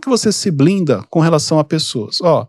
como 0.00 0.02
que 0.02 0.08
você 0.08 0.32
se 0.32 0.50
blinda 0.50 1.04
com 1.10 1.20
relação 1.20 1.58
a 1.58 1.64
pessoas? 1.64 2.20
Ó, 2.22 2.46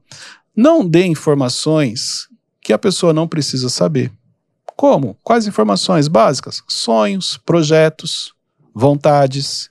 não 0.56 0.88
dê 0.88 1.06
informações 1.06 2.30
que 2.62 2.72
a 2.72 2.77
pessoa 2.77 3.12
não 3.12 3.27
precisa 3.27 3.68
saber. 3.68 4.10
Como? 4.78 5.18
Quais 5.21 5.46
informações 5.46 6.07
básicas? 6.07 6.63
Sonhos, 6.67 7.37
projetos, 7.45 8.33
vontades. 8.73 9.69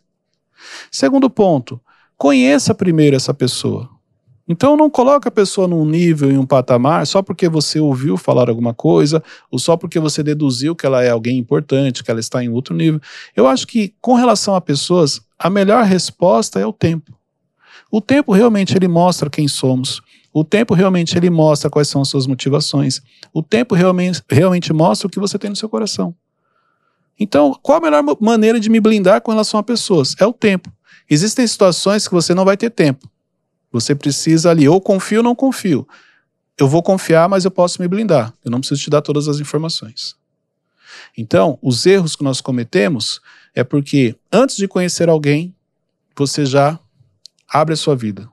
Segundo 0.91 1.31
ponto, 1.31 1.81
conheça 2.19 2.75
primeiro 2.75 3.17
essa 3.17 3.33
pessoa. 3.33 3.89
Então 4.47 4.77
não 4.77 4.91
coloque 4.91 5.29
a 5.29 5.31
pessoa 5.31 5.67
num 5.67 5.87
nível, 5.87 6.31
em 6.31 6.37
um 6.37 6.45
patamar, 6.45 7.07
só 7.07 7.23
porque 7.23 7.49
você 7.49 7.81
ouviu 7.81 8.17
falar 8.17 8.51
alguma 8.51 8.75
coisa, 8.75 9.23
ou 9.51 9.59
só 9.59 9.77
porque 9.77 9.99
você 9.99 10.23
deduziu 10.23 10.77
que 10.77 10.85
ela 10.85 11.03
é 11.03 11.09
alguém 11.11 11.39
importante, 11.39 12.05
que 12.05 12.11
ela 12.11 12.21
está 12.21 12.45
em 12.45 12.49
outro 12.51 12.75
nível. 12.75 13.01
Eu 13.35 13.47
acho 13.47 13.67
que, 13.67 13.95
com 14.01 14.15
relação 14.15 14.55
a 14.55 14.61
pessoas, 14.61 15.21
a 15.39 15.49
melhor 15.49 15.85
resposta 15.85 16.61
é 16.61 16.67
o 16.67 16.73
tempo. 16.73 17.20
O 17.91 18.01
tempo 18.01 18.33
realmente 18.33 18.77
ele 18.77 18.89
mostra 18.89 19.29
quem 19.29 19.49
somos. 19.49 20.01
O 20.33 20.45
tempo 20.45 20.75
realmente 20.75 21.17
ele 21.17 21.29
mostra 21.29 21.69
quais 21.69 21.89
são 21.89 22.03
as 22.03 22.09
suas 22.09 22.27
motivações. 22.27 23.03
O 23.33 23.43
tempo 23.43 23.75
realmente, 23.75 24.23
realmente 24.31 24.73
mostra 24.73 25.09
o 25.09 25.11
que 25.11 25.19
você 25.19 25.39
tem 25.39 25.51
no 25.51 25.57
seu 25.57 25.69
coração. 25.69 26.15
Então, 27.19 27.59
qual 27.63 27.79
a 27.79 27.81
melhor 27.81 28.03
maneira 28.21 28.61
de 28.61 28.71
me 28.71 28.81
blindar 28.81 29.21
com 29.21 29.31
relação 29.31 29.59
a 29.59 29.63
pessoas? 29.63 30.15
É 30.19 30.27
o 30.27 30.33
tempo. 30.33 30.73
Existem 31.09 31.47
situações 31.47 32.07
que 32.07 32.15
você 32.15 32.33
não 32.33 32.45
vai 32.45 32.57
ter 32.57 32.71
tempo. 32.71 33.11
Você 33.73 33.95
precisa 33.95 34.51
ali, 34.51 34.69
ou 34.69 34.81
confio 34.81 35.19
ou 35.19 35.25
não 35.25 35.35
confio. 35.35 35.87
Eu 36.57 36.69
vou 36.69 36.83
confiar, 36.83 37.29
mas 37.29 37.45
eu 37.45 37.51
posso 37.51 37.83
me 37.83 37.89
blindar. 37.89 38.33
Eu 38.45 38.51
não 38.51 38.61
preciso 38.61 38.81
te 38.81 38.91
dar 38.91 39.03
todas 39.03 39.29
as 39.29 39.41
informações. 39.41 40.15
Então, 41.17 41.59
os 41.61 41.85
erros 41.87 42.15
que 42.15 42.25
nós 42.25 42.41
cometemos 42.41 43.21
é 43.55 43.65
porque 43.65 44.15
antes 44.33 44.57
de 44.57 44.69
conhecer 44.69 45.09
alguém, 45.09 45.55
você 46.17 46.47
já 46.47 46.79
abre 47.53 47.75
a 47.75 47.77
sua 47.77 47.97
vida. 47.97 48.29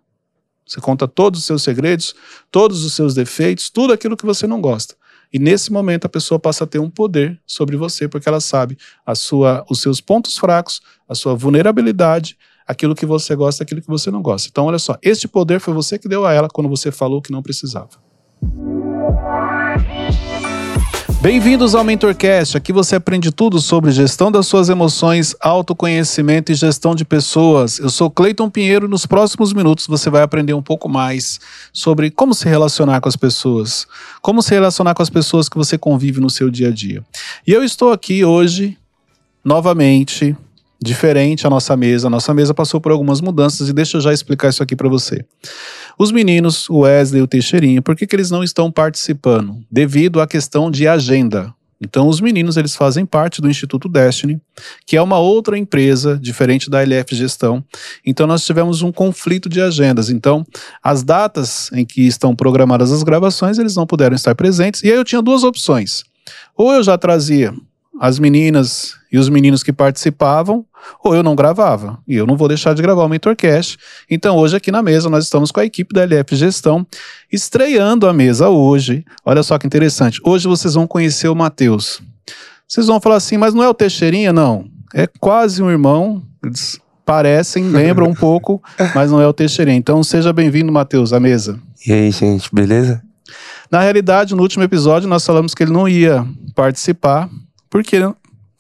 Você 0.66 0.82
conta 0.82 1.08
todos 1.08 1.40
os 1.40 1.46
seus 1.46 1.64
segredos, 1.64 2.14
todos 2.52 2.84
os 2.84 2.94
seus 2.94 3.14
defeitos, 3.14 3.70
tudo 3.70 3.94
aquilo 3.94 4.18
que 4.18 4.26
você 4.26 4.46
não 4.46 4.60
gosta. 4.60 4.96
E 5.32 5.40
nesse 5.40 5.72
momento 5.72 6.06
a 6.06 6.10
pessoa 6.10 6.40
passa 6.40 6.64
a 6.64 6.68
ter 6.68 6.80
um 6.80 6.90
poder 6.90 7.40
sobre 7.46 7.76
você, 7.76 8.08
porque 8.08 8.28
ela 8.28 8.40
sabe 8.40 8.78
a 9.06 9.16
sua, 9.16 9.66
os 9.70 9.82
seus 9.82 10.00
pontos 10.00 10.38
fracos, 10.38 10.82
a 11.08 11.16
sua 11.16 11.36
vulnerabilidade, 11.36 12.38
aquilo 12.66 12.96
que 12.96 13.06
você 13.06 13.36
gosta, 13.36 13.64
aquilo 13.64 13.82
que 13.82 13.88
você 13.88 14.12
não 14.12 14.22
gosta. 14.22 14.50
Então, 14.50 14.66
olha 14.66 14.80
só, 14.80 14.98
este 15.02 15.28
poder 15.28 15.60
foi 15.60 15.74
você 15.74 15.98
que 15.98 16.08
deu 16.08 16.26
a 16.26 16.34
ela 16.34 16.50
quando 16.50 16.70
você 16.70 16.92
falou 16.92 17.22
que 17.22 17.32
não 17.32 17.42
precisava. 17.42 18.07
Bem-vindos 21.28 21.76
ao 21.76 21.84
MentorCast. 21.84 22.56
Aqui 22.56 22.72
você 22.72 22.96
aprende 22.96 23.32
tudo 23.32 23.60
sobre 23.60 23.92
gestão 23.92 24.32
das 24.32 24.48
suas 24.48 24.70
emoções, 24.70 25.36
autoconhecimento 25.42 26.54
e 26.54 26.56
gestão 26.56 26.96
de 26.96 27.04
pessoas. 27.04 27.80
Eu 27.80 27.90
sou 27.90 28.10
Cleiton 28.10 28.50
Pinheiro 28.50 28.88
nos 28.88 29.06
próximos 29.06 29.52
minutos 29.52 29.88
você 29.88 30.10
vai 30.10 30.22
aprender 30.22 30.54
um 30.54 30.62
pouco 30.62 30.88
mais 30.88 31.38
sobre 31.74 32.10
como 32.10 32.34
se 32.34 32.48
relacionar 32.48 33.02
com 33.02 33.10
as 33.10 33.18
pessoas, 33.18 33.86
como 34.22 34.42
se 34.42 34.52
relacionar 34.52 34.94
com 34.94 35.04
as 35.04 35.10
pessoas 35.10 35.50
que 35.50 35.58
você 35.58 35.78
convive 35.78 36.22
no 36.22 36.30
seu 36.30 36.50
dia 36.50 36.70
a 36.70 36.72
dia. 36.72 37.04
E 37.46 37.52
eu 37.52 37.62
estou 37.62 37.92
aqui 37.92 38.24
hoje, 38.24 38.78
novamente, 39.44 40.34
diferente 40.82 41.46
a 41.46 41.50
nossa 41.50 41.76
mesa. 41.76 42.08
A 42.08 42.10
nossa 42.10 42.34
mesa 42.34 42.54
passou 42.54 42.80
por 42.80 42.92
algumas 42.92 43.22
mudanças 43.22 43.70
e 43.70 43.74
deixa 43.74 43.98
eu 43.98 44.02
já 44.02 44.14
explicar 44.14 44.50
isso 44.50 44.64
aqui 44.64 44.76
para 44.76 44.90
você. 44.90 45.26
Os 45.98 46.12
meninos, 46.12 46.70
o 46.70 46.80
Wesley 46.80 47.20
e 47.20 47.24
o 47.24 47.28
Teixeirinho, 47.28 47.82
por 47.82 47.96
que, 47.96 48.06
que 48.06 48.16
eles 48.16 48.30
não 48.30 48.44
estão 48.44 48.72
participando? 48.72 49.64
Devido 49.70 50.22
à 50.22 50.28
questão 50.28 50.70
de 50.70 50.88
agenda. 50.88 51.54
Então, 51.80 52.08
os 52.08 52.20
meninos 52.20 52.58
eles 52.58 52.76
fazem 52.76 53.06
parte 53.06 53.40
do 53.40 53.50
Instituto 53.50 53.88
Destiny, 53.88 54.42
que 54.86 54.98
é 54.98 55.02
uma 55.02 55.20
outra 55.20 55.58
empresa 55.58 56.18
diferente 56.20 56.70
da 56.70 56.82
LF 56.82 57.16
Gestão. 57.16 57.64
Então, 58.06 58.26
nós 58.26 58.44
tivemos 58.44 58.82
um 58.82 58.92
conflito 58.92 59.48
de 59.48 59.62
agendas. 59.62 60.10
Então, 60.10 60.46
as 60.84 61.04
datas 61.04 61.72
em 61.72 61.86
que 61.86 62.08
estão 62.08 62.36
programadas 62.36 62.92
as 62.92 63.04
gravações, 63.04 63.60
eles 63.60 63.76
não 63.76 63.86
puderam 63.86 64.16
estar 64.16 64.34
presentes. 64.34 64.82
E 64.84 64.88
aí 64.88 64.98
eu 64.98 65.06
tinha 65.06 65.22
duas 65.22 65.44
opções. 65.44 66.04
Ou 66.56 66.74
eu 66.74 66.84
já 66.84 66.98
trazia 66.98 67.54
as 68.00 68.20
meninas 68.20 68.96
e 69.12 69.18
os 69.18 69.30
meninos 69.30 69.64
que 69.64 69.74
participavam, 69.74 70.66
ou 71.04 71.16
eu 71.16 71.24
não 71.24 71.36
gravava. 71.36 71.98
E 72.08 72.16
eu 72.16 72.26
não 72.26 72.38
vou 72.38 72.48
deixar 72.48 72.74
de 72.74 72.82
gravar 72.82 73.04
o 73.04 73.10
Mentorcast. 73.10 73.78
Então, 74.10 74.38
hoje 74.38 74.56
aqui 74.56 74.72
na 74.72 74.82
mesa, 74.82 75.10
nós 75.10 75.24
estamos 75.24 75.52
com 75.52 75.60
a 75.60 75.66
equipe 75.66 75.94
da 75.94 76.04
LF 76.04 76.36
Gestão, 76.36 76.86
estreando 77.32 78.08
a 78.08 78.14
mesa 78.14 78.50
hoje. 78.50 79.06
Olha 79.26 79.44
só 79.44 79.58
que 79.58 79.66
interessante. 79.66 80.20
Hoje 80.24 80.48
vocês 80.48 80.74
vão 80.74 80.88
conhecer 80.88 81.28
o 81.28 81.36
Matheus. 81.36 82.02
Vocês 82.68 82.88
vão 82.88 83.00
falar 83.00 83.16
assim, 83.16 83.38
mas 83.38 83.54
não 83.54 83.64
é 83.64 83.70
o 83.70 83.74
Teixeirinha? 83.74 84.34
Não. 84.34 84.66
É 84.94 85.08
quase 85.08 85.64
um 85.64 85.70
irmão. 85.70 86.22
Eles 86.44 86.80
parecem, 87.06 87.64
lembram 87.72 88.08
um 88.08 88.14
pouco, 88.14 88.62
mas 88.94 89.10
não 89.10 89.22
é 89.22 89.28
o 89.28 89.34
Teixeirinha. 89.34 89.78
Então, 89.78 90.04
seja 90.04 90.34
bem-vindo, 90.34 90.72
Matheus, 90.72 91.14
à 91.14 91.20
mesa. 91.20 91.60
E 91.86 91.94
aí, 91.94 92.12
gente, 92.12 92.54
beleza? 92.54 93.02
Na 93.72 93.82
realidade, 93.82 94.36
no 94.36 94.42
último 94.42 94.64
episódio, 94.64 95.10
nós 95.10 95.26
falamos 95.26 95.54
que 95.54 95.64
ele 95.64 95.72
não 95.72 95.88
ia 95.88 96.26
participar, 96.56 97.30
porque 97.70 97.98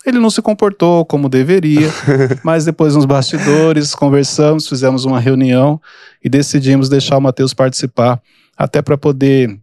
ele 0.05 0.19
não 0.19 0.29
se 0.29 0.41
comportou 0.41 1.05
como 1.05 1.27
deveria, 1.29 1.89
mas 2.43 2.65
depois 2.65 2.95
nos 2.95 3.05
bastidores 3.05 3.93
conversamos, 3.93 4.67
fizemos 4.67 5.05
uma 5.05 5.19
reunião 5.19 5.81
e 6.23 6.29
decidimos 6.29 6.89
deixar 6.89 7.17
o 7.17 7.21
Matheus 7.21 7.53
participar, 7.53 8.21
até 8.57 8.81
para 8.81 8.97
poder 8.97 9.59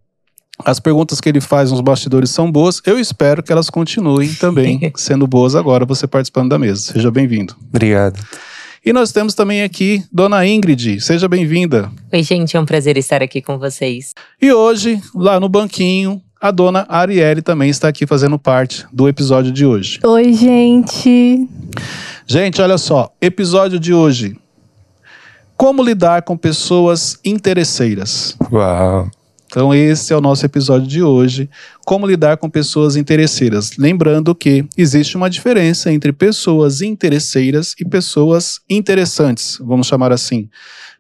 as 0.65 0.79
perguntas 0.79 1.21
que 1.21 1.29
ele 1.29 1.41
faz 1.41 1.73
nos 1.73 1.81
bastidores 1.81 2.31
são 2.31 2.51
boas. 2.51 2.81
Eu 2.87 2.99
espero 2.99 3.43
que 3.43 3.51
elas 3.51 3.69
continuem 3.69 4.33
também 4.35 4.93
sendo 4.95 5.27
boas 5.27 5.55
agora, 5.55 5.85
você 5.85 6.07
participando 6.07 6.51
da 6.51 6.59
mesa. 6.59 6.93
Seja 6.93 7.11
bem-vindo. 7.11 7.57
Obrigado. 7.69 8.21
E 8.85 8.93
nós 8.93 9.11
temos 9.13 9.35
também 9.35 9.63
aqui 9.63 10.05
Dona 10.13 10.47
Ingrid. 10.47 11.01
Seja 11.01 11.27
bem-vinda. 11.27 11.91
Oi, 12.13 12.23
gente, 12.23 12.55
é 12.55 12.61
um 12.61 12.67
prazer 12.67 12.99
estar 12.99 13.23
aqui 13.23 13.41
com 13.41 13.59
vocês. 13.59 14.13
E 14.41 14.53
hoje, 14.53 15.01
lá 15.15 15.41
no 15.41 15.49
banquinho, 15.49 16.23
a 16.45 16.51
dona 16.51 16.85
Arielle 16.91 17.41
também 17.41 17.71
está 17.71 17.89
aqui 17.89 18.07
fazendo 18.07 18.39
parte 18.39 18.85
do 18.93 19.09
episódio 19.09 19.51
de 19.51 19.65
hoje. 19.65 19.99
Oi, 20.05 20.35
gente. 20.35 21.49
Gente, 22.27 22.61
olha 22.61 22.77
só, 22.77 23.11
episódio 23.19 23.81
de 23.81 23.95
hoje. 23.95 24.37
Como 25.57 25.83
lidar 25.83 26.21
com 26.21 26.37
pessoas 26.37 27.19
interesseiras. 27.25 28.37
Uau. 28.53 29.11
Então, 29.47 29.75
esse 29.75 30.13
é 30.13 30.17
o 30.17 30.21
nosso 30.21 30.45
episódio 30.45 30.87
de 30.87 31.03
hoje. 31.03 31.49
Como 31.87 32.07
lidar 32.07 32.37
com 32.37 32.51
pessoas 32.51 32.95
interesseiras. 32.95 33.79
Lembrando 33.79 34.35
que 34.35 34.67
existe 34.77 35.17
uma 35.17 35.31
diferença 35.31 35.91
entre 35.91 36.13
pessoas 36.13 36.83
interesseiras 36.83 37.75
e 37.81 37.87
pessoas 37.87 38.61
interessantes, 38.69 39.57
vamos 39.63 39.87
chamar 39.87 40.13
assim 40.13 40.51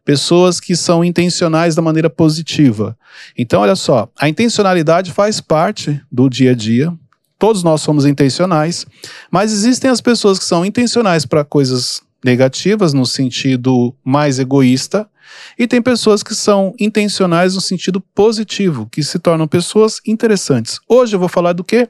pessoas 0.05 0.61
que 0.61 0.77
são 0.77 1.05
intencionais 1.05 1.75
da 1.75 1.83
maneira 1.83 2.11
positiva. 2.11 2.97
Então, 3.37 3.63
olha 3.63 3.75
só, 3.75 4.09
a 4.19 4.29
intencionalidade 4.29 5.13
faz 5.13 5.41
parte 5.41 6.01
do 6.11 6.29
dia 6.29 6.51
a 6.51 6.55
dia. 6.55 6.93
Todos 7.39 7.63
nós 7.63 7.81
somos 7.81 8.05
intencionais, 8.07 8.87
mas 9.31 9.53
existem 9.53 9.91
as 9.91 10.01
pessoas 10.01 10.39
que 10.39 10.45
são 10.45 10.65
intencionais 10.65 11.27
para 11.27 11.45
coisas 11.45 12.03
negativas, 12.25 12.93
no 12.93 13.05
sentido 13.05 13.95
mais 14.05 14.39
egoísta, 14.39 15.09
e 15.59 15.67
tem 15.67 15.83
pessoas 15.83 16.23
que 16.23 16.35
são 16.35 16.75
intencionais 16.79 17.55
no 17.55 17.61
sentido 17.61 18.01
positivo, 18.01 18.89
que 18.91 19.03
se 19.03 19.19
tornam 19.19 19.47
pessoas 19.47 20.01
interessantes. 20.07 20.81
Hoje 20.89 21.17
eu 21.17 21.21
vou 21.21 21.29
falar 21.29 21.53
do 21.53 21.65
quê? 21.65 21.89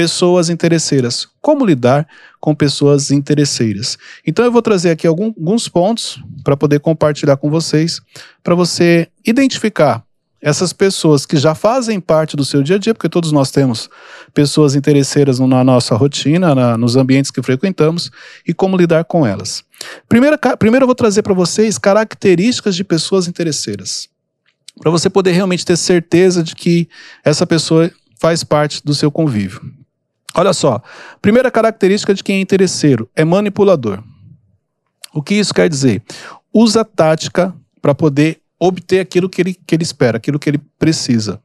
Pessoas 0.00 0.48
interesseiras. 0.48 1.28
Como 1.42 1.66
lidar 1.66 2.08
com 2.40 2.54
pessoas 2.54 3.10
interesseiras? 3.10 3.98
Então 4.26 4.42
eu 4.42 4.50
vou 4.50 4.62
trazer 4.62 4.88
aqui 4.88 5.06
alguns 5.06 5.68
pontos 5.68 6.18
para 6.42 6.56
poder 6.56 6.80
compartilhar 6.80 7.36
com 7.36 7.50
vocês, 7.50 8.00
para 8.42 8.54
você 8.54 9.08
identificar 9.26 10.02
essas 10.40 10.72
pessoas 10.72 11.26
que 11.26 11.36
já 11.36 11.54
fazem 11.54 12.00
parte 12.00 12.34
do 12.34 12.46
seu 12.46 12.62
dia 12.62 12.76
a 12.76 12.78
dia, 12.78 12.94
porque 12.94 13.10
todos 13.10 13.30
nós 13.30 13.50
temos 13.50 13.90
pessoas 14.32 14.74
interesseiras 14.74 15.38
na 15.38 15.62
nossa 15.62 15.94
rotina, 15.94 16.54
na, 16.54 16.78
nos 16.78 16.96
ambientes 16.96 17.30
que 17.30 17.42
frequentamos, 17.42 18.10
e 18.48 18.54
como 18.54 18.78
lidar 18.78 19.04
com 19.04 19.26
elas. 19.26 19.62
Primeiro, 20.08 20.38
primeiro 20.58 20.84
eu 20.84 20.88
vou 20.88 20.94
trazer 20.94 21.20
para 21.20 21.34
vocês 21.34 21.76
características 21.76 22.74
de 22.74 22.84
pessoas 22.84 23.28
interesseiras, 23.28 24.08
para 24.80 24.90
você 24.90 25.10
poder 25.10 25.32
realmente 25.32 25.62
ter 25.62 25.76
certeza 25.76 26.42
de 26.42 26.54
que 26.54 26.88
essa 27.22 27.46
pessoa 27.46 27.90
faz 28.18 28.42
parte 28.42 28.82
do 28.82 28.94
seu 28.94 29.10
convívio. 29.10 29.79
Olha 30.34 30.52
só, 30.52 30.80
primeira 31.20 31.50
característica 31.50 32.14
de 32.14 32.22
quem 32.22 32.36
é 32.36 32.40
interesseiro 32.40 33.08
é 33.16 33.24
manipulador. 33.24 34.02
O 35.12 35.22
que 35.22 35.34
isso 35.34 35.52
quer 35.52 35.68
dizer? 35.68 36.02
Usa 36.52 36.84
tática 36.84 37.54
para 37.82 37.94
poder 37.94 38.40
obter 38.58 39.00
aquilo 39.00 39.28
que 39.28 39.40
ele, 39.40 39.54
que 39.54 39.74
ele 39.74 39.82
espera, 39.82 40.18
aquilo 40.18 40.38
que 40.38 40.50
ele 40.50 40.60
precisa, 40.78 41.40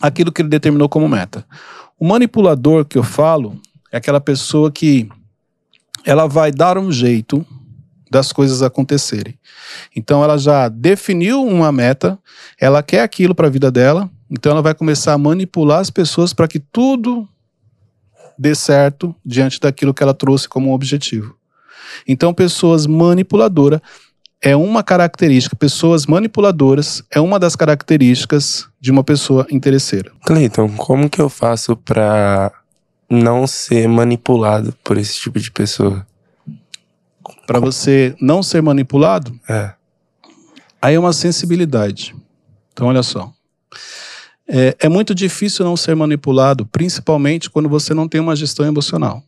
aquilo 0.00 0.32
que 0.32 0.42
ele 0.42 0.48
determinou 0.48 0.88
como 0.88 1.08
meta. 1.08 1.44
O 1.98 2.06
manipulador 2.06 2.84
que 2.84 2.98
eu 2.98 3.04
falo 3.04 3.60
é 3.92 3.98
aquela 3.98 4.20
pessoa 4.20 4.70
que 4.70 5.08
ela 6.04 6.26
vai 6.26 6.50
dar 6.50 6.78
um 6.78 6.90
jeito 6.90 7.44
das 8.10 8.32
coisas 8.32 8.62
acontecerem. 8.62 9.38
Então 9.94 10.24
ela 10.24 10.38
já 10.38 10.68
definiu 10.68 11.44
uma 11.44 11.70
meta, 11.70 12.18
ela 12.58 12.82
quer 12.82 13.02
aquilo 13.02 13.34
para 13.34 13.46
a 13.46 13.50
vida 13.50 13.70
dela, 13.70 14.10
então 14.30 14.52
ela 14.52 14.62
vai 14.62 14.74
começar 14.74 15.12
a 15.12 15.18
manipular 15.18 15.80
as 15.80 15.90
pessoas 15.90 16.32
para 16.32 16.48
que 16.48 16.58
tudo 16.58 17.28
dê 18.38 18.54
certo 18.54 19.14
diante 19.24 19.58
daquilo 19.60 19.92
que 19.92 20.02
ela 20.02 20.14
trouxe 20.14 20.48
como 20.48 20.72
objetivo. 20.74 21.36
Então, 22.06 22.32
pessoas 22.32 22.86
manipuladoras 22.86 23.80
é 24.40 24.54
uma 24.54 24.82
característica, 24.84 25.56
pessoas 25.56 26.06
manipuladoras 26.06 27.02
é 27.10 27.20
uma 27.20 27.38
das 27.38 27.56
características 27.56 28.68
de 28.80 28.90
uma 28.92 29.02
pessoa 29.02 29.46
interesseira. 29.50 30.12
Cleiton, 30.24 30.68
como 30.76 31.10
que 31.10 31.20
eu 31.20 31.28
faço 31.28 31.76
pra 31.76 32.52
não 33.10 33.46
ser 33.46 33.88
manipulado 33.88 34.74
por 34.84 34.96
esse 34.96 35.18
tipo 35.20 35.40
de 35.40 35.50
pessoa? 35.50 36.06
Para 37.46 37.58
você 37.58 38.14
não 38.20 38.42
ser 38.42 38.62
manipulado, 38.62 39.38
É. 39.48 39.72
aí 40.80 40.94
é 40.94 41.00
uma 41.00 41.12
sensibilidade. 41.12 42.14
Então, 42.72 42.86
olha 42.86 43.02
só. 43.02 43.32
É, 44.48 44.76
é 44.80 44.88
muito 44.88 45.14
difícil 45.14 45.64
não 45.64 45.76
ser 45.76 45.94
manipulado, 45.94 46.64
principalmente 46.64 47.50
quando 47.50 47.68
você 47.68 47.92
não 47.92 48.08
tem 48.08 48.20
uma 48.20 48.34
gestão 48.34 48.64
emocional. 48.64 49.22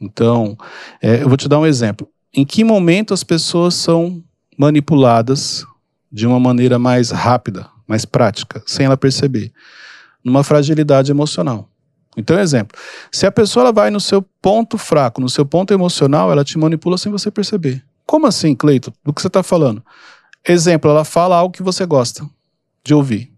Então, 0.00 0.56
é, 1.02 1.22
eu 1.22 1.28
vou 1.28 1.36
te 1.36 1.48
dar 1.48 1.58
um 1.58 1.66
exemplo. 1.66 2.08
Em 2.32 2.44
que 2.44 2.62
momento 2.62 3.12
as 3.12 3.24
pessoas 3.24 3.74
são 3.74 4.22
manipuladas 4.56 5.66
de 6.10 6.26
uma 6.26 6.38
maneira 6.38 6.78
mais 6.78 7.10
rápida, 7.10 7.68
mais 7.86 8.04
prática, 8.04 8.62
sem 8.64 8.86
ela 8.86 8.96
perceber? 8.96 9.52
Numa 10.22 10.44
fragilidade 10.44 11.10
emocional. 11.10 11.68
Então, 12.16 12.38
exemplo. 12.38 12.78
Se 13.10 13.26
a 13.26 13.32
pessoa 13.32 13.64
ela 13.64 13.72
vai 13.72 13.90
no 13.90 14.00
seu 14.00 14.22
ponto 14.42 14.76
fraco, 14.78 15.20
no 15.20 15.28
seu 15.28 15.46
ponto 15.46 15.72
emocional, 15.72 16.30
ela 16.30 16.44
te 16.44 16.58
manipula 16.58 16.98
sem 16.98 17.10
você 17.10 17.30
perceber. 17.30 17.84
Como 18.06 18.26
assim, 18.26 18.54
Cleito? 18.54 18.92
Do 19.04 19.12
que 19.12 19.20
você 19.20 19.28
está 19.28 19.42
falando? 19.42 19.82
Exemplo, 20.46 20.90
ela 20.90 21.04
fala 21.04 21.36
algo 21.36 21.52
que 21.52 21.62
você 21.62 21.84
gosta 21.84 22.28
de 22.84 22.94
ouvir. 22.94 23.32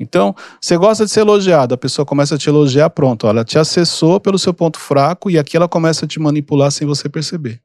Então, 0.00 0.34
você 0.58 0.78
gosta 0.78 1.04
de 1.04 1.10
ser 1.10 1.20
elogiado, 1.20 1.74
a 1.74 1.78
pessoa 1.78 2.06
começa 2.06 2.34
a 2.34 2.38
te 2.38 2.48
elogiar, 2.48 2.88
pronto, 2.88 3.26
ela 3.26 3.44
te 3.44 3.58
acessou 3.58 4.18
pelo 4.18 4.38
seu 4.38 4.54
ponto 4.54 4.80
fraco 4.80 5.30
e 5.30 5.38
aqui 5.38 5.58
ela 5.58 5.68
começa 5.68 6.06
a 6.06 6.08
te 6.08 6.18
manipular 6.18 6.70
sem 6.70 6.86
você 6.86 7.06
perceber. 7.06 7.60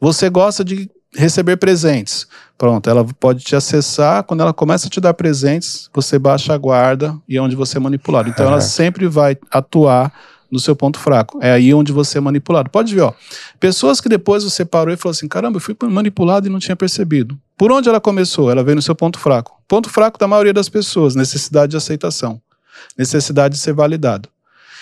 Você 0.00 0.30
gosta 0.30 0.64
de 0.64 0.90
receber 1.14 1.58
presentes, 1.58 2.26
pronto, 2.56 2.88
ela 2.88 3.04
pode 3.20 3.44
te 3.44 3.54
acessar, 3.54 4.24
quando 4.24 4.40
ela 4.40 4.54
começa 4.54 4.86
a 4.86 4.90
te 4.90 4.98
dar 5.00 5.12
presentes, 5.12 5.90
você 5.94 6.18
baixa 6.18 6.54
a 6.54 6.58
guarda 6.58 7.14
e 7.28 7.36
é 7.36 7.42
onde 7.42 7.54
você 7.54 7.76
é 7.76 7.80
manipulado. 7.80 8.30
Então, 8.30 8.46
ela 8.46 8.60
sempre 8.62 9.06
vai 9.06 9.36
atuar 9.50 10.12
no 10.50 10.58
seu 10.58 10.74
ponto 10.76 10.98
fraco. 10.98 11.38
É 11.42 11.52
aí 11.52 11.72
onde 11.74 11.92
você 11.92 12.18
é 12.18 12.20
manipulado. 12.20 12.70
Pode 12.70 12.94
ver, 12.94 13.02
ó. 13.02 13.12
Pessoas 13.58 14.00
que 14.00 14.08
depois 14.08 14.44
você 14.44 14.64
parou 14.64 14.92
e 14.92 14.96
falou 14.96 15.12
assim: 15.12 15.28
caramba, 15.28 15.56
eu 15.56 15.60
fui 15.60 15.76
manipulado 15.88 16.46
e 16.46 16.50
não 16.50 16.58
tinha 16.58 16.76
percebido. 16.76 17.38
Por 17.56 17.72
onde 17.72 17.88
ela 17.88 18.00
começou? 18.00 18.50
Ela 18.50 18.62
veio 18.62 18.76
no 18.76 18.82
seu 18.82 18.94
ponto 18.94 19.18
fraco. 19.18 19.60
Ponto 19.66 19.88
fraco 19.88 20.18
da 20.18 20.28
maioria 20.28 20.52
das 20.52 20.68
pessoas: 20.68 21.14
necessidade 21.14 21.70
de 21.70 21.76
aceitação, 21.76 22.40
necessidade 22.96 23.54
de 23.54 23.60
ser 23.60 23.72
validado. 23.72 24.28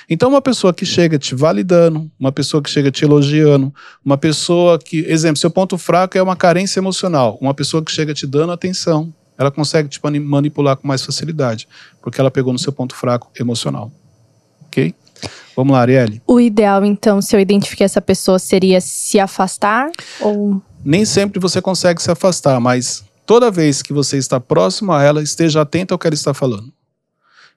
Então, 0.08 0.28
uma 0.28 0.42
pessoa 0.42 0.72
que 0.74 0.84
chega 0.84 1.18
te 1.18 1.34
validando, 1.34 2.10
uma 2.20 2.30
pessoa 2.30 2.62
que 2.62 2.68
chega 2.68 2.90
te 2.90 3.04
elogiando, 3.04 3.72
uma 4.04 4.18
pessoa 4.18 4.78
que, 4.78 4.98
exemplo, 4.98 5.38
seu 5.38 5.50
ponto 5.50 5.78
fraco 5.78 6.18
é 6.18 6.22
uma 6.22 6.36
carência 6.36 6.78
emocional, 6.78 7.38
uma 7.40 7.54
pessoa 7.54 7.82
que 7.82 7.90
chega 7.90 8.12
te 8.12 8.26
dando 8.26 8.52
atenção, 8.52 9.14
ela 9.38 9.50
consegue 9.50 9.88
te 9.88 10.00
manipular 10.20 10.76
com 10.76 10.86
mais 10.86 11.04
facilidade, 11.04 11.66
porque 12.02 12.20
ela 12.20 12.30
pegou 12.30 12.52
no 12.52 12.58
seu 12.58 12.72
ponto 12.72 12.94
fraco 12.94 13.30
emocional. 13.38 13.90
Ok? 14.66 14.94
Vamos 15.56 15.72
lá, 15.72 15.80
Arielle. 15.80 16.20
O 16.26 16.40
ideal, 16.40 16.84
então, 16.84 17.22
se 17.22 17.34
eu 17.34 17.40
identifiquei 17.40 17.84
essa 17.84 18.00
pessoa, 18.00 18.38
seria 18.38 18.80
se 18.80 19.18
afastar? 19.18 19.90
Ou. 20.20 20.60
Nem 20.84 21.04
sempre 21.04 21.38
você 21.38 21.62
consegue 21.62 22.02
se 22.02 22.10
afastar, 22.10 22.60
mas 22.60 23.04
toda 23.24 23.50
vez 23.50 23.82
que 23.82 23.92
você 23.92 24.18
está 24.18 24.38
próximo 24.40 24.92
a 24.92 25.02
ela, 25.02 25.22
esteja 25.22 25.62
atento 25.62 25.94
ao 25.94 25.98
que 25.98 26.06
ela 26.06 26.14
está 26.14 26.34
falando. 26.34 26.72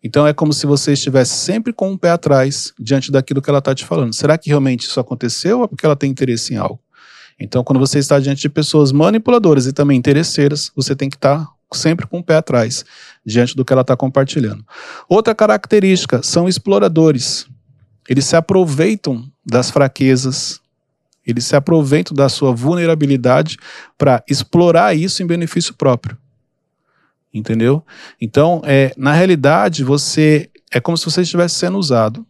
Então 0.04 0.28
é 0.28 0.34
como 0.34 0.54
se 0.54 0.66
você 0.66 0.94
estivesse 0.94 1.34
sempre 1.34 1.74
com 1.74 1.92
um 1.92 1.98
pé 1.98 2.12
atrás 2.12 2.72
diante 2.80 3.12
daquilo 3.12 3.42
que 3.42 3.50
ela 3.50 3.60
está 3.60 3.74
te 3.74 3.84
falando. 3.84 4.14
Será 4.14 4.38
que 4.38 4.50
realmente 4.50 4.82
isso 4.82 5.00
aconteceu 5.00 5.60
ou 5.60 5.66
é 5.66 5.68
porque 5.68 5.86
ela 5.86 5.96
tem 5.96 6.10
interesse 6.10 6.54
em 6.54 6.58
algo? 6.58 6.80
Então, 7.40 7.64
quando 7.64 7.80
você 7.80 8.00
está 8.00 8.20
diante 8.20 8.42
de 8.42 8.50
pessoas 8.50 8.92
manipuladoras 8.92 9.68
e 9.68 9.74
também 9.74 9.98
interesseiras, 9.98 10.72
você 10.76 10.96
tem 10.96 11.08
que 11.08 11.18
estar 11.18 11.48
sempre 11.72 12.08
com 12.08 12.20
o 12.20 12.24
pé 12.24 12.38
atrás 12.38 12.84
diante 13.28 13.56
do 13.56 13.66
que 13.66 13.74
ela 13.74 13.82
está 13.82 13.96
compartilhando. 13.96 14.66
Outra 15.10 15.36
característica 15.36 16.24
são 16.24 16.48
exploradores. 16.48 17.46
Eles 18.08 18.24
se 18.24 18.38
aproveitam 18.38 19.30
das 19.46 19.70
fraquezas, 19.70 20.62
eles 21.26 21.44
se 21.44 21.54
aproveitam 21.54 22.16
da 22.16 22.30
sua 22.30 22.54
vulnerabilidade 22.54 23.58
para 23.98 24.24
explorar 24.30 24.96
isso 24.96 25.22
em 25.22 25.28
benefício 25.28 25.74
próprio. 25.74 26.18
Entendeu? 27.34 27.86
Então, 28.20 28.62
é, 28.64 28.94
na 28.96 29.12
realidade, 29.12 29.84
você 29.84 30.50
é 30.72 30.80
como 30.80 30.98
se 30.98 31.04
você 31.04 31.22
estivesse 31.22 31.56
sendo 31.56 31.78
usado. 31.78 32.26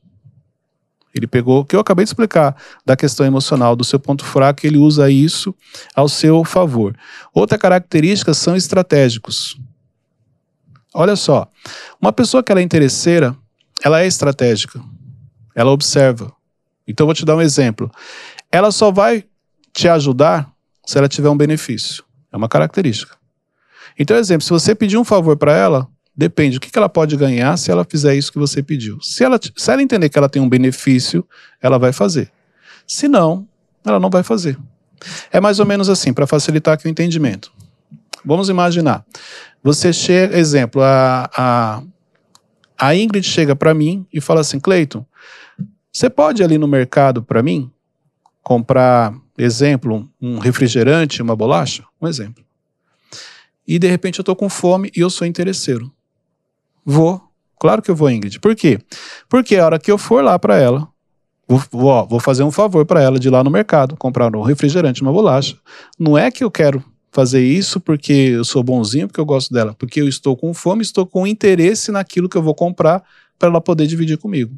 Ele 1.13 1.27
pegou 1.27 1.61
o 1.61 1.65
que 1.65 1.75
eu 1.75 1.79
acabei 1.79 2.05
de 2.05 2.09
explicar 2.09 2.55
da 2.83 2.95
questão 2.95 3.25
emocional, 3.25 3.75
do 3.75 3.83
seu 3.83 3.99
ponto 3.99 4.25
fraco, 4.25 4.65
ele 4.65 4.77
usa 4.77 5.09
isso 5.11 5.53
ao 5.95 6.09
seu 6.09 6.43
favor. 6.43 6.95
Outra 7.33 7.57
característica 7.57 8.33
são 8.33 8.55
estratégicos. 8.55 9.57
Olha 10.99 11.15
só, 11.15 11.47
uma 12.01 12.11
pessoa 12.11 12.41
que 12.41 12.51
ela 12.51 12.59
é 12.59 12.63
interesseira, 12.63 13.37
ela 13.83 14.01
é 14.01 14.07
estratégica. 14.07 14.81
Ela 15.53 15.69
observa. 15.69 16.33
Então 16.87 17.05
vou 17.05 17.13
te 17.13 17.23
dar 17.23 17.35
um 17.35 17.41
exemplo. 17.41 17.91
Ela 18.51 18.71
só 18.71 18.91
vai 18.91 19.23
te 19.71 19.87
ajudar 19.87 20.51
se 20.83 20.97
ela 20.97 21.07
tiver 21.07 21.29
um 21.29 21.37
benefício. 21.37 22.03
É 22.33 22.35
uma 22.35 22.49
característica. 22.49 23.15
Então, 23.99 24.17
exemplo, 24.17 24.41
se 24.43 24.49
você 24.49 24.73
pedir 24.73 24.97
um 24.97 25.03
favor 25.03 25.37
para 25.37 25.55
ela, 25.55 25.87
depende 26.15 26.57
o 26.57 26.59
que 26.59 26.75
ela 26.75 26.89
pode 26.89 27.15
ganhar 27.15 27.55
se 27.57 27.69
ela 27.69 27.85
fizer 27.85 28.15
isso 28.15 28.31
que 28.31 28.39
você 28.39 28.63
pediu. 28.63 28.99
Se 28.99 29.23
ela, 29.23 29.39
se 29.55 29.71
ela 29.71 29.83
entender 29.83 30.09
que 30.09 30.17
ela 30.17 30.27
tem 30.27 30.41
um 30.41 30.49
benefício, 30.49 31.23
ela 31.61 31.77
vai 31.77 31.93
fazer. 31.93 32.31
Se 32.87 33.07
não, 33.07 33.47
ela 33.85 33.99
não 33.99 34.09
vai 34.09 34.23
fazer. 34.23 34.57
É 35.31 35.39
mais 35.39 35.59
ou 35.59 35.65
menos 35.67 35.89
assim, 35.89 36.11
para 36.11 36.25
facilitar 36.25 36.73
aqui 36.73 36.87
o 36.87 36.89
entendimento. 36.89 37.51
Vamos 38.27 38.49
imaginar. 38.49 39.05
Você 39.63 39.93
chega, 39.93 40.37
exemplo, 40.37 40.81
a, 40.81 41.29
a, 41.33 41.81
a 42.77 42.93
Ingrid 42.93 43.25
chega 43.25 43.55
para 43.55 43.73
mim 43.73 44.05
e 44.11 44.19
fala 44.19 44.41
assim: 44.41 44.59
Cleiton, 44.59 45.05
você 45.89 46.09
pode 46.09 46.41
ir 46.41 46.45
ali 46.45 46.57
no 46.57 46.67
mercado 46.67 47.23
para 47.23 47.41
mim 47.41 47.71
comprar, 48.43 49.13
exemplo, 49.37 50.09
um 50.21 50.39
refrigerante, 50.39 51.21
uma 51.21 51.37
bolacha? 51.37 51.85
Um 52.01 52.07
exemplo. 52.07 52.43
E 53.65 53.79
de 53.79 53.87
repente 53.87 54.19
eu 54.19 54.23
estou 54.23 54.35
com 54.35 54.49
fome 54.49 54.91
e 54.93 54.99
eu 54.99 55.09
sou 55.09 55.25
interesseiro. 55.25 55.89
Vou. 56.85 57.21
Claro 57.57 57.81
que 57.81 57.89
eu 57.89 57.95
vou, 57.95 58.09
Ingrid. 58.09 58.41
Por 58.41 58.55
quê? 58.55 58.77
Porque 59.29 59.55
a 59.55 59.65
hora 59.65 59.79
que 59.79 59.91
eu 59.91 59.97
for 59.97 60.21
lá 60.21 60.37
para 60.37 60.57
ela, 60.57 60.87
vou, 61.47 61.63
vou, 61.71 62.07
vou 62.07 62.19
fazer 62.19 62.43
um 62.43 62.51
favor 62.51 62.85
para 62.85 63.01
ela 63.01 63.17
de 63.17 63.29
ir 63.29 63.31
lá 63.31 63.41
no 63.41 63.49
mercado, 63.49 63.95
comprar 63.95 64.35
um 64.35 64.41
refrigerante, 64.41 65.01
uma 65.01 65.13
bolacha. 65.13 65.57
Não 65.97 66.17
é 66.17 66.29
que 66.29 66.43
eu 66.43 66.51
quero 66.51 66.83
fazer 67.11 67.43
isso 67.43 67.79
porque 67.79 68.11
eu 68.11 68.43
sou 68.43 68.61
bonzinho, 68.63 69.07
porque 69.07 69.19
eu 69.19 69.25
gosto 69.25 69.53
dela. 69.53 69.73
Porque 69.73 70.01
eu 70.01 70.07
estou 70.07 70.35
com 70.35 70.53
fome, 70.53 70.81
estou 70.81 71.05
com 71.05 71.25
interesse 71.25 71.91
naquilo 71.91 72.29
que 72.29 72.37
eu 72.37 72.43
vou 72.43 72.53
comprar 72.53 73.03
para 73.37 73.49
ela 73.49 73.61
poder 73.61 73.87
dividir 73.87 74.17
comigo. 74.17 74.57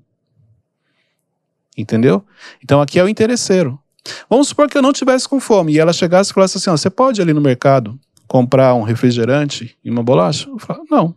Entendeu? 1.78 2.26
Então 2.64 2.82
aqui 2.82 3.00
é 3.00 3.04
o 3.04 3.10
interesseiro. 3.10 3.80
Vamos 4.30 4.50
supor 4.50 4.70
que 4.70 4.78
eu 4.78 4.82
não 4.82 4.94
tivesse 4.94 5.28
com 5.28 5.40
fome 5.40 5.74
e 5.74 5.80
ela 5.80 5.94
chegasse 5.94 6.32
e 6.32 6.34
falasse 6.34 6.58
assim: 6.58 6.70
você 6.70 6.90
pode 6.90 7.22
ir 7.22 7.24
ali 7.24 7.34
no 7.34 7.42
mercado 7.42 8.00
comprar 8.28 8.74
um 8.76 8.84
refrigerante 8.84 9.78
e 9.84 9.90
uma 9.90 10.04
bolacha? 10.04 10.48
Eu 10.50 10.60
falo, 10.60 10.86
não, 10.90 11.16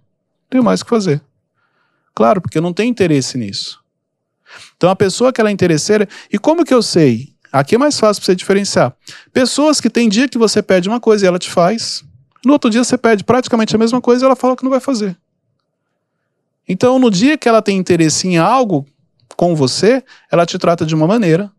tenho 0.49 0.65
mais 0.65 0.81
o 0.81 0.85
que 0.85 0.91
fazer. 0.91 1.23
Claro, 2.15 2.41
porque 2.41 2.59
eu 2.59 2.63
não 2.63 2.73
tenho 2.73 2.91
interesse 2.91 3.39
nisso. 3.39 3.81
Então 4.77 4.91
a 4.91 4.97
pessoa 4.97 5.33
que 5.33 5.41
ela 5.41 5.51
é 5.51 5.53
interesseira, 5.53 6.09
e 6.33 6.39
como 6.39 6.65
que 6.65 6.75
eu 6.75 6.83
sei? 6.83 7.32
Aqui 7.53 7.75
é 7.75 7.79
mais 7.79 7.99
fácil 8.01 8.23
para 8.23 8.27
você 8.27 8.35
diferenciar. 8.35 8.95
Pessoas 9.33 9.81
que 9.81 9.91
tem 9.91 10.09
dia 10.09 10.29
que 10.29 10.39
você 10.39 10.63
pede 10.63 10.89
uma 10.89 10.99
coisa 10.99 11.25
e 11.25 11.29
ela 11.29 11.39
te 11.39 11.51
faz, 11.51 12.03
no 12.45 12.55
outro 12.55 12.71
dia 12.71 12.83
você 12.83 12.97
pede 12.97 13.23
praticamente 13.23 13.77
a 13.77 13.79
mesma 13.79 14.01
coisa 14.01 14.25
e 14.25 14.27
ela 14.27 14.35
fala 14.35 14.57
que 14.57 14.65
não 14.65 14.71
vai 14.71 14.81
fazer. 14.81 15.17
Então, 16.69 16.99
no 16.99 17.11
dia 17.11 17.37
que 17.37 17.49
ela 17.49 17.61
tem 17.61 17.77
interesse 17.77 18.27
em 18.27 18.39
algo 18.39 18.87
com 19.37 19.55
você, 19.55 20.03
ela 20.31 20.47
te 20.47 20.59
trata 20.59 20.87
de 20.87 20.95
uma 20.95 21.07
maneira, 21.07 21.51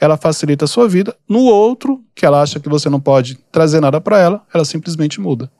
ela 0.00 0.16
facilita 0.16 0.64
a 0.64 0.68
sua 0.68 0.88
vida. 0.88 1.14
No 1.28 1.40
outro, 1.40 2.02
que 2.14 2.24
ela 2.24 2.40
acha 2.40 2.60
que 2.60 2.68
você 2.68 2.88
não 2.88 3.00
pode 3.00 3.36
trazer 3.50 3.80
nada 3.80 4.00
para 4.00 4.18
ela, 4.18 4.42
ela 4.54 4.64
simplesmente 4.64 5.20
muda. 5.20 5.50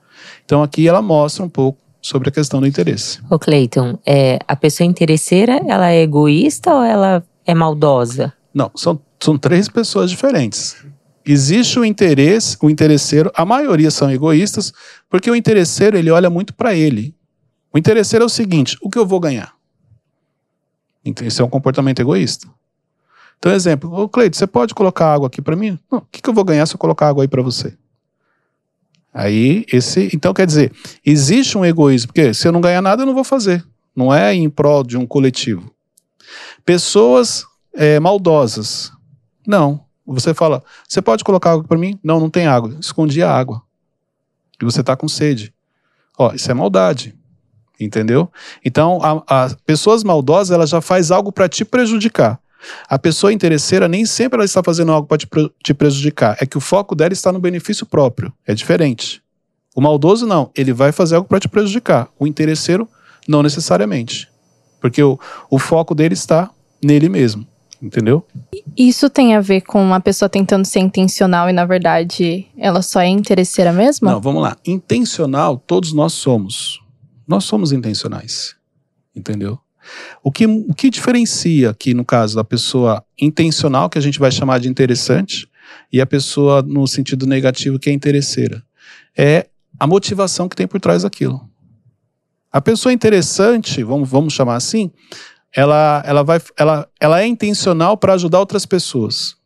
Então, 0.44 0.62
aqui 0.62 0.88
ela 0.88 1.02
mostra 1.02 1.44
um 1.44 1.48
pouco 1.48 1.78
sobre 2.00 2.28
a 2.28 2.32
questão 2.32 2.60
do 2.60 2.66
interesse. 2.66 3.20
Ô 3.28 3.38
Cleiton, 3.38 3.98
é, 4.06 4.38
a 4.46 4.54
pessoa 4.54 4.86
interesseira, 4.86 5.60
ela 5.66 5.90
é 5.90 6.02
egoísta 6.02 6.72
ou 6.72 6.82
ela 6.82 7.24
é 7.44 7.54
maldosa? 7.54 8.32
Não, 8.54 8.70
são, 8.74 9.00
são 9.20 9.38
três 9.38 9.68
pessoas 9.68 10.10
diferentes. 10.10 10.76
Existe 11.24 11.78
o 11.78 11.84
interesse, 11.84 12.56
o 12.62 12.70
interesseiro, 12.70 13.32
a 13.34 13.44
maioria 13.44 13.90
são 13.90 14.10
egoístas, 14.10 14.72
porque 15.10 15.30
o 15.30 15.34
interesseiro 15.34 15.96
ele 15.96 16.10
olha 16.10 16.30
muito 16.30 16.54
para 16.54 16.74
ele. 16.74 17.14
O 17.72 17.78
interesseiro 17.78 18.22
é 18.22 18.26
o 18.26 18.30
seguinte: 18.30 18.78
o 18.80 18.88
que 18.88 18.98
eu 18.98 19.06
vou 19.06 19.18
ganhar? 19.18 19.54
Então, 21.04 21.26
isso 21.26 21.40
é 21.40 21.44
um 21.44 21.48
comportamento 21.48 22.00
egoísta. 22.00 22.48
Então, 23.38 23.52
exemplo, 23.52 23.92
ô 23.92 24.08
Cleide, 24.08 24.36
você 24.36 24.46
pode 24.46 24.74
colocar 24.74 25.12
água 25.12 25.26
aqui 25.28 25.42
para 25.42 25.54
mim? 25.54 25.78
Não, 25.90 25.98
o 25.98 26.06
que, 26.10 26.22
que 26.22 26.28
eu 26.28 26.34
vou 26.34 26.44
ganhar 26.44 26.66
se 26.66 26.74
eu 26.74 26.78
colocar 26.78 27.08
água 27.08 27.22
aí 27.22 27.28
para 27.28 27.42
você? 27.42 27.76
Aí, 29.12 29.64
esse. 29.72 30.10
Então, 30.14 30.34
quer 30.34 30.46
dizer, 30.46 30.72
existe 31.04 31.56
um 31.56 31.64
egoísmo, 31.64 32.08
porque 32.08 32.34
se 32.34 32.46
eu 32.46 32.52
não 32.52 32.60
ganhar 32.60 32.82
nada, 32.82 33.02
eu 33.02 33.06
não 33.06 33.14
vou 33.14 33.24
fazer. 33.24 33.64
Não 33.94 34.12
é 34.12 34.34
em 34.34 34.50
prol 34.50 34.82
de 34.82 34.96
um 34.96 35.06
coletivo. 35.06 35.72
Pessoas 36.64 37.44
é, 37.74 38.00
maldosas. 38.00 38.92
Não. 39.46 39.84
Você 40.06 40.32
fala, 40.32 40.62
você 40.88 41.02
pode 41.02 41.24
colocar 41.24 41.52
água 41.52 41.64
para 41.64 41.78
mim? 41.78 41.98
Não, 42.02 42.20
não 42.20 42.30
tem 42.30 42.46
água. 42.46 42.76
Escondi 42.80 43.22
a 43.22 43.30
água. 43.30 43.62
E 44.60 44.64
você 44.64 44.82
tá 44.82 44.96
com 44.96 45.08
sede. 45.08 45.52
Ó, 46.16 46.32
isso 46.32 46.50
é 46.50 46.54
maldade. 46.54 47.14
Entendeu? 47.78 48.30
Então, 48.64 49.00
as 49.26 49.54
pessoas 49.54 50.02
maldosas, 50.02 50.50
ela 50.50 50.66
já 50.66 50.80
faz 50.80 51.10
algo 51.10 51.30
para 51.30 51.48
te 51.48 51.64
prejudicar. 51.64 52.40
A 52.88 52.98
pessoa 52.98 53.32
interesseira 53.32 53.86
nem 53.86 54.06
sempre 54.06 54.36
ela 54.36 54.44
está 54.44 54.62
fazendo 54.62 54.92
algo 54.92 55.06
para 55.06 55.18
te, 55.18 55.28
te 55.62 55.74
prejudicar. 55.74 56.36
É 56.40 56.46
que 56.46 56.56
o 56.56 56.60
foco 56.60 56.94
dela 56.94 57.12
está 57.12 57.30
no 57.30 57.38
benefício 57.38 57.84
próprio. 57.84 58.32
É 58.46 58.54
diferente. 58.54 59.22
O 59.74 59.80
maldoso 59.80 60.26
não, 60.26 60.50
ele 60.54 60.72
vai 60.72 60.90
fazer 60.90 61.16
algo 61.16 61.28
para 61.28 61.38
te 61.38 61.48
prejudicar. 61.48 62.08
O 62.18 62.26
interesseiro, 62.26 62.88
não 63.28 63.42
necessariamente. 63.42 64.28
Porque 64.80 65.02
o, 65.02 65.18
o 65.50 65.58
foco 65.58 65.94
dele 65.94 66.14
está 66.14 66.50
nele 66.82 67.08
mesmo. 67.08 67.46
Entendeu? 67.80 68.26
Isso 68.76 69.10
tem 69.10 69.34
a 69.34 69.40
ver 69.40 69.60
com 69.60 69.82
uma 69.82 70.00
pessoa 70.00 70.28
tentando 70.28 70.64
ser 70.64 70.80
intencional 70.80 71.48
e, 71.48 71.52
na 71.52 71.66
verdade, 71.66 72.46
ela 72.56 72.80
só 72.80 73.00
é 73.00 73.08
interesseira 73.08 73.72
mesmo? 73.72 74.08
Não, 74.08 74.20
vamos 74.20 74.42
lá. 74.42 74.56
Intencional, 74.66 75.58
todos 75.58 75.92
nós 75.92 76.14
somos. 76.14 76.80
Nós 77.26 77.44
somos 77.44 77.72
intencionais. 77.72 78.56
Entendeu? 79.14 79.58
O 80.22 80.32
que, 80.32 80.46
o 80.46 80.74
que 80.74 80.90
diferencia 80.90 81.70
aqui, 81.70 81.94
no 81.94 82.04
caso 82.04 82.34
da 82.34 82.44
pessoa 82.44 83.04
intencional, 83.20 83.88
que 83.88 83.98
a 83.98 84.02
gente 84.02 84.18
vai 84.18 84.30
chamar 84.30 84.58
de 84.58 84.68
interessante, 84.68 85.48
e 85.92 86.00
a 86.00 86.06
pessoa 86.06 86.62
no 86.62 86.86
sentido 86.86 87.26
negativo, 87.26 87.78
que 87.78 87.90
é 87.90 87.92
interesseira, 87.92 88.62
é 89.16 89.46
a 89.78 89.86
motivação 89.86 90.48
que 90.48 90.56
tem 90.56 90.66
por 90.66 90.80
trás 90.80 91.02
daquilo. 91.02 91.48
A 92.50 92.60
pessoa 92.60 92.92
interessante, 92.92 93.82
vamos, 93.82 94.08
vamos 94.08 94.32
chamar 94.32 94.56
assim, 94.56 94.90
ela, 95.56 96.02
ela, 96.04 96.22
vai, 96.22 96.38
ela, 96.54 96.86
ela 97.00 97.22
é 97.22 97.26
intencional 97.26 97.96
para 97.96 98.12
ajudar 98.12 98.38
outras 98.38 98.66
pessoas. 98.66 99.38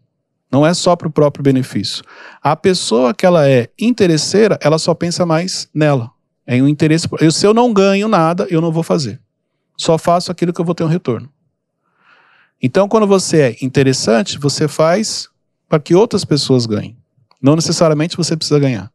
Não 0.50 0.66
é 0.66 0.74
só 0.74 0.96
para 0.96 1.06
o 1.06 1.10
próprio 1.10 1.44
benefício. 1.44 2.02
A 2.42 2.56
pessoa 2.56 3.14
que 3.14 3.24
ela 3.24 3.48
é 3.48 3.70
interesseira, 3.78 4.58
ela 4.60 4.76
só 4.76 4.92
pensa 4.92 5.24
mais 5.24 5.68
nela. 5.72 6.10
É 6.44 6.60
um 6.60 6.66
interesse. 6.66 7.06
Eu, 7.20 7.30
se 7.30 7.46
eu 7.46 7.54
não 7.54 7.72
ganho 7.72 8.08
nada, 8.08 8.44
eu 8.50 8.60
não 8.60 8.72
vou 8.72 8.82
fazer. 8.82 9.20
Só 9.76 9.96
faço 9.96 10.32
aquilo 10.32 10.52
que 10.52 10.60
eu 10.60 10.64
vou 10.64 10.74
ter 10.74 10.82
um 10.82 10.88
retorno. 10.88 11.30
Então, 12.60 12.88
quando 12.88 13.06
você 13.06 13.40
é 13.42 13.56
interessante, 13.62 14.36
você 14.36 14.66
faz 14.66 15.28
para 15.68 15.78
que 15.78 15.94
outras 15.94 16.24
pessoas 16.24 16.66
ganhem. 16.66 16.96
Não 17.40 17.54
necessariamente 17.54 18.16
você 18.16 18.36
precisa 18.36 18.58
ganhar. 18.58 18.90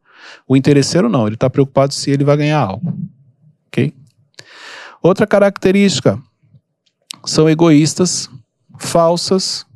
O 0.46 0.54
interesseiro 0.54 1.08
não, 1.08 1.26
ele 1.26 1.34
está 1.36 1.48
preocupado 1.48 1.94
se 1.94 2.10
ele 2.10 2.24
vai 2.24 2.36
ganhar 2.36 2.60
algo. 2.60 2.94
Ok? 3.68 3.94
Outra 5.02 5.26
característica 5.26 6.20
são 7.26 7.50
egoístas, 7.50 8.30
falsas. 8.78 9.66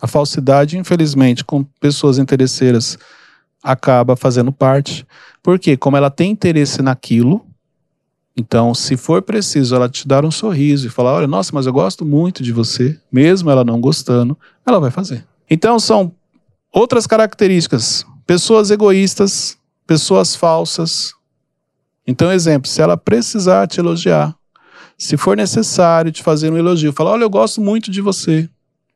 A 0.00 0.06
falsidade, 0.06 0.76
infelizmente, 0.76 1.44
com 1.44 1.62
pessoas 1.80 2.18
interesseiras, 2.18 2.98
acaba 3.62 4.16
fazendo 4.16 4.52
parte. 4.52 5.06
Porque, 5.42 5.76
como 5.76 5.96
ela 5.96 6.10
tem 6.10 6.32
interesse 6.32 6.82
naquilo, 6.82 7.46
então, 8.36 8.74
se 8.74 8.96
for 8.98 9.22
preciso 9.22 9.74
ela 9.74 9.88
te 9.88 10.06
dar 10.06 10.24
um 10.24 10.30
sorriso 10.30 10.86
e 10.86 10.90
falar: 10.90 11.14
olha, 11.14 11.26
nossa, 11.26 11.52
mas 11.54 11.66
eu 11.66 11.72
gosto 11.72 12.04
muito 12.04 12.42
de 12.42 12.52
você, 12.52 12.98
mesmo 13.10 13.50
ela 13.50 13.64
não 13.64 13.80
gostando, 13.80 14.38
ela 14.66 14.78
vai 14.78 14.90
fazer. 14.90 15.26
Então, 15.48 15.78
são 15.78 16.12
outras 16.70 17.06
características: 17.06 18.04
pessoas 18.26 18.70
egoístas, 18.70 19.56
pessoas 19.86 20.36
falsas. 20.36 21.14
Então, 22.06 22.30
exemplo, 22.30 22.68
se 22.68 22.82
ela 22.82 22.96
precisar 22.96 23.66
te 23.66 23.80
elogiar, 23.80 24.35
se 24.96 25.16
for 25.16 25.36
necessário 25.36 26.10
te 26.10 26.22
fazer 26.22 26.50
um 26.50 26.56
elogio, 26.56 26.92
falar: 26.92 27.12
olha, 27.12 27.24
eu 27.24 27.30
gosto 27.30 27.60
muito 27.60 27.90
de 27.90 28.00
você. 28.00 28.48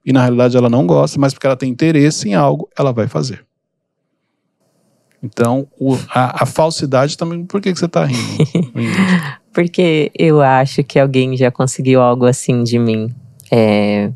E 0.04 0.12
na 0.12 0.22
realidade 0.22 0.56
ela 0.56 0.70
não 0.70 0.86
gosta, 0.86 1.18
mas 1.18 1.34
porque 1.34 1.46
ela 1.46 1.56
tem 1.56 1.70
interesse 1.70 2.28
em 2.28 2.34
algo, 2.34 2.68
ela 2.76 2.92
vai 2.92 3.06
fazer. 3.06 3.44
Então, 5.22 5.68
o, 5.78 5.94
a, 6.08 6.44
a, 6.44 6.46
falsidade 6.46 7.16
também. 7.16 7.44
Por 7.44 7.60
que, 7.60 7.72
que 7.72 7.78
você 7.78 7.84
está 7.84 8.04
rindo? 8.06 8.20
Porque 9.52 10.10
eu 10.18 10.40
acho 10.40 10.82
que 10.82 10.98
alguém 10.98 11.36
já 11.36 11.50
conseguiu 11.50 12.00
algo 12.00 12.24
assim 12.24 12.62
de 12.62 12.78
mim. 12.78 13.14
É, 13.50 14.10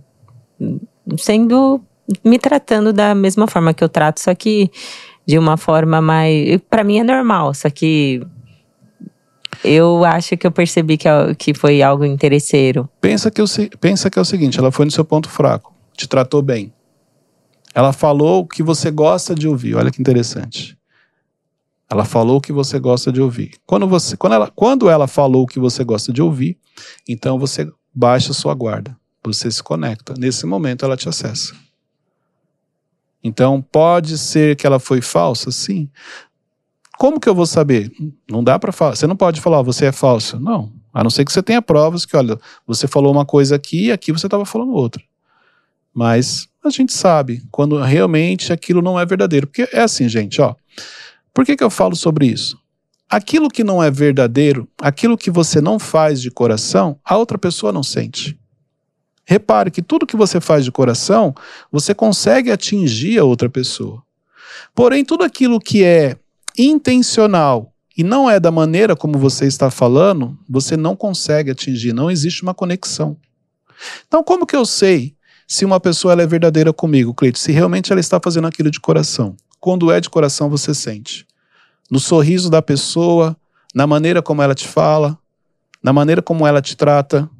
sendo. 1.18 1.82
me 2.24 2.38
tratando 2.38 2.92
da 2.92 3.14
mesma 3.14 3.46
forma 3.46 3.74
que 3.74 3.84
eu 3.84 3.88
trato, 3.88 4.20
só 4.20 4.34
que 4.34 4.70
de 5.26 5.38
uma 5.38 5.58
forma 5.58 6.00
mais. 6.00 6.58
para 6.70 6.82
mim 6.82 6.98
é 6.98 7.04
normal, 7.04 7.52
só 7.52 7.68
que. 7.68 8.22
Eu 9.62 10.04
acho 10.04 10.36
que 10.36 10.46
eu 10.46 10.52
percebi 10.52 10.96
que, 10.96 11.08
é 11.08 11.34
que 11.34 11.54
foi 11.54 11.82
algo 11.82 12.04
interesseiro. 12.04 12.88
Pensa 13.00 13.30
que, 13.30 13.40
eu, 13.40 13.46
pensa 13.80 14.08
que 14.08 14.18
é 14.18 14.22
o 14.22 14.24
seguinte: 14.24 14.58
ela 14.58 14.72
foi 14.72 14.84
no 14.84 14.90
seu 14.90 15.04
ponto 15.04 15.28
fraco, 15.28 15.74
te 15.96 16.08
tratou 16.08 16.42
bem. 16.42 16.72
Ela 17.74 17.92
falou 17.92 18.42
o 18.42 18.46
que 18.46 18.62
você 18.62 18.90
gosta 18.90 19.34
de 19.34 19.48
ouvir. 19.48 19.74
Olha 19.74 19.90
que 19.90 20.00
interessante. 20.00 20.78
Ela 21.90 22.04
falou 22.04 22.38
o 22.38 22.40
que 22.40 22.52
você 22.52 22.78
gosta 22.78 23.12
de 23.12 23.20
ouvir. 23.20 23.52
Quando, 23.66 23.86
você, 23.86 24.16
quando, 24.16 24.32
ela, 24.32 24.50
quando 24.54 24.88
ela 24.88 25.06
falou 25.06 25.42
o 25.42 25.46
que 25.46 25.58
você 25.58 25.84
gosta 25.84 26.12
de 26.12 26.22
ouvir, 26.22 26.56
então 27.08 27.38
você 27.38 27.70
baixa 27.92 28.32
sua 28.32 28.54
guarda. 28.54 28.96
Você 29.22 29.50
se 29.50 29.62
conecta. 29.62 30.14
Nesse 30.18 30.46
momento 30.46 30.84
ela 30.84 30.96
te 30.96 31.08
acessa. 31.08 31.54
Então 33.22 33.60
pode 33.60 34.18
ser 34.18 34.54
que 34.54 34.66
ela 34.66 34.78
foi 34.78 35.00
falsa? 35.00 35.50
Sim. 35.50 35.88
Como 36.98 37.18
que 37.18 37.28
eu 37.28 37.34
vou 37.34 37.46
saber? 37.46 37.92
Não 38.30 38.42
dá 38.42 38.58
para 38.58 38.72
falar. 38.72 38.96
Você 38.96 39.06
não 39.06 39.16
pode 39.16 39.40
falar, 39.40 39.62
você 39.62 39.86
é 39.86 39.92
falsa. 39.92 40.38
Não. 40.38 40.72
A 40.92 41.02
não 41.02 41.10
ser 41.10 41.24
que 41.24 41.32
você 41.32 41.42
tenha 41.42 41.60
provas 41.60 42.06
que, 42.06 42.16
olha, 42.16 42.38
você 42.66 42.86
falou 42.86 43.12
uma 43.12 43.26
coisa 43.26 43.56
aqui 43.56 43.86
e 43.86 43.92
aqui 43.92 44.12
você 44.12 44.26
estava 44.26 44.44
falando 44.44 44.72
outra. 44.72 45.02
Mas 45.92 46.48
a 46.64 46.70
gente 46.70 46.92
sabe 46.92 47.42
quando 47.50 47.80
realmente 47.80 48.52
aquilo 48.52 48.80
não 48.80 48.98
é 48.98 49.04
verdadeiro. 49.04 49.46
Porque 49.46 49.68
é 49.72 49.80
assim, 49.80 50.08
gente, 50.08 50.40
ó. 50.40 50.54
Por 51.32 51.44
que, 51.44 51.56
que 51.56 51.64
eu 51.64 51.70
falo 51.70 51.96
sobre 51.96 52.26
isso? 52.26 52.58
Aquilo 53.10 53.48
que 53.48 53.64
não 53.64 53.82
é 53.82 53.90
verdadeiro, 53.90 54.68
aquilo 54.80 55.18
que 55.18 55.30
você 55.30 55.60
não 55.60 55.78
faz 55.78 56.20
de 56.20 56.30
coração, 56.30 56.98
a 57.04 57.16
outra 57.16 57.36
pessoa 57.36 57.72
não 57.72 57.82
sente. 57.82 58.38
Repare 59.26 59.70
que 59.70 59.82
tudo 59.82 60.06
que 60.06 60.16
você 60.16 60.40
faz 60.40 60.64
de 60.64 60.70
coração, 60.70 61.34
você 61.72 61.94
consegue 61.94 62.50
atingir 62.50 63.18
a 63.18 63.24
outra 63.24 63.48
pessoa. 63.48 64.02
Porém, 64.74 65.04
tudo 65.04 65.24
aquilo 65.24 65.60
que 65.60 65.82
é 65.82 66.16
intencional 66.56 67.72
e 67.96 68.02
não 68.02 68.28
é 68.28 68.40
da 68.40 68.50
maneira 68.50 68.96
como 68.96 69.18
você 69.18 69.46
está 69.46 69.70
falando, 69.70 70.36
você 70.48 70.76
não 70.76 70.96
consegue 70.96 71.50
atingir, 71.50 71.92
não 71.92 72.10
existe 72.10 72.42
uma 72.42 72.54
conexão. 72.54 73.16
Então, 74.06 74.22
como 74.24 74.46
que 74.46 74.56
eu 74.56 74.64
sei 74.64 75.14
se 75.46 75.64
uma 75.64 75.78
pessoa 75.78 76.20
é 76.20 76.26
verdadeira 76.26 76.72
comigo, 76.72 77.14
Cleito? 77.14 77.38
Se 77.38 77.52
realmente 77.52 77.92
ela 77.92 78.00
está 78.00 78.18
fazendo 78.22 78.46
aquilo 78.46 78.70
de 78.70 78.80
coração? 78.80 79.36
quando 79.64 79.90
é 79.90 79.98
de 79.98 80.10
coração 80.10 80.50
você 80.50 80.74
sente. 80.74 81.26
No 81.90 81.98
sorriso 81.98 82.50
da 82.50 82.60
pessoa, 82.60 83.34
na 83.74 83.86
maneira 83.86 84.20
como 84.20 84.42
ela 84.42 84.54
te 84.54 84.68
fala, 84.68 85.18
na 85.82 85.90
maneira 85.90 86.20
como 86.20 86.46
ela 86.46 86.60
te 86.60 86.76
trata. 86.76 87.30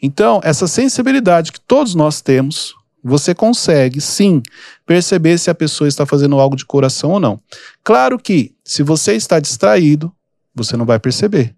Então, 0.00 0.40
essa 0.42 0.66
sensibilidade 0.66 1.52
que 1.52 1.60
todos 1.60 1.94
nós 1.94 2.22
temos, 2.22 2.74
você 3.06 3.34
consegue 3.34 4.00
sim 4.00 4.42
perceber 4.84 5.38
se 5.38 5.48
a 5.48 5.54
pessoa 5.54 5.86
está 5.86 6.04
fazendo 6.04 6.38
algo 6.40 6.56
de 6.56 6.64
coração 6.66 7.12
ou 7.12 7.20
não. 7.20 7.40
Claro 7.84 8.18
que, 8.18 8.54
se 8.64 8.82
você 8.82 9.14
está 9.14 9.38
distraído, 9.38 10.12
você 10.54 10.76
não 10.76 10.84
vai 10.84 10.98
perceber. 10.98 11.54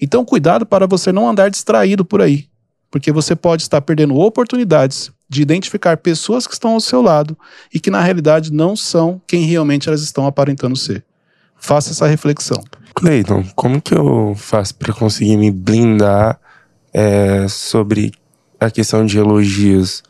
Então, 0.00 0.24
cuidado 0.24 0.66
para 0.66 0.86
você 0.86 1.12
não 1.12 1.28
andar 1.28 1.48
distraído 1.48 2.04
por 2.04 2.20
aí, 2.20 2.48
porque 2.90 3.12
você 3.12 3.36
pode 3.36 3.62
estar 3.62 3.80
perdendo 3.82 4.16
oportunidades 4.16 5.12
de 5.28 5.42
identificar 5.42 5.96
pessoas 5.96 6.46
que 6.46 6.54
estão 6.54 6.72
ao 6.72 6.80
seu 6.80 7.00
lado 7.00 7.38
e 7.72 7.78
que 7.78 7.90
na 7.90 8.00
realidade 8.00 8.52
não 8.52 8.74
são 8.74 9.22
quem 9.28 9.44
realmente 9.44 9.88
elas 9.88 10.02
estão 10.02 10.26
aparentando 10.26 10.74
ser. 10.74 11.04
Faça 11.56 11.90
essa 11.90 12.06
reflexão. 12.06 12.60
Cleiton, 12.94 13.44
como 13.54 13.80
que 13.80 13.94
eu 13.94 14.34
faço 14.36 14.74
para 14.74 14.92
conseguir 14.92 15.36
me 15.36 15.52
blindar 15.52 16.40
é, 16.92 17.46
sobre 17.46 18.12
a 18.58 18.70
questão 18.70 19.06
de 19.06 19.18
elogios, 19.18 20.02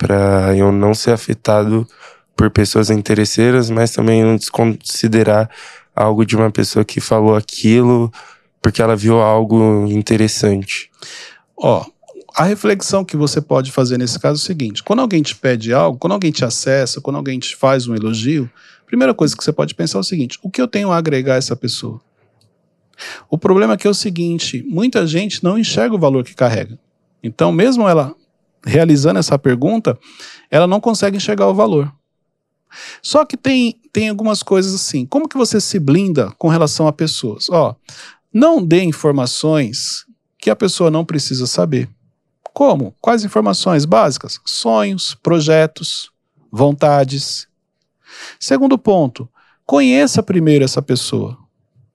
para 0.00 0.56
eu 0.56 0.72
não 0.72 0.94
ser 0.94 1.10
afetado 1.10 1.86
por 2.34 2.50
pessoas 2.50 2.88
interesseiras, 2.88 3.68
mas 3.68 3.90
também 3.90 4.24
não 4.24 4.34
desconsiderar 4.34 5.50
algo 5.94 6.24
de 6.24 6.34
uma 6.34 6.50
pessoa 6.50 6.86
que 6.86 7.02
falou 7.02 7.36
aquilo 7.36 8.10
porque 8.62 8.80
ela 8.80 8.96
viu 8.96 9.20
algo 9.20 9.86
interessante? 9.88 10.90
Ó, 11.54 11.84
a 12.34 12.44
reflexão 12.44 13.04
que 13.04 13.16
você 13.16 13.42
pode 13.42 13.70
fazer 13.70 13.98
nesse 13.98 14.18
caso 14.18 14.40
é 14.40 14.42
o 14.42 14.46
seguinte: 14.46 14.82
quando 14.82 15.00
alguém 15.00 15.22
te 15.22 15.36
pede 15.36 15.72
algo, 15.72 15.98
quando 15.98 16.12
alguém 16.12 16.30
te 16.30 16.44
acessa, 16.44 17.00
quando 17.00 17.16
alguém 17.16 17.38
te 17.38 17.54
faz 17.54 17.86
um 17.86 17.94
elogio, 17.94 18.50
a 18.82 18.86
primeira 18.86 19.12
coisa 19.12 19.36
que 19.36 19.44
você 19.44 19.52
pode 19.52 19.74
pensar 19.74 19.98
é 19.98 20.00
o 20.00 20.04
seguinte: 20.04 20.38
o 20.42 20.50
que 20.50 20.62
eu 20.62 20.68
tenho 20.68 20.90
a 20.90 20.96
agregar 20.96 21.34
a 21.34 21.38
essa 21.38 21.54
pessoa? 21.54 22.00
O 23.28 23.36
problema 23.36 23.74
é 23.74 23.76
que 23.76 23.86
é 23.86 23.90
o 23.90 23.94
seguinte: 23.94 24.64
muita 24.66 25.06
gente 25.06 25.44
não 25.44 25.58
enxerga 25.58 25.94
o 25.94 25.98
valor 25.98 26.24
que 26.24 26.34
carrega. 26.34 26.78
Então, 27.22 27.52
mesmo 27.52 27.86
ela 27.86 28.14
realizando 28.64 29.18
essa 29.18 29.38
pergunta, 29.38 29.98
ela 30.50 30.66
não 30.66 30.80
consegue 30.80 31.16
enxergar 31.16 31.48
o 31.48 31.54
valor. 31.54 31.92
Só 33.02 33.24
que 33.24 33.36
tem, 33.36 33.80
tem 33.92 34.08
algumas 34.08 34.42
coisas 34.42 34.74
assim. 34.74 35.04
Como 35.06 35.28
que 35.28 35.36
você 35.36 35.60
se 35.60 35.78
blinda 35.78 36.30
com 36.38 36.48
relação 36.48 36.86
a 36.86 36.92
pessoas? 36.92 37.48
Ó, 37.50 37.74
não 38.32 38.64
dê 38.64 38.82
informações 38.82 40.04
que 40.38 40.50
a 40.50 40.56
pessoa 40.56 40.90
não 40.90 41.04
precisa 41.04 41.46
saber. 41.46 41.88
Como? 42.52 42.94
Quais 43.00 43.24
informações 43.24 43.84
básicas? 43.84 44.40
Sonhos, 44.44 45.14
projetos, 45.22 46.10
vontades. 46.50 47.48
Segundo 48.38 48.78
ponto, 48.78 49.28
conheça 49.64 50.22
primeiro 50.22 50.64
essa 50.64 50.82
pessoa. 50.82 51.38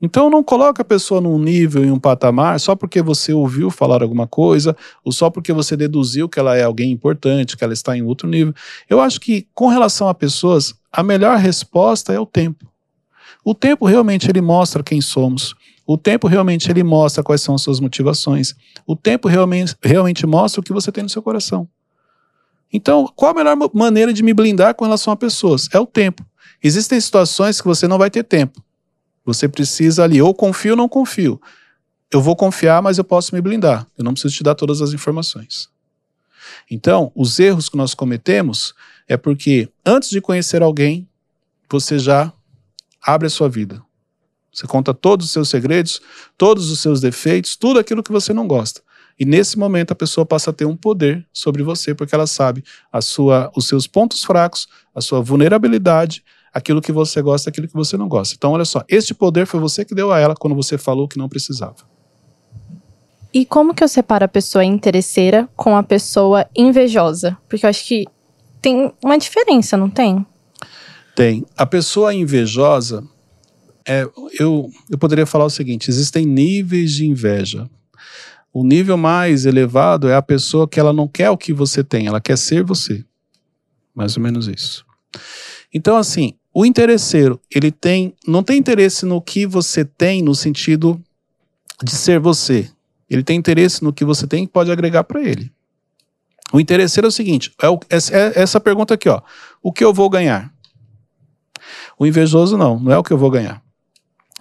Então 0.05 0.29
não 0.29 0.43
coloque 0.43 0.79
a 0.79 0.85
pessoa 0.85 1.19
num 1.19 1.39
nível 1.39 1.83
em 1.83 1.89
um 1.89 1.99
patamar 1.99 2.59
só 2.59 2.75
porque 2.75 3.01
você 3.01 3.33
ouviu 3.33 3.71
falar 3.71 4.03
alguma 4.03 4.27
coisa 4.27 4.77
ou 5.03 5.11
só 5.11 5.31
porque 5.31 5.51
você 5.51 5.75
deduziu 5.75 6.29
que 6.29 6.39
ela 6.39 6.55
é 6.55 6.63
alguém 6.63 6.91
importante, 6.91 7.57
que 7.57 7.63
ela 7.63 7.73
está 7.73 7.97
em 7.97 8.03
outro 8.03 8.27
nível. 8.27 8.53
Eu 8.87 9.01
acho 9.01 9.19
que 9.19 9.47
com 9.51 9.67
relação 9.67 10.07
a 10.07 10.13
pessoas, 10.13 10.75
a 10.91 11.01
melhor 11.01 11.39
resposta 11.39 12.13
é 12.13 12.19
o 12.19 12.25
tempo. 12.25 12.71
O 13.43 13.55
tempo 13.55 13.87
realmente 13.87 14.29
ele 14.29 14.41
mostra 14.41 14.83
quem 14.83 15.01
somos. 15.01 15.55
O 15.87 15.97
tempo 15.97 16.27
realmente 16.27 16.69
ele 16.69 16.83
mostra 16.83 17.23
quais 17.23 17.41
são 17.41 17.55
as 17.55 17.63
suas 17.63 17.79
motivações. 17.79 18.53
O 18.85 18.95
tempo 18.95 19.27
realmente, 19.27 19.75
realmente 19.81 20.27
mostra 20.27 20.61
o 20.61 20.63
que 20.63 20.71
você 20.71 20.91
tem 20.91 21.03
no 21.03 21.09
seu 21.09 21.23
coração. 21.23 21.67
Então, 22.71 23.11
qual 23.15 23.31
a 23.31 23.33
melhor 23.33 23.57
maneira 23.73 24.13
de 24.13 24.21
me 24.21 24.35
blindar 24.35 24.75
com 24.75 24.85
relação 24.85 25.11
a 25.11 25.15
pessoas? 25.15 25.67
É 25.73 25.79
o 25.79 25.85
tempo. 25.87 26.23
Existem 26.63 26.99
situações 27.01 27.59
que 27.59 27.67
você 27.67 27.87
não 27.87 27.97
vai 27.97 28.11
ter 28.11 28.23
tempo. 28.23 28.64
Você 29.25 29.49
precisa 29.49 30.03
ali, 30.03 30.21
ou 30.21 30.33
confio 30.33 30.71
ou 30.71 30.77
não 30.77 30.87
confio. 30.87 31.41
Eu 32.11 32.21
vou 32.21 32.35
confiar, 32.35 32.81
mas 32.81 32.97
eu 32.97 33.03
posso 33.03 33.33
me 33.33 33.41
blindar. 33.41 33.87
Eu 33.97 34.03
não 34.03 34.13
preciso 34.13 34.35
te 34.35 34.43
dar 34.43 34.55
todas 34.55 34.81
as 34.81 34.93
informações. 34.93 35.67
Então, 36.69 37.11
os 37.15 37.39
erros 37.39 37.67
que 37.67 37.75
nós 37.75 37.93
cometemos 37.93 38.73
é 39.07 39.17
porque 39.17 39.69
antes 39.85 40.09
de 40.09 40.21
conhecer 40.21 40.61
alguém, 40.61 41.07
você 41.69 41.97
já 41.97 42.31
abre 43.01 43.27
a 43.27 43.29
sua 43.29 43.49
vida. 43.49 43.81
Você 44.53 44.67
conta 44.67 44.93
todos 44.93 45.25
os 45.25 45.31
seus 45.31 45.49
segredos, 45.49 46.01
todos 46.37 46.71
os 46.71 46.79
seus 46.79 47.01
defeitos, 47.01 47.55
tudo 47.55 47.79
aquilo 47.79 48.01
que 48.01 48.11
você 48.11 48.33
não 48.33 48.47
gosta. 48.47 48.81
E 49.19 49.25
nesse 49.25 49.57
momento 49.57 49.91
a 49.91 49.95
pessoa 49.95 50.25
passa 50.25 50.49
a 50.51 50.53
ter 50.53 50.65
um 50.65 50.75
poder 50.75 51.25
sobre 51.33 51.63
você, 51.63 51.93
porque 51.93 52.13
ela 52.13 52.27
sabe 52.27 52.63
a 52.91 53.01
sua, 53.01 53.51
os 53.55 53.67
seus 53.67 53.87
pontos 53.87 54.23
fracos, 54.23 54.67
a 54.93 55.01
sua 55.01 55.21
vulnerabilidade 55.21 56.23
aquilo 56.55 56.81
que 56.81 56.93
você 56.93 57.21
gosta, 57.21 57.49
aquilo 57.49 57.67
que 57.67 57.73
você 57.73 57.97
não 57.97 58.07
gosta. 58.07 58.33
Então, 58.33 58.53
olha 58.53 58.63
só, 58.63 58.81
este 58.87 59.13
poder 59.13 59.45
foi 59.45 59.59
você 59.59 59.83
que 59.83 59.93
deu 59.93 60.13
a 60.13 60.19
ela 60.19 60.33
quando 60.33 60.55
você 60.55 60.77
falou 60.77 61.05
que 61.05 61.17
não 61.17 61.27
precisava. 61.27 61.75
E 63.33 63.45
como 63.45 63.73
que 63.73 63.83
eu 63.83 63.87
separo 63.89 64.23
a 64.23 64.29
pessoa 64.29 64.63
interesseira 64.63 65.49
com 65.53 65.75
a 65.75 65.83
pessoa 65.83 66.47
invejosa? 66.55 67.37
Porque 67.49 67.65
eu 67.65 67.69
acho 67.69 67.85
que 67.85 68.05
tem 68.61 68.93
uma 69.03 69.17
diferença, 69.17 69.75
não 69.75 69.89
tem? 69.89 70.25
Tem. 71.13 71.45
A 71.57 71.65
pessoa 71.65 72.13
invejosa, 72.13 73.03
é, 73.85 74.07
eu, 74.39 74.69
eu 74.89 74.97
poderia 74.97 75.25
falar 75.25 75.43
o 75.43 75.49
seguinte: 75.49 75.89
existem 75.89 76.25
níveis 76.25 76.93
de 76.93 77.05
inveja. 77.05 77.69
O 78.53 78.63
nível 78.63 78.95
mais 78.95 79.45
elevado 79.45 80.07
é 80.07 80.15
a 80.15 80.21
pessoa 80.21 80.65
que 80.65 80.79
ela 80.79 80.93
não 80.93 81.09
quer 81.09 81.29
o 81.29 81.37
que 81.37 81.51
você 81.51 81.83
tem, 81.83 82.07
ela 82.07 82.21
quer 82.21 82.37
ser 82.37 82.63
você. 82.63 83.03
Mais 83.93 84.15
ou 84.15 84.23
menos 84.23 84.47
isso. 84.47 84.85
Então, 85.73 85.97
assim, 85.97 86.35
o 86.57 86.65
interesseiro, 86.65 87.37
ele 87.53 87.69
tem, 87.69 88.15
não 88.25 88.41
tem 88.41 88.57
interesse 88.57 89.05
no 89.05 89.21
que 89.21 89.45
você 89.45 89.83
tem 89.83 90.21
no 90.21 90.33
sentido 90.33 90.97
de 91.83 91.91
ser 91.91 92.17
você. 92.17 92.71
Ele 93.09 93.21
tem 93.21 93.37
interesse 93.37 93.83
no 93.83 93.91
que 93.91 94.05
você 94.05 94.25
tem 94.25 94.45
e 94.45 94.47
pode 94.47 94.71
agregar 94.71 95.03
para 95.03 95.21
ele. 95.21 95.51
O 96.53 96.59
interesseiro 96.61 97.07
é 97.07 97.09
o 97.09 97.11
seguinte, 97.11 97.51
é, 97.61 97.67
o, 97.67 97.77
é, 97.89 97.97
é 97.97 98.41
essa 98.41 98.57
pergunta 98.57 98.93
aqui, 98.93 99.09
ó. 99.09 99.21
O 99.61 99.73
que 99.73 99.83
eu 99.83 99.93
vou 99.93 100.09
ganhar? 100.09 100.49
O 101.99 102.05
invejoso 102.05 102.57
não, 102.57 102.79
não 102.79 102.91
é 102.93 102.97
o 102.97 103.03
que 103.03 103.11
eu 103.11 103.17
vou 103.17 103.29
ganhar. 103.29 103.61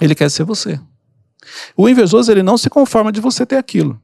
Ele 0.00 0.14
quer 0.14 0.30
ser 0.30 0.44
você. 0.44 0.78
O 1.76 1.88
invejoso, 1.88 2.30
ele 2.30 2.44
não 2.44 2.56
se 2.56 2.70
conforma 2.70 3.10
de 3.10 3.20
você 3.20 3.44
ter 3.44 3.56
aquilo. 3.56 4.00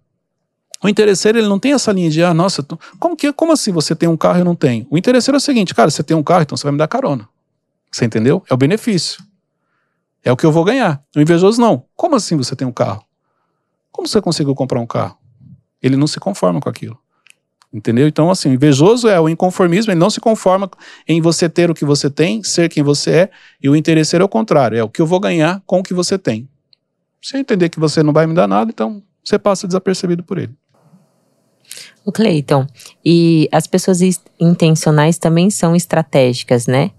O 0.83 0.89
interesseiro, 0.89 1.39
ele 1.39 1.47
não 1.47 1.61
tem 1.61 1.75
essa 1.75 1.93
linha 1.93 2.11
de, 2.11 2.25
ah, 2.25 2.35
nossa, 2.35 2.67
como, 2.99 3.17
que, 3.17 3.33
como 3.33 3.53
assim 3.53 3.71
você 3.71 3.95
tem 3.95 4.09
um 4.09 4.17
carro 4.17 4.39
e 4.39 4.41
eu 4.41 4.45
não 4.45 4.57
tenho? 4.57 4.85
O 4.91 4.99
interesseiro 4.99 5.37
é 5.37 5.39
o 5.39 5.41
seguinte, 5.41 5.77
cara, 5.77 5.91
você 5.91 6.03
tem 6.03 6.17
um 6.17 6.25
carro, 6.25 6.43
então 6.43 6.57
você 6.57 6.65
vai 6.65 6.73
me 6.73 6.79
dar 6.79 6.89
carona. 6.89 7.29
Você 7.91 8.05
entendeu? 8.05 8.43
É 8.49 8.55
o 8.55 8.57
benefício. 8.57 9.23
É 10.23 10.31
o 10.31 10.37
que 10.37 10.45
eu 10.45 10.53
vou 10.53 10.65
ganhar. 10.65 11.03
O 11.17 11.21
invejoso 11.21 11.61
não. 11.61 11.85
Como 11.97 12.15
assim 12.15 12.37
você 12.37 12.55
tem 12.55 12.67
um 12.67 12.73
carro? 12.73 13.05
Como 13.91 14.07
você 14.07 14.21
conseguiu 14.21 14.55
comprar 14.55 14.81
um 14.81 14.87
carro? 14.87 15.19
Ele 15.83 15.97
não 15.97 16.07
se 16.07 16.21
conforma 16.21 16.61
com 16.61 16.69
aquilo. 16.69 16.99
Entendeu? 17.73 18.09
Então, 18.09 18.31
assim, 18.31 18.51
o 18.51 18.55
invejoso 18.55 19.09
é 19.09 19.21
o 19.21 19.29
inconformismo, 19.29 19.93
ele 19.93 20.01
não 20.01 20.11
se 20.11 20.21
conforma 20.21 20.69
em 21.07 21.21
você 21.21 21.49
ter 21.49 21.71
o 21.71 21.75
que 21.75 21.85
você 21.85 22.11
tem, 22.11 22.43
ser 22.43 22.69
quem 22.69 22.83
você 22.83 23.11
é, 23.11 23.31
e 23.63 23.69
o 23.69 23.77
interesseiro 23.77 24.25
é 24.25 24.27
o 24.27 24.29
contrário, 24.29 24.77
é 24.77 24.83
o 24.83 24.89
que 24.89 25.01
eu 25.01 25.07
vou 25.07 25.21
ganhar 25.21 25.63
com 25.65 25.79
o 25.79 25.83
que 25.83 25.95
você 25.95 26.19
tem. 26.19 26.49
Se 27.23 27.37
eu 27.37 27.41
entender 27.41 27.69
que 27.69 27.79
você 27.79 28.03
não 28.03 28.13
vai 28.13 28.27
me 28.27 28.35
dar 28.35 28.49
nada, 28.49 28.73
então 28.73 29.01
você 29.23 29.39
passa 29.39 29.69
desapercebido 29.69 30.25
por 30.25 30.39
ele. 30.39 30.53
O 32.05 32.11
Cleiton, 32.11 32.67
e 33.05 33.49
as 33.53 33.69
pessoas 33.69 34.01
intencionais 34.41 35.17
também 35.19 35.49
são 35.49 35.77
estratégicas, 35.77 36.67
né? 36.67 36.91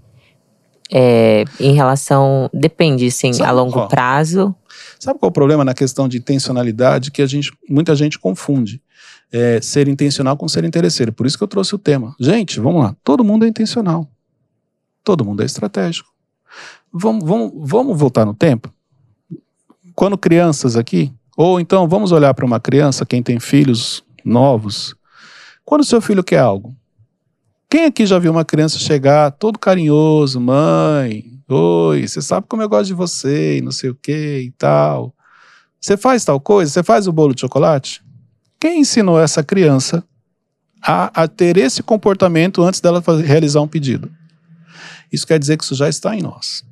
É, 0.92 1.46
em 1.60 1.74
relação. 1.74 2.50
Depende, 2.54 3.10
sim, 3.10 3.34
sabe, 3.34 3.50
a 3.50 3.54
longo 3.54 3.88
prazo. 3.88 4.54
Sabe 5.00 5.18
qual 5.20 5.30
é 5.30 5.32
o 5.32 5.34
problema 5.34 5.66
na 5.66 5.74
questão 5.74 6.08
de 6.08 6.18
intencionalidade 6.18 7.12
que 7.12 7.22
a 7.22 7.26
gente, 7.26 7.52
muita 7.70 7.96
gente 7.96 8.20
confunde? 8.20 8.82
É, 9.32 9.62
ser 9.62 9.88
intencional 9.88 10.36
com 10.36 10.48
ser 10.48 10.66
interesseiro. 10.66 11.14
Por 11.14 11.26
isso 11.26 11.38
que 11.38 11.44
eu 11.44 11.48
trouxe 11.48 11.74
o 11.74 11.78
tema. 11.80 12.14
Gente, 12.20 12.60
vamos 12.60 12.84
lá. 12.84 12.96
Todo 13.04 13.24
mundo 13.24 13.46
é 13.46 13.48
intencional. 13.48 14.08
Todo 15.04 15.24
mundo 15.24 15.42
é 15.42 15.46
estratégico. 15.46 16.10
Vamos, 16.92 17.24
vamos, 17.24 17.52
vamos 17.56 17.98
voltar 17.98 18.26
no 18.26 18.34
tempo? 18.34 18.72
Quando 19.96 20.18
crianças 20.18 20.76
aqui, 20.76 21.12
ou 21.38 21.60
então 21.60 21.88
vamos 21.88 22.12
olhar 22.12 22.34
para 22.34 22.46
uma 22.46 22.60
criança, 22.60 23.06
quem 23.06 23.24
tem 23.24 23.40
filhos 23.40 24.04
novos. 24.24 24.94
Quando 25.64 25.86
seu 25.86 26.02
filho 26.02 26.24
quer 26.24 26.40
algo, 26.40 26.76
quem 27.72 27.86
aqui 27.86 28.06
já 28.06 28.20
viu 28.20 28.34
uma 28.34 28.44
criança 28.44 28.78
chegar 28.78 29.32
todo 29.32 29.58
carinhoso, 29.58 30.42
mãe, 30.42 31.42
oi, 31.48 32.06
você 32.06 32.22
sabe 32.22 32.46
como 32.50 32.62
eu 32.62 32.68
gosto 32.68 32.88
de 32.88 32.94
você 32.94 33.60
e 33.60 33.62
não 33.62 33.72
sei 33.72 33.90
o 33.90 33.96
que 33.96 34.40
e 34.40 34.52
tal. 34.58 35.16
Você 35.80 35.96
faz 35.96 36.26
tal 36.26 36.38
coisa? 36.38 36.70
Você 36.70 36.84
faz 36.84 37.08
o 37.08 37.14
bolo 37.14 37.34
de 37.34 37.40
chocolate? 37.40 38.04
Quem 38.60 38.82
ensinou 38.82 39.18
essa 39.18 39.42
criança 39.42 40.04
a, 40.82 41.24
a 41.24 41.28
ter 41.30 41.56
esse 41.56 41.82
comportamento 41.82 42.62
antes 42.62 42.82
dela 42.82 43.02
fazer, 43.02 43.24
realizar 43.24 43.62
um 43.62 43.70
pedido? 43.70 44.12
Isso 45.10 45.26
quer 45.26 45.40
dizer 45.40 45.56
que 45.56 45.64
isso 45.64 45.74
já 45.74 45.88
está 45.88 46.14
em 46.14 46.22
nós. 46.22 46.66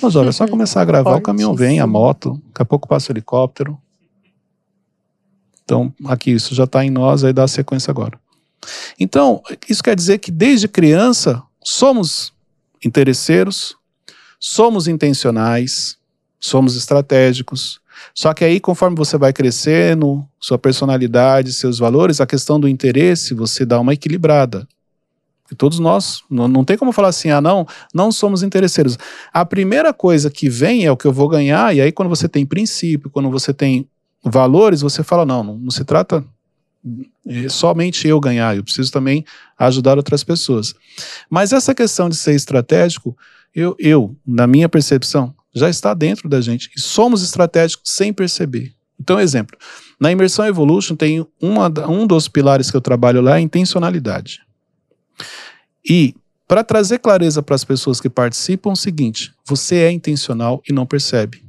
Mas 0.00 0.14
olha, 0.14 0.28
é 0.28 0.32
só 0.32 0.46
começar 0.46 0.80
a 0.80 0.84
gravar, 0.84 1.16
o 1.16 1.20
caminhão 1.22 1.56
vem, 1.56 1.80
a 1.80 1.88
moto, 1.88 2.40
daqui 2.46 2.62
a 2.62 2.64
pouco 2.64 2.86
passa 2.86 3.10
o 3.10 3.12
helicóptero, 3.12 3.76
então, 5.64 5.92
aqui, 6.04 6.30
isso 6.30 6.54
já 6.54 6.64
está 6.64 6.84
em 6.84 6.90
nós, 6.90 7.24
aí 7.24 7.32
dá 7.32 7.44
a 7.44 7.48
sequência 7.48 7.90
agora. 7.90 8.18
Então, 9.00 9.42
isso 9.68 9.82
quer 9.82 9.96
dizer 9.96 10.18
que 10.18 10.30
desde 10.30 10.68
criança 10.68 11.42
somos 11.62 12.32
interesseiros, 12.84 13.76
somos 14.38 14.86
intencionais, 14.86 15.96
somos 16.38 16.76
estratégicos. 16.76 17.80
Só 18.14 18.34
que 18.34 18.44
aí, 18.44 18.60
conforme 18.60 18.96
você 18.96 19.16
vai 19.16 19.32
crescendo, 19.32 20.26
sua 20.38 20.58
personalidade, 20.58 21.52
seus 21.52 21.78
valores, 21.78 22.20
a 22.20 22.26
questão 22.26 22.60
do 22.60 22.68
interesse, 22.68 23.32
você 23.32 23.64
dá 23.64 23.80
uma 23.80 23.94
equilibrada. 23.94 24.68
E 25.50 25.54
todos 25.54 25.78
nós, 25.78 26.22
não, 26.30 26.48
não 26.48 26.64
tem 26.64 26.76
como 26.76 26.92
falar 26.92 27.08
assim, 27.08 27.30
ah, 27.30 27.40
não, 27.40 27.66
não 27.92 28.10
somos 28.12 28.42
interesseiros. 28.42 28.98
A 29.32 29.44
primeira 29.44 29.92
coisa 29.92 30.30
que 30.30 30.48
vem 30.48 30.84
é 30.84 30.92
o 30.92 30.96
que 30.96 31.06
eu 31.06 31.12
vou 31.12 31.28
ganhar, 31.28 31.74
e 31.74 31.80
aí 31.80 31.92
quando 31.92 32.08
você 32.08 32.28
tem 32.28 32.46
princípio, 32.46 33.10
quando 33.10 33.30
você 33.30 33.52
tem 33.52 33.88
valores, 34.24 34.80
você 34.80 35.02
fala, 35.02 35.26
não, 35.26 35.42
não, 35.42 35.56
não 35.56 35.70
se 35.70 35.84
trata 35.84 36.24
somente 37.48 38.06
eu 38.06 38.20
ganhar, 38.20 38.56
eu 38.56 38.62
preciso 38.62 38.92
também 38.92 39.24
ajudar 39.58 39.96
outras 39.96 40.22
pessoas. 40.22 40.74
Mas 41.30 41.52
essa 41.52 41.74
questão 41.74 42.08
de 42.08 42.16
ser 42.16 42.34
estratégico, 42.34 43.16
eu, 43.54 43.74
eu, 43.78 44.14
na 44.26 44.46
minha 44.46 44.68
percepção, 44.68 45.34
já 45.54 45.70
está 45.70 45.94
dentro 45.94 46.28
da 46.28 46.40
gente. 46.40 46.70
E 46.76 46.80
somos 46.80 47.22
estratégicos 47.22 47.90
sem 47.90 48.12
perceber. 48.12 48.74
Então, 49.00 49.18
exemplo, 49.18 49.56
na 49.98 50.10
Imersão 50.10 50.46
Evolution 50.46 50.96
tem 50.96 51.26
uma, 51.40 51.68
um 51.88 52.06
dos 52.06 52.28
pilares 52.28 52.70
que 52.70 52.76
eu 52.76 52.80
trabalho 52.80 53.20
lá 53.20 53.38
é 53.38 53.40
intencionalidade. 53.40 54.40
E 55.88 56.14
para 56.46 56.64
trazer 56.64 56.98
clareza 56.98 57.42
para 57.42 57.54
as 57.54 57.64
pessoas 57.64 58.00
que 58.00 58.10
participam, 58.10 58.70
é 58.70 58.72
o 58.72 58.76
seguinte: 58.76 59.32
você 59.44 59.76
é 59.76 59.90
intencional 59.90 60.62
e 60.68 60.72
não 60.72 60.86
percebe. 60.86 61.43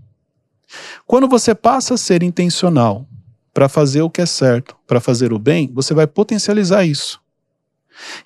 Quando 1.05 1.27
você 1.27 1.53
passa 1.53 1.93
a 1.93 1.97
ser 1.97 2.23
intencional 2.23 3.07
para 3.53 3.69
fazer 3.69 4.01
o 4.01 4.09
que 4.09 4.21
é 4.21 4.25
certo, 4.25 4.75
para 4.85 4.99
fazer 4.99 5.31
o 5.31 5.39
bem, 5.39 5.71
você 5.73 5.93
vai 5.93 6.07
potencializar 6.07 6.83
isso. 6.83 7.21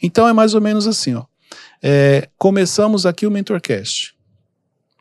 Então 0.01 0.27
é 0.27 0.33
mais 0.33 0.53
ou 0.53 0.61
menos 0.61 0.87
assim, 0.87 1.15
ó. 1.15 1.25
É, 1.81 2.27
começamos 2.37 3.05
aqui 3.05 3.25
o 3.25 3.31
Mentorcast. 3.31 4.15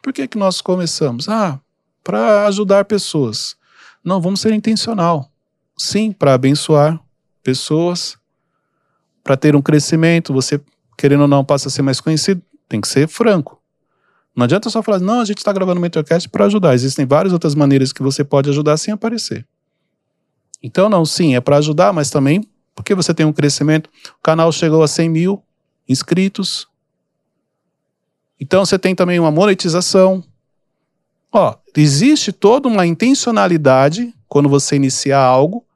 Por 0.02 0.12
que, 0.12 0.28
que 0.28 0.38
nós 0.38 0.60
começamos? 0.60 1.28
Ah, 1.28 1.60
para 2.04 2.46
ajudar 2.46 2.84
pessoas. 2.84 3.56
Não, 4.04 4.20
vamos 4.20 4.40
ser 4.40 4.52
intencional. 4.52 5.30
Sim, 5.76 6.12
para 6.12 6.34
abençoar 6.34 7.00
pessoas, 7.42 8.16
para 9.22 9.36
ter 9.36 9.54
um 9.56 9.62
crescimento, 9.62 10.32
você, 10.32 10.60
querendo 10.96 11.22
ou 11.22 11.28
não, 11.28 11.44
passa 11.44 11.68
a 11.68 11.70
ser 11.70 11.82
mais 11.82 12.00
conhecido, 12.00 12.42
tem 12.68 12.80
que 12.80 12.88
ser 12.88 13.08
franco. 13.08 13.57
Não 14.38 14.44
adianta 14.44 14.70
só 14.70 14.84
falar, 14.84 15.00
não, 15.00 15.20
a 15.20 15.24
gente 15.24 15.38
está 15.38 15.52
gravando 15.52 15.80
o 15.80 15.82
Mentorcast 15.82 16.28
para 16.28 16.44
ajudar. 16.44 16.72
Existem 16.72 17.04
várias 17.04 17.32
outras 17.32 17.56
maneiras 17.56 17.92
que 17.92 18.04
você 18.04 18.22
pode 18.22 18.48
ajudar 18.48 18.76
sem 18.76 18.94
aparecer. 18.94 19.44
Então, 20.62 20.88
não, 20.88 21.04
sim, 21.04 21.34
é 21.34 21.40
para 21.40 21.56
ajudar, 21.56 21.92
mas 21.92 22.08
também 22.08 22.48
Porque 22.72 22.94
você 22.94 23.12
tem 23.12 23.26
um 23.26 23.32
crescimento. 23.32 23.90
O 24.16 24.22
canal 24.22 24.52
chegou 24.52 24.84
a 24.84 24.86
100 24.86 25.08
mil 25.08 25.42
inscritos. 25.88 26.68
Então 28.38 28.64
você 28.64 28.78
tem 28.78 28.94
também 28.94 29.18
uma 29.18 29.32
monetização. 29.32 30.22
Ó, 31.32 31.56
existe 31.76 32.30
toda 32.30 32.68
uma 32.68 32.86
intencionalidade 32.86 34.14
quando 34.28 34.48
você 34.48 34.76
inicia 34.76 35.18
algo, 35.18 35.66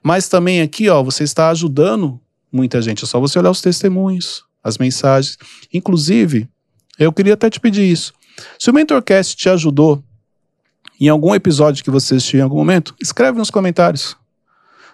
mas 0.00 0.28
também 0.28 0.60
aqui, 0.60 0.88
ó, 0.88 1.02
você 1.02 1.24
está 1.24 1.50
ajudando 1.50 2.20
muita 2.52 2.80
gente. 2.80 3.02
É 3.02 3.08
só 3.08 3.18
você 3.18 3.40
olhar 3.40 3.50
os 3.50 3.60
testemunhos, 3.60 4.44
as 4.62 4.78
mensagens. 4.78 5.36
Inclusive, 5.74 6.48
eu 6.98 7.12
queria 7.12 7.34
até 7.34 7.48
te 7.48 7.60
pedir 7.60 7.90
isso. 7.90 8.12
Se 8.58 8.70
o 8.70 8.74
Mentorcast 8.74 9.36
te 9.36 9.48
ajudou 9.48 10.02
em 11.00 11.08
algum 11.08 11.34
episódio 11.34 11.84
que 11.84 11.90
você 11.90 12.16
assistiu 12.16 12.40
em 12.40 12.42
algum 12.42 12.56
momento, 12.56 12.94
escreve 13.00 13.38
nos 13.38 13.50
comentários. 13.50 14.16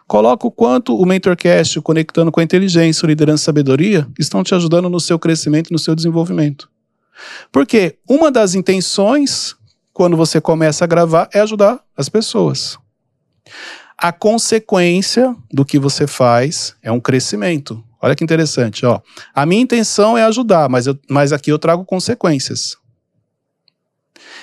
Coloca 0.06 0.46
o 0.46 0.50
quanto 0.50 0.94
o 0.96 1.06
Mentorcast, 1.06 1.80
conectando 1.80 2.30
com 2.30 2.40
a 2.40 2.42
inteligência, 2.42 3.06
liderança 3.06 3.42
e 3.42 3.46
sabedoria, 3.46 4.06
estão 4.18 4.44
te 4.44 4.54
ajudando 4.54 4.90
no 4.90 5.00
seu 5.00 5.18
crescimento, 5.18 5.72
no 5.72 5.78
seu 5.78 5.94
desenvolvimento. 5.94 6.68
Porque 7.50 7.96
uma 8.08 8.30
das 8.30 8.54
intenções, 8.54 9.56
quando 9.92 10.16
você 10.16 10.40
começa 10.40 10.84
a 10.84 10.86
gravar, 10.86 11.28
é 11.32 11.40
ajudar 11.40 11.80
as 11.96 12.10
pessoas. 12.10 12.76
A 13.96 14.12
consequência 14.12 15.34
do 15.50 15.64
que 15.64 15.78
você 15.78 16.06
faz 16.06 16.74
é 16.82 16.92
um 16.92 17.00
crescimento. 17.00 17.82
Olha 18.04 18.14
que 18.14 18.22
interessante, 18.22 18.84
ó. 18.84 19.00
A 19.34 19.46
minha 19.46 19.62
intenção 19.62 20.18
é 20.18 20.22
ajudar, 20.24 20.68
mas, 20.68 20.86
eu, 20.86 20.94
mas 21.08 21.32
aqui 21.32 21.50
eu 21.50 21.58
trago 21.58 21.86
consequências. 21.86 22.76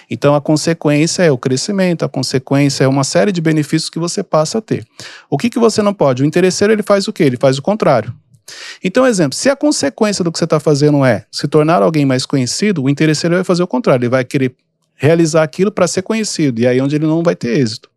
Então 0.10 0.34
a 0.34 0.42
consequência 0.42 1.22
é 1.22 1.30
o 1.30 1.38
crescimento, 1.38 2.04
a 2.04 2.10
consequência 2.10 2.86
é 2.86 2.88
uma 2.88 3.04
série 3.04 3.32
de 3.32 3.40
benefícios 3.40 3.88
que 3.88 4.00
você 4.00 4.24
passa 4.24 4.58
a 4.58 4.62
ter. 4.62 4.84
O 5.30 5.38
que, 5.38 5.48
que 5.48 5.60
você 5.60 5.84
não 5.84 5.94
pode? 5.94 6.24
O 6.24 6.26
interesseiro 6.26 6.74
ele 6.74 6.82
faz 6.82 7.08
o 7.08 7.14
quê? 7.14 7.22
Ele 7.22 7.38
faz 7.38 7.60
o 7.60 7.62
contrário. 7.62 8.12
Então, 8.84 9.06
exemplo, 9.06 9.38
se 9.38 9.48
a 9.48 9.56
consequência 9.56 10.24
do 10.24 10.32
que 10.32 10.40
você 10.40 10.46
está 10.46 10.60
fazendo 10.60 11.06
é 11.06 11.28
se 11.32 11.48
tornar 11.48 11.84
alguém 11.84 12.04
mais 12.04 12.26
conhecido, 12.26 12.82
o 12.82 12.90
interesseiro 12.90 13.36
vai 13.36 13.44
fazer 13.44 13.62
o 13.62 13.68
contrário, 13.68 14.06
ele 14.06 14.10
vai 14.10 14.26
querer 14.26 14.56
realizar 14.96 15.44
aquilo 15.44 15.72
para 15.72 15.88
ser 15.88 16.02
conhecido, 16.02 16.62
e 16.62 16.66
aí 16.66 16.80
é 16.80 16.84
onde 16.84 16.96
ele 16.96 17.06
não 17.06 17.22
vai 17.22 17.36
ter 17.36 17.60
êxito. 17.60 17.92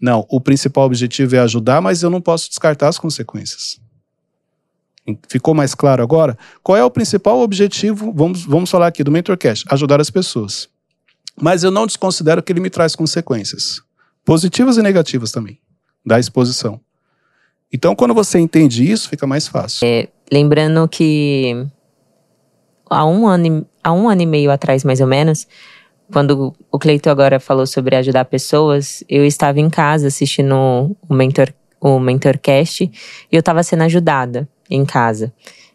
Não, 0.00 0.24
o 0.30 0.40
principal 0.40 0.84
objetivo 0.84 1.34
é 1.34 1.40
ajudar, 1.40 1.80
mas 1.80 2.04
eu 2.04 2.10
não 2.10 2.20
posso 2.20 2.48
descartar 2.48 2.86
as 2.86 2.98
consequências. 3.00 3.84
Ficou 5.28 5.54
mais 5.54 5.74
claro 5.74 6.02
agora? 6.02 6.36
Qual 6.62 6.76
é 6.76 6.84
o 6.84 6.90
principal 6.90 7.40
objetivo? 7.40 8.12
Vamos, 8.12 8.44
vamos 8.44 8.70
falar 8.70 8.88
aqui 8.88 9.04
do 9.04 9.10
MentorCast: 9.10 9.64
ajudar 9.70 10.00
as 10.00 10.10
pessoas. 10.10 10.68
Mas 11.40 11.62
eu 11.62 11.70
não 11.70 11.86
desconsidero 11.86 12.42
que 12.42 12.52
ele 12.52 12.60
me 12.60 12.70
traz 12.70 12.96
consequências, 12.96 13.82
positivas 14.24 14.76
e 14.78 14.82
negativas 14.82 15.30
também, 15.30 15.60
da 16.04 16.18
exposição. 16.18 16.80
Então, 17.72 17.94
quando 17.94 18.14
você 18.14 18.38
entende 18.38 18.90
isso, 18.90 19.08
fica 19.08 19.26
mais 19.26 19.46
fácil. 19.46 19.86
É, 19.86 20.08
lembrando 20.32 20.88
que 20.88 21.66
há 22.88 23.04
um, 23.04 23.26
ano, 23.26 23.66
há 23.84 23.92
um 23.92 24.08
ano 24.08 24.22
e 24.22 24.26
meio 24.26 24.50
atrás, 24.50 24.82
mais 24.82 25.00
ou 25.00 25.06
menos, 25.06 25.46
quando 26.10 26.54
o 26.70 26.78
Cleito 26.78 27.10
agora 27.10 27.38
falou 27.38 27.66
sobre 27.66 27.96
ajudar 27.96 28.24
pessoas, 28.24 29.04
eu 29.08 29.26
estava 29.26 29.60
em 29.60 29.68
casa 29.68 30.06
assistindo 30.06 30.54
o 31.08 31.14
Mentor, 31.14 31.52
o 31.80 31.98
Mentorcast 31.98 32.84
e 32.84 32.90
eu 33.30 33.40
estava 33.40 33.62
sendo 33.62 33.82
ajudada 33.82 34.48
em 34.70 34.84
casa. 34.84 35.32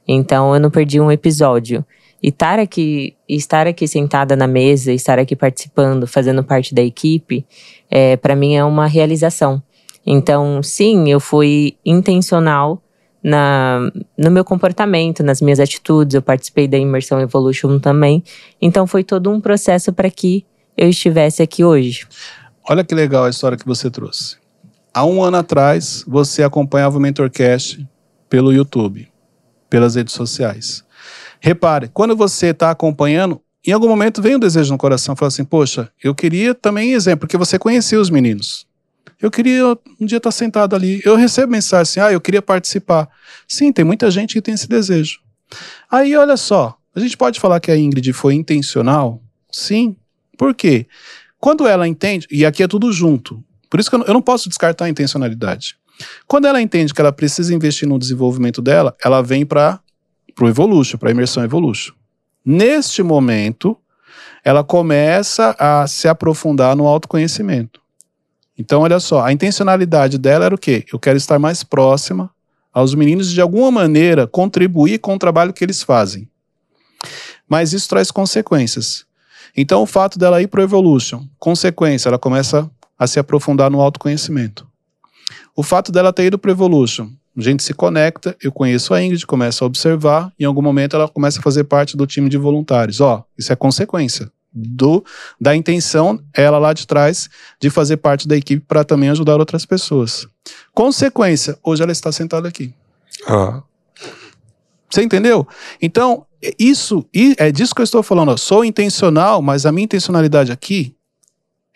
Então 0.07 0.53
eu 0.53 0.59
não 0.59 0.69
perdi 0.69 0.99
um 0.99 1.11
episódio. 1.11 1.85
E 2.23 2.27
estar 2.27 2.59
aqui, 2.59 3.15
estar 3.27 3.65
aqui 3.65 3.87
sentada 3.87 4.35
na 4.35 4.45
mesa, 4.45 4.93
estar 4.93 5.17
aqui 5.17 5.35
participando, 5.35 6.05
fazendo 6.05 6.43
parte 6.43 6.75
da 6.75 6.81
equipe, 6.81 7.43
é, 7.89 8.15
para 8.15 8.35
mim 8.35 8.55
é 8.55 8.63
uma 8.63 8.85
realização. 8.85 9.61
Então, 10.05 10.61
sim, 10.61 11.09
eu 11.09 11.19
fui 11.19 11.75
intencional 11.85 12.81
na, 13.23 13.91
no 14.17 14.31
meu 14.31 14.43
comportamento, 14.43 15.23
nas 15.23 15.41
minhas 15.41 15.59
atitudes. 15.59 16.13
Eu 16.13 16.21
participei 16.21 16.67
da 16.67 16.77
Imersão 16.77 17.19
Evolution 17.19 17.79
também. 17.79 18.23
Então, 18.61 18.85
foi 18.85 19.03
todo 19.03 19.31
um 19.31 19.39
processo 19.39 19.91
para 19.91 20.09
que 20.09 20.45
eu 20.77 20.89
estivesse 20.89 21.41
aqui 21.41 21.63
hoje. 21.63 22.07
Olha 22.69 22.83
que 22.83 22.95
legal 22.95 23.25
a 23.25 23.29
história 23.29 23.57
que 23.57 23.65
você 23.65 23.89
trouxe. 23.89 24.37
Há 24.93 25.05
um 25.05 25.23
ano 25.23 25.37
atrás, 25.37 26.03
você 26.07 26.43
acompanhava 26.43 26.97
o 26.97 27.01
Mentorcast 27.01 27.87
pelo 28.31 28.53
YouTube, 28.53 29.09
pelas 29.69 29.95
redes 29.95 30.13
sociais. 30.13 30.85
Repare, 31.41 31.89
quando 31.89 32.15
você 32.15 32.47
está 32.47 32.71
acompanhando, 32.71 33.41
em 33.67 33.73
algum 33.73 33.89
momento 33.89 34.21
vem 34.21 34.37
um 34.37 34.39
desejo 34.39 34.71
no 34.71 34.77
coração, 34.77 35.17
fala 35.17 35.27
assim, 35.27 35.43
poxa, 35.43 35.91
eu 36.01 36.15
queria 36.15 36.55
também 36.55 36.93
exemplo, 36.93 37.19
porque 37.27 37.35
você 37.35 37.59
conhecia 37.59 37.99
os 37.99 38.09
meninos. 38.09 38.65
Eu 39.21 39.29
queria 39.29 39.77
um 39.99 40.05
dia 40.05 40.17
estar 40.17 40.29
tá 40.29 40.31
sentado 40.31 40.77
ali. 40.77 41.01
Eu 41.03 41.17
recebo 41.17 41.51
mensagem 41.51 41.81
assim, 41.81 41.99
ah, 41.99 42.13
eu 42.13 42.21
queria 42.21 42.41
participar. 42.41 43.09
Sim, 43.45 43.73
tem 43.73 43.83
muita 43.83 44.09
gente 44.09 44.33
que 44.33 44.41
tem 44.41 44.53
esse 44.53 44.67
desejo. 44.67 45.19
Aí, 45.91 46.15
olha 46.15 46.37
só, 46.37 46.77
a 46.95 47.01
gente 47.01 47.17
pode 47.17 47.37
falar 47.37 47.59
que 47.59 47.69
a 47.69 47.77
Ingrid 47.77 48.13
foi 48.13 48.33
intencional? 48.33 49.21
Sim. 49.51 49.97
Por 50.37 50.55
quê? 50.55 50.87
Quando 51.37 51.67
ela 51.67 51.85
entende, 51.85 52.27
e 52.31 52.45
aqui 52.45 52.63
é 52.63 52.67
tudo 52.67 52.93
junto, 52.93 53.43
por 53.69 53.77
isso 53.77 53.89
que 53.89 53.95
eu 53.97 54.13
não 54.13 54.21
posso 54.21 54.47
descartar 54.47 54.85
a 54.85 54.89
intencionalidade. 54.89 55.75
Quando 56.27 56.47
ela 56.47 56.61
entende 56.61 56.93
que 56.93 57.01
ela 57.01 57.11
precisa 57.11 57.53
investir 57.53 57.87
no 57.87 57.99
desenvolvimento 57.99 58.61
dela, 58.61 58.95
ela 59.03 59.21
vem 59.21 59.45
para 59.45 59.79
o 60.39 60.47
Evolution, 60.47 60.97
para 60.97 61.09
a 61.09 61.11
imersão 61.11 61.43
Evolution. 61.43 61.93
Neste 62.43 63.03
momento, 63.03 63.77
ela 64.43 64.63
começa 64.63 65.55
a 65.59 65.85
se 65.87 66.07
aprofundar 66.07 66.75
no 66.75 66.87
autoconhecimento. 66.87 67.79
Então, 68.57 68.81
olha 68.81 68.99
só, 68.99 69.23
a 69.23 69.31
intencionalidade 69.31 70.17
dela 70.17 70.45
era 70.45 70.55
o 70.55 70.57
quê? 70.57 70.85
Eu 70.91 70.99
quero 70.99 71.17
estar 71.17 71.39
mais 71.39 71.63
próxima 71.63 72.29
aos 72.73 72.95
meninos 72.95 73.31
e, 73.31 73.33
de 73.33 73.41
alguma 73.41 73.71
maneira, 73.71 74.27
contribuir 74.27 74.99
com 74.99 75.15
o 75.15 75.19
trabalho 75.19 75.53
que 75.53 75.63
eles 75.63 75.83
fazem. 75.83 76.27
Mas 77.47 77.73
isso 77.73 77.89
traz 77.89 78.11
consequências. 78.11 79.05
Então, 79.55 79.81
o 79.81 79.85
fato 79.85 80.17
dela 80.17 80.41
ir 80.41 80.47
para 80.47 80.61
o 80.61 80.63
Evolution, 80.63 81.27
consequência, 81.37 82.07
ela 82.07 82.19
começa 82.19 82.69
a 82.97 83.05
se 83.07 83.19
aprofundar 83.19 83.69
no 83.69 83.81
autoconhecimento. 83.81 84.70
O 85.55 85.63
fato 85.63 85.91
dela 85.91 86.13
ter 86.13 86.25
ido 86.25 86.37
para 86.37 86.49
o 86.49 86.51
Evolution, 86.51 87.09
a 87.37 87.41
gente 87.41 87.63
se 87.63 87.73
conecta, 87.73 88.35
eu 88.41 88.51
conheço 88.51 88.93
a 88.93 89.01
Ingrid, 89.01 89.25
começo 89.25 89.63
a 89.63 89.67
observar, 89.67 90.31
em 90.39 90.45
algum 90.45 90.61
momento 90.61 90.95
ela 90.95 91.07
começa 91.07 91.39
a 91.39 91.41
fazer 91.41 91.63
parte 91.63 91.95
do 91.95 92.05
time 92.05 92.29
de 92.29 92.37
voluntários. 92.37 92.99
Ó, 92.99 93.23
isso 93.37 93.51
é 93.51 93.55
consequência 93.55 94.31
do 94.53 95.03
da 95.39 95.55
intenção 95.55 96.19
ela 96.33 96.59
lá 96.59 96.73
de 96.73 96.85
trás 96.85 97.29
de 97.57 97.69
fazer 97.69 97.97
parte 97.97 98.27
da 98.27 98.35
equipe 98.35 98.65
para 98.67 98.83
também 98.83 99.09
ajudar 99.09 99.39
outras 99.39 99.65
pessoas. 99.65 100.27
Consequência, 100.73 101.57
hoje 101.63 101.81
ela 101.81 101.91
está 101.91 102.11
sentada 102.11 102.47
aqui. 102.47 102.73
Ah. 103.27 103.63
Você 104.89 105.01
entendeu? 105.03 105.47
Então, 105.81 106.25
isso 106.59 107.05
é 107.37 107.49
disso 107.51 107.73
que 107.73 107.81
eu 107.81 107.85
estou 107.85 108.03
falando. 108.03 108.31
Eu 108.31 108.37
sou 108.37 108.65
intencional, 108.65 109.41
mas 109.41 109.65
a 109.65 109.71
minha 109.71 109.85
intencionalidade 109.85 110.51
aqui 110.51 110.95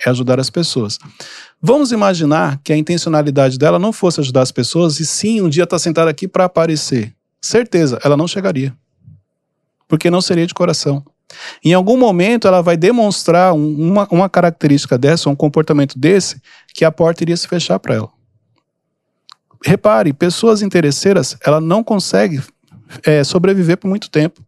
é 0.04 0.10
ajudar 0.10 0.40
as 0.40 0.50
pessoas. 0.50 1.00
Vamos 1.68 1.92
imaginar 1.92 2.60
que 2.64 2.72
a 2.72 2.78
intencionalidade 2.78 3.58
dela 3.58 3.80
não 3.80 3.92
fosse 3.92 4.20
ajudar 4.20 4.44
as 4.44 4.52
pessoas 4.52 5.00
e 5.00 5.06
sim 5.06 5.42
um 5.42 5.50
dia 5.50 5.64
estar 5.64 5.78
tá 5.78 5.80
sentada 5.80 6.12
aqui 6.12 6.28
para 6.28 6.46
aparecer. 6.46 7.12
Certeza, 7.42 8.00
ela 8.04 8.16
não 8.16 8.28
chegaria. 8.28 8.72
Porque 9.88 10.12
não 10.12 10.22
seria 10.22 10.46
de 10.46 10.54
coração. 10.54 11.04
Em 11.64 11.74
algum 11.74 11.98
momento 11.98 12.48
ela 12.48 12.62
vai 12.62 12.78
demonstrar 12.78 13.56
uma, 13.56 14.08
uma 14.12 14.30
característica 14.30 14.96
dessa, 14.96 15.28
um 15.28 15.36
comportamento 15.36 15.98
desse, 15.98 16.40
que 16.72 16.86
a 16.86 16.92
porta 16.92 17.24
iria 17.24 17.36
se 17.36 17.48
fechar 17.48 17.80
para 17.80 17.96
ela. 17.96 18.10
Repare, 19.66 20.14
pessoas 20.14 20.62
interesseiras, 20.62 21.36
ela 21.44 21.60
não 21.60 21.84
consegue 21.84 22.44
é, 23.04 23.24
sobreviver 23.24 23.78
por 23.78 23.88
muito 23.88 24.12
tempo. 24.12 24.46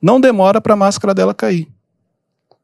Não 0.00 0.18
demora 0.18 0.62
para 0.62 0.72
a 0.72 0.78
máscara 0.78 1.12
dela 1.12 1.34
cair. 1.34 1.68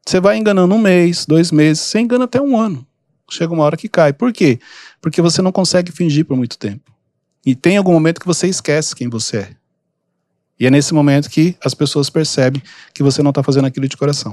Você 0.03 0.19
vai 0.19 0.37
enganando 0.37 0.73
um 0.73 0.79
mês, 0.79 1.23
dois 1.27 1.51
meses, 1.51 1.83
você 1.83 1.99
engana 1.99 2.25
até 2.25 2.41
um 2.41 2.57
ano. 2.57 2.83
Chega 3.29 3.53
uma 3.53 3.63
hora 3.63 3.77
que 3.77 3.89
cai. 3.89 4.13
Por 4.13 4.31
quê? 4.31 4.59
Porque 5.01 5.21
você 5.21 5.41
não 5.41 5.51
consegue 5.51 5.91
fingir 5.91 6.25
por 6.25 6.37
muito 6.37 6.57
tempo. 6.57 6.91
E 7.45 7.55
tem 7.55 7.77
algum 7.77 7.93
momento 7.93 8.19
que 8.19 8.27
você 8.27 8.47
esquece 8.47 8.95
quem 8.95 9.09
você 9.09 9.37
é. 9.37 9.49
E 10.59 10.65
é 10.65 10.71
nesse 10.71 10.93
momento 10.93 11.29
que 11.29 11.55
as 11.63 11.73
pessoas 11.73 12.09
percebem 12.09 12.61
que 12.93 13.03
você 13.03 13.21
não 13.21 13.29
está 13.29 13.43
fazendo 13.43 13.65
aquilo 13.65 13.87
de 13.87 13.97
coração. 13.97 14.31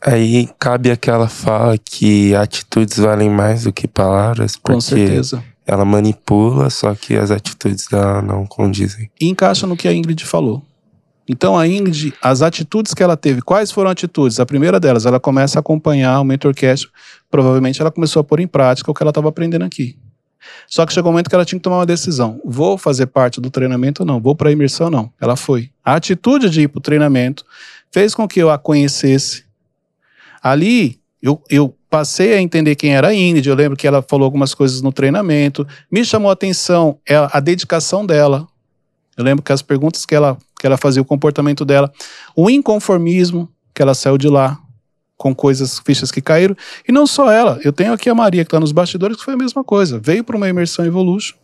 Aí 0.00 0.48
cabe 0.58 0.90
aquela 0.90 1.28
fala 1.28 1.76
que 1.76 2.34
atitudes 2.34 2.96
valem 2.96 3.28
mais 3.28 3.64
do 3.64 3.72
que 3.72 3.86
palavras, 3.86 4.56
porque 4.56 4.72
Com 4.74 4.80
certeza. 4.80 5.44
ela 5.66 5.84
manipula, 5.84 6.70
só 6.70 6.94
que 6.94 7.14
as 7.14 7.30
atitudes 7.30 7.86
dela 7.88 8.22
não 8.22 8.46
condizem. 8.46 9.10
E 9.20 9.28
encaixa 9.28 9.66
no 9.66 9.76
que 9.76 9.86
a 9.86 9.92
Ingrid 9.92 10.24
falou. 10.24 10.64
Então 11.32 11.56
a 11.56 11.64
Ingrid, 11.68 12.12
as 12.20 12.42
atitudes 12.42 12.92
que 12.92 13.00
ela 13.00 13.16
teve, 13.16 13.40
quais 13.40 13.70
foram 13.70 13.88
atitudes? 13.88 14.40
A 14.40 14.44
primeira 14.44 14.80
delas, 14.80 15.06
ela 15.06 15.20
começa 15.20 15.58
a 15.58 15.60
acompanhar 15.60 16.18
o 16.20 16.24
Mentorcast. 16.24 16.90
Provavelmente 17.30 17.80
ela 17.80 17.92
começou 17.92 18.18
a 18.18 18.24
pôr 18.24 18.40
em 18.40 18.48
prática 18.48 18.90
o 18.90 18.94
que 18.94 19.00
ela 19.00 19.12
estava 19.12 19.28
aprendendo 19.28 19.64
aqui. 19.64 19.96
Só 20.66 20.84
que 20.84 20.92
chegou 20.92 21.08
um 21.08 21.12
momento 21.12 21.28
que 21.28 21.34
ela 21.36 21.44
tinha 21.44 21.56
que 21.56 21.62
tomar 21.62 21.78
uma 21.78 21.86
decisão. 21.86 22.40
Vou 22.44 22.76
fazer 22.76 23.06
parte 23.06 23.40
do 23.40 23.48
treinamento 23.48 24.02
ou 24.02 24.06
não? 24.06 24.20
Vou 24.20 24.34
para 24.34 24.48
a 24.48 24.52
imersão 24.52 24.86
ou 24.86 24.90
não? 24.90 25.12
Ela 25.20 25.36
foi. 25.36 25.70
A 25.84 25.94
atitude 25.94 26.50
de 26.50 26.62
ir 26.62 26.68
para 26.68 26.78
o 26.78 26.82
treinamento 26.82 27.44
fez 27.92 28.12
com 28.12 28.26
que 28.26 28.42
eu 28.42 28.50
a 28.50 28.58
conhecesse. 28.58 29.44
Ali, 30.42 30.98
eu, 31.22 31.40
eu 31.48 31.72
passei 31.88 32.34
a 32.34 32.40
entender 32.40 32.74
quem 32.74 32.92
era 32.92 33.06
a 33.06 33.14
Ingrid. 33.14 33.48
Eu 33.48 33.54
lembro 33.54 33.76
que 33.76 33.86
ela 33.86 34.02
falou 34.02 34.24
algumas 34.24 34.52
coisas 34.52 34.82
no 34.82 34.92
treinamento. 34.92 35.64
Me 35.92 36.04
chamou 36.04 36.28
a 36.28 36.32
atenção 36.32 36.98
é 37.08 37.14
a 37.14 37.38
dedicação 37.38 38.04
dela. 38.04 38.48
Eu 39.16 39.24
lembro 39.24 39.42
que 39.42 39.52
as 39.52 39.62
perguntas 39.62 40.06
que 40.06 40.14
ela, 40.14 40.36
que 40.58 40.66
ela 40.66 40.76
fazia, 40.76 41.02
o 41.02 41.04
comportamento 41.04 41.64
dela, 41.64 41.92
o 42.36 42.48
inconformismo, 42.48 43.48
que 43.74 43.82
ela 43.82 43.94
saiu 43.94 44.16
de 44.16 44.28
lá 44.28 44.58
com 45.16 45.34
coisas, 45.34 45.78
fichas 45.84 46.10
que 46.10 46.22
caíram. 46.22 46.56
E 46.88 46.92
não 46.92 47.06
só 47.06 47.30
ela, 47.30 47.60
eu 47.62 47.72
tenho 47.72 47.92
aqui 47.92 48.08
a 48.08 48.14
Maria, 48.14 48.44
que 48.44 48.48
está 48.48 48.58
nos 48.58 48.72
bastidores, 48.72 49.18
que 49.18 49.24
foi 49.24 49.34
a 49.34 49.36
mesma 49.36 49.62
coisa. 49.62 49.98
Veio 49.98 50.24
para 50.24 50.36
uma 50.36 50.48
imersão 50.48 50.84
Evolution 50.84 51.36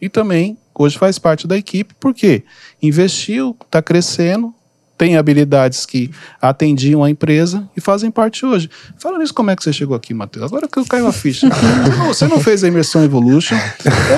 e 0.00 0.08
também 0.08 0.58
hoje 0.74 0.96
faz 0.96 1.18
parte 1.18 1.46
da 1.46 1.56
equipe, 1.56 1.94
porque 1.98 2.44
investiu, 2.80 3.56
está 3.64 3.82
crescendo, 3.82 4.54
tem 4.98 5.16
habilidades 5.16 5.86
que 5.86 6.10
atendiam 6.42 7.04
a 7.04 7.08
empresa 7.08 7.66
e 7.76 7.80
fazem 7.80 8.10
parte 8.10 8.44
hoje. 8.44 8.68
Fala 8.98 9.16
nisso, 9.18 9.32
como 9.32 9.50
é 9.50 9.56
que 9.56 9.62
você 9.62 9.72
chegou 9.72 9.96
aqui, 9.96 10.12
Matheus? 10.12 10.46
Agora 10.46 10.66
que 10.66 10.76
eu 10.76 10.84
caio 10.84 11.06
a 11.06 11.12
ficha. 11.12 11.48
você 12.08 12.26
não 12.26 12.40
fez 12.40 12.64
a 12.64 12.68
imersão 12.68 13.04
Evolution. 13.04 13.56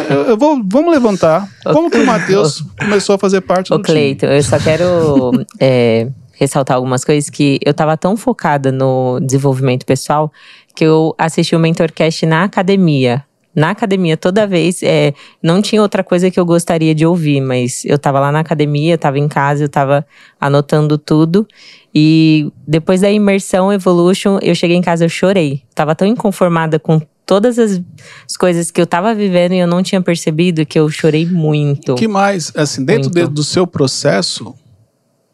Eu, 0.08 0.22
eu 0.22 0.38
vou, 0.38 0.62
vamos 0.66 0.90
levantar. 0.90 1.46
Como 1.62 1.90
que 1.90 1.98
o 1.98 2.06
Matheus 2.06 2.64
começou 2.78 3.14
a 3.14 3.18
fazer 3.18 3.42
parte 3.42 3.72
Ô, 3.72 3.76
do 3.76 3.84
Cleiton, 3.84 4.26
eu 4.26 4.42
só 4.42 4.58
quero 4.58 5.32
é, 5.60 6.08
ressaltar 6.32 6.76
algumas 6.76 7.04
coisas 7.04 7.28
que 7.28 7.60
eu 7.62 7.74
tava 7.74 7.94
tão 7.98 8.16
focada 8.16 8.72
no 8.72 9.20
desenvolvimento 9.20 9.84
pessoal 9.84 10.32
que 10.74 10.84
eu 10.84 11.14
assisti 11.18 11.54
o 11.54 11.58
Mentorcast 11.58 12.24
na 12.24 12.44
academia. 12.44 13.22
Na 13.60 13.70
academia, 13.70 14.16
toda 14.16 14.46
vez, 14.46 14.82
é, 14.82 15.12
não 15.42 15.60
tinha 15.60 15.82
outra 15.82 16.02
coisa 16.02 16.30
que 16.30 16.40
eu 16.40 16.46
gostaria 16.46 16.94
de 16.94 17.04
ouvir, 17.04 17.42
mas 17.42 17.84
eu 17.84 17.98
tava 17.98 18.18
lá 18.18 18.32
na 18.32 18.40
academia, 18.40 18.94
eu 18.94 18.98
tava 18.98 19.18
em 19.18 19.28
casa, 19.28 19.64
eu 19.64 19.68
tava 19.68 20.06
anotando 20.40 20.96
tudo. 20.96 21.46
E 21.94 22.50
depois 22.66 23.02
da 23.02 23.10
imersão 23.10 23.70
Evolution, 23.70 24.38
eu 24.40 24.54
cheguei 24.54 24.76
em 24.76 24.80
casa, 24.80 25.04
eu 25.04 25.10
chorei. 25.10 25.62
Tava 25.74 25.94
tão 25.94 26.08
inconformada 26.08 26.78
com 26.78 27.02
todas 27.26 27.58
as, 27.58 27.82
as 28.26 28.34
coisas 28.38 28.70
que 28.70 28.80
eu 28.80 28.86
tava 28.86 29.14
vivendo 29.14 29.52
e 29.52 29.58
eu 29.58 29.66
não 29.66 29.82
tinha 29.82 30.00
percebido 30.00 30.64
que 30.64 30.78
eu 30.78 30.88
chorei 30.88 31.26
muito. 31.26 31.94
Que 31.96 32.08
mais, 32.08 32.50
assim, 32.56 32.82
dentro 32.82 33.10
de- 33.10 33.26
do 33.26 33.44
seu 33.44 33.66
processo, 33.66 34.54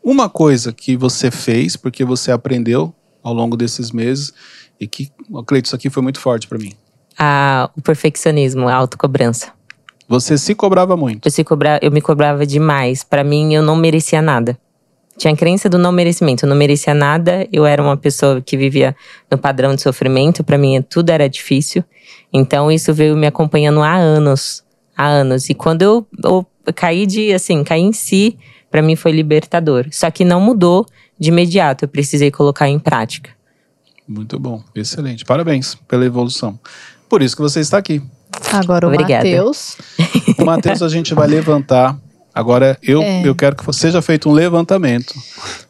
uma 0.02 0.28
coisa 0.28 0.72
que 0.72 0.96
você 0.96 1.30
fez, 1.30 1.76
porque 1.76 2.04
você 2.04 2.32
aprendeu 2.32 2.92
ao 3.22 3.32
longo 3.32 3.56
desses 3.56 3.92
meses, 3.92 4.32
e 4.80 4.86
que, 4.88 5.10
Cleiton, 5.46 5.66
isso 5.68 5.76
aqui 5.76 5.88
foi 5.90 6.02
muito 6.02 6.18
forte 6.18 6.48
para 6.48 6.58
mim. 6.58 6.72
A- 7.18 7.70
o 7.76 7.82
perfeccionismo, 7.82 8.68
a 8.68 8.74
autocobrança. 8.74 9.52
Você 10.08 10.38
se 10.38 10.54
cobrava 10.54 10.96
muito. 10.96 11.26
Eu, 11.26 11.30
se 11.32 11.42
cobra, 11.42 11.78
eu 11.82 11.90
me 11.90 12.00
cobrava 12.00 12.46
demais. 12.46 13.02
Pra 13.02 13.24
mim, 13.24 13.52
eu 13.54 13.62
não 13.62 13.74
merecia 13.76 14.22
nada. 14.22 14.56
Tinha 15.18 15.32
a 15.32 15.36
crença 15.36 15.68
do 15.68 15.78
não 15.78 15.90
merecimento. 15.90 16.44
Eu 16.44 16.48
não 16.48 16.56
merecia 16.56 16.94
nada. 16.94 17.46
Eu 17.52 17.66
era 17.66 17.82
uma 17.82 17.96
pessoa 17.96 18.40
que 18.40 18.56
vivia 18.56 18.94
no 19.30 19.36
padrão 19.38 19.74
de 19.74 19.82
sofrimento. 19.82 20.44
Pra 20.44 20.56
mim, 20.58 20.80
tudo 20.88 21.10
era 21.10 21.28
difícil. 21.28 21.82
Então, 22.32 22.70
isso 22.70 22.92
veio 22.94 23.16
me 23.16 23.26
acompanhando 23.26 23.82
há 23.82 23.94
anos. 23.96 24.62
Há 24.96 25.06
anos. 25.06 25.50
E 25.50 25.54
quando 25.54 25.82
eu, 25.82 26.06
eu 26.22 26.46
caí 26.74 27.04
de, 27.06 27.32
assim, 27.32 27.64
caí 27.64 27.80
em 27.80 27.92
si, 27.92 28.38
pra 28.70 28.82
mim 28.82 28.94
foi 28.94 29.10
libertador. 29.10 29.86
Só 29.90 30.10
que 30.10 30.24
não 30.24 30.40
mudou 30.40 30.86
de 31.18 31.30
imediato. 31.30 31.84
Eu 31.86 31.88
precisei 31.88 32.30
colocar 32.30 32.68
em 32.68 32.78
prática. 32.78 33.30
Muito 34.06 34.38
bom, 34.38 34.62
excelente. 34.74 35.24
Parabéns 35.24 35.74
pela 35.88 36.04
evolução. 36.04 36.58
Por 37.08 37.22
isso 37.22 37.36
que 37.36 37.42
você 37.42 37.60
está 37.60 37.78
aqui. 37.78 38.02
Agora 38.52 38.86
o 38.86 38.90
Obrigada. 38.90 39.24
Matheus. 39.24 39.76
O 40.38 40.44
Matheus, 40.44 40.82
a 40.82 40.88
gente 40.88 41.14
vai 41.14 41.26
levantar. 41.26 41.96
Agora, 42.36 42.76
eu, 42.82 43.02
É. 43.02 43.22
eu 43.26 43.34
quero 43.34 43.56
que 43.56 43.72
seja 43.72 44.02
feito 44.02 44.28
um 44.28 44.32
levantamento 44.32 45.14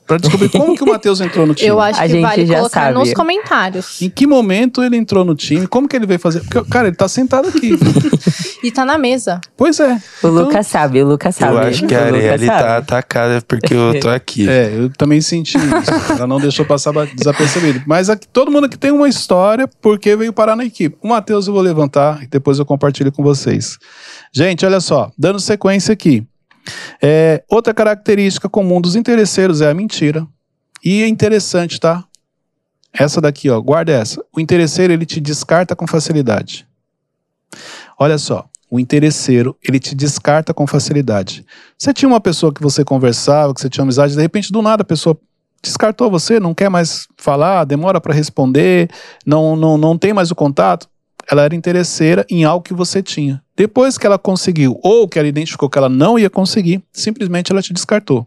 para 0.05 0.17
descobrir 0.19 0.49
como 0.49 0.75
que 0.77 0.83
o 0.83 0.87
Matheus 0.87 1.21
entrou 1.21 1.47
no 1.47 1.55
time. 1.57 1.69
Eu 1.69 1.81
acho 1.81 1.99
A 2.01 2.03
que 2.03 2.09
gente 2.09 2.23
vale 2.23 2.47
já 2.47 2.57
colocar 2.57 2.81
sabe. 2.93 2.95
nos 2.99 3.13
comentários. 3.15 4.03
Em 4.03 4.11
que 4.11 4.27
momento 4.27 4.83
ele 4.83 4.97
entrou 4.97 5.25
no 5.25 5.35
time? 5.37 5.67
Como 5.69 5.89
que 5.89 5.95
ele 5.95 6.07
veio 6.07 6.19
fazer? 6.19 6.41
Porque, 6.41 6.69
cara, 6.71 6.89
ele 6.89 6.97
tá 6.97 7.07
sentado 7.09 7.49
aqui. 7.49 7.71
E 8.65 8.71
tá 8.73 8.85
na 8.85 8.99
mesa. 8.99 9.41
pois 9.57 9.79
é. 9.79 10.01
O 10.25 10.27
Lucas 10.29 10.67
sabe, 10.67 11.01
o 11.01 11.07
Lucas 11.07 11.37
sabe. 11.37 11.53
Eu 11.55 11.59
acho 11.59 11.87
que 11.87 11.95
a 11.95 12.07
Arielle 12.07 12.47
tá 12.47 12.79
atacada 12.79 13.41
porque 13.47 13.73
eu 13.73 14.01
tô 14.01 14.09
aqui. 14.09 14.49
É, 14.49 14.73
eu 14.77 14.91
também 14.91 15.21
senti 15.21 15.57
isso. 15.57 16.13
Ela 16.13 16.27
não 16.27 16.41
deixou 16.41 16.65
passar 16.65 16.93
desapercebido. 17.15 17.83
Mas 17.87 18.11
aqui, 18.11 18.27
todo 18.27 18.51
mundo 18.51 18.65
aqui 18.65 18.77
tem 18.77 18.91
uma 18.91 19.09
história 19.09 19.69
porque 19.81 20.17
veio 20.17 20.33
parar 20.33 20.57
na 20.57 20.65
equipe. 20.65 20.97
O 21.01 21.07
Matheus 21.09 21.47
eu 21.47 21.53
vou 21.53 21.63
levantar 21.63 22.25
e 22.25 22.27
depois 22.27 22.59
eu 22.59 22.67
compartilho 22.67 23.13
com 23.13 23.23
vocês. 23.23 23.79
Gente, 24.33 24.67
olha 24.67 24.81
só, 24.81 25.13
dando 25.17 25.39
sequência 25.39 25.93
aqui. 25.93 26.27
É, 27.03 27.43
outra 27.49 27.75
característica 27.75 28.49
comum 28.49 28.81
dos 28.81 28.97
interesseiros 28.97 29.61
é 29.61 29.71
a 29.71 29.75
mentira. 29.75 30.27
E 30.85 31.03
é 31.03 31.09
interessante, 31.09 31.81
tá? 31.81 32.05
Essa 32.93 33.21
daqui, 33.21 33.51
ó, 33.51 33.61
guarda 33.61 33.93
essa. 33.93 34.25
O 34.35 34.41
interesseiro, 34.41 34.93
ele 34.93 35.05
te 35.05 35.21
descarta 35.21 35.77
com 35.77 35.87
facilidade. 35.87 36.67
Olha 37.99 38.19
só, 38.19 38.49
o 38.71 38.81
interesseiro, 38.81 39.57
ele 39.67 39.79
te 39.79 39.95
descarta 39.95 40.53
com 40.53 40.67
facilidade. 40.67 41.45
Você 41.79 41.93
tinha 41.93 42.09
uma 42.09 42.21
pessoa 42.21 42.53
que 42.53 42.63
você 42.63 42.85
conversava, 42.85 43.55
que 43.55 43.61
você 43.61 43.69
tinha 43.69 43.83
amizade, 43.83 44.15
de 44.15 44.21
repente, 44.21 44.53
do 44.53 44.63
nada, 44.63 44.83
a 44.83 44.87
pessoa 44.87 45.19
descartou 45.63 46.11
você, 46.11 46.39
não 46.39 46.55
quer 46.55 46.69
mais 46.69 47.07
falar, 47.17 47.65
demora 47.65 48.01
para 48.01 48.15
responder, 48.15 48.89
não, 49.25 49.57
não, 49.57 49.77
não 49.77 49.99
tem 49.99 50.13
mais 50.13 50.31
o 50.31 50.35
contato. 50.35 50.89
Ela 51.31 51.43
era 51.43 51.55
interesseira 51.55 52.25
em 52.31 52.45
algo 52.45 52.63
que 52.65 52.75
você 52.75 53.03
tinha. 53.03 53.43
Depois 53.57 53.97
que 53.97 54.07
ela 54.07 54.19
conseguiu, 54.19 54.79
ou 54.83 55.09
que 55.09 55.19
ela 55.19 55.29
identificou 55.29 55.69
que 55.69 55.79
ela 55.79 55.89
não 55.89 56.19
ia 56.19 56.31
conseguir, 56.31 56.83
simplesmente 56.93 57.51
ela 57.51 57.63
te 57.63 57.73
descartou. 57.73 58.27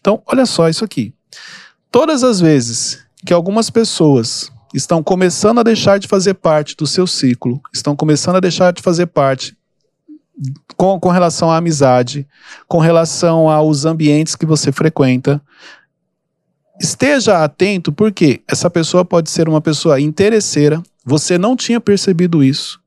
Então, 0.00 0.22
olha 0.26 0.46
só 0.46 0.68
isso 0.68 0.84
aqui. 0.84 1.12
Todas 1.90 2.24
as 2.24 2.40
vezes 2.40 3.04
que 3.24 3.32
algumas 3.32 3.70
pessoas 3.70 4.50
estão 4.74 5.02
começando 5.02 5.60
a 5.60 5.62
deixar 5.62 5.98
de 5.98 6.08
fazer 6.08 6.34
parte 6.34 6.74
do 6.76 6.86
seu 6.86 7.06
ciclo, 7.06 7.60
estão 7.72 7.94
começando 7.94 8.36
a 8.36 8.40
deixar 8.40 8.72
de 8.72 8.82
fazer 8.82 9.06
parte 9.06 9.56
com, 10.76 10.98
com 10.98 11.10
relação 11.10 11.50
à 11.50 11.56
amizade, 11.56 12.26
com 12.66 12.78
relação 12.78 13.48
aos 13.48 13.84
ambientes 13.84 14.34
que 14.34 14.46
você 14.46 14.72
frequenta. 14.72 15.40
Esteja 16.82 17.44
atento, 17.44 17.92
porque 17.92 18.42
essa 18.48 18.68
pessoa 18.68 19.04
pode 19.04 19.30
ser 19.30 19.48
uma 19.48 19.60
pessoa 19.60 20.00
interesseira, 20.00 20.82
você 21.04 21.38
não 21.38 21.54
tinha 21.54 21.80
percebido 21.80 22.42
isso, 22.42 22.80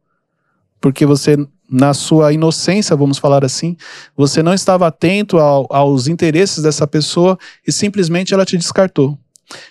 porque 0.82 1.06
você, 1.06 1.38
na 1.70 1.94
sua 1.94 2.34
inocência, 2.34 2.94
vamos 2.94 3.18
falar 3.18 3.46
assim, 3.46 3.78
você 4.14 4.44
não 4.44 4.54
estava 4.54 4.86
atento 4.86 5.38
ao- 5.38 5.66
aos 5.70 6.08
interesses 6.08 6.62
dessa 6.62 6.86
pessoa 6.86 7.40
e 7.66 7.72
simplesmente 7.72 8.34
ela 8.34 8.46
te 8.46 8.58
descartou. 8.58 9.18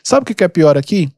Sabe 0.03 0.23
o 0.23 0.35
que 0.35 0.43
é 0.43 0.49
pior 0.49 0.79
aqui? 0.79 1.11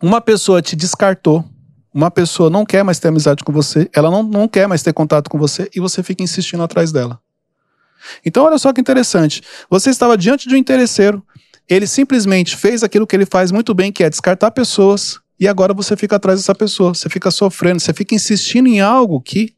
Uma 0.00 0.20
pessoa 0.20 0.62
te 0.62 0.76
descartou, 0.76 1.44
uma 1.92 2.12
pessoa 2.12 2.48
não 2.48 2.64
quer 2.64 2.84
mais 2.84 3.00
ter 3.00 3.08
amizade 3.08 3.42
com 3.42 3.52
você, 3.52 3.90
ela 3.92 4.08
não, 4.08 4.22
não 4.22 4.46
quer 4.46 4.68
mais 4.68 4.84
ter 4.84 4.92
contato 4.92 5.28
com 5.28 5.36
você 5.36 5.68
e 5.74 5.80
você 5.80 6.00
fica 6.00 6.22
insistindo 6.22 6.62
atrás 6.62 6.92
dela. 6.92 7.18
Então, 8.24 8.44
olha 8.44 8.56
só 8.56 8.72
que 8.72 8.80
interessante. 8.80 9.42
Você 9.68 9.90
estava 9.90 10.16
diante 10.16 10.48
de 10.48 10.54
um 10.54 10.58
interesseiro, 10.58 11.22
ele 11.70 11.86
simplesmente 11.86 12.56
fez 12.56 12.82
aquilo 12.82 13.06
que 13.06 13.14
ele 13.14 13.24
faz 13.24 13.52
muito 13.52 13.72
bem, 13.72 13.92
que 13.92 14.02
é 14.02 14.10
descartar 14.10 14.50
pessoas, 14.50 15.20
e 15.38 15.46
agora 15.46 15.72
você 15.72 15.96
fica 15.96 16.16
atrás 16.16 16.40
dessa 16.40 16.54
pessoa, 16.54 16.94
você 16.94 17.08
fica 17.08 17.30
sofrendo, 17.30 17.80
você 17.80 17.94
fica 17.94 18.14
insistindo 18.14 18.68
em 18.68 18.80
algo 18.80 19.20
que 19.20 19.54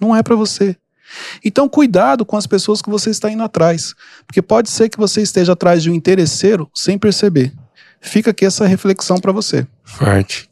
não 0.00 0.14
é 0.14 0.22
para 0.22 0.36
você. 0.36 0.76
Então, 1.44 1.68
cuidado 1.68 2.24
com 2.24 2.36
as 2.36 2.46
pessoas 2.46 2.82
que 2.82 2.90
você 2.90 3.10
está 3.10 3.30
indo 3.30 3.42
atrás, 3.42 3.94
porque 4.26 4.42
pode 4.42 4.68
ser 4.68 4.88
que 4.88 4.98
você 4.98 5.22
esteja 5.22 5.52
atrás 5.52 5.82
de 5.82 5.90
um 5.90 5.94
interesseiro 5.94 6.68
sem 6.74 6.98
perceber. 6.98 7.52
Fica 8.00 8.30
aqui 8.30 8.44
essa 8.44 8.66
reflexão 8.66 9.18
para 9.18 9.32
você. 9.32 9.66
Forte. 9.82 10.48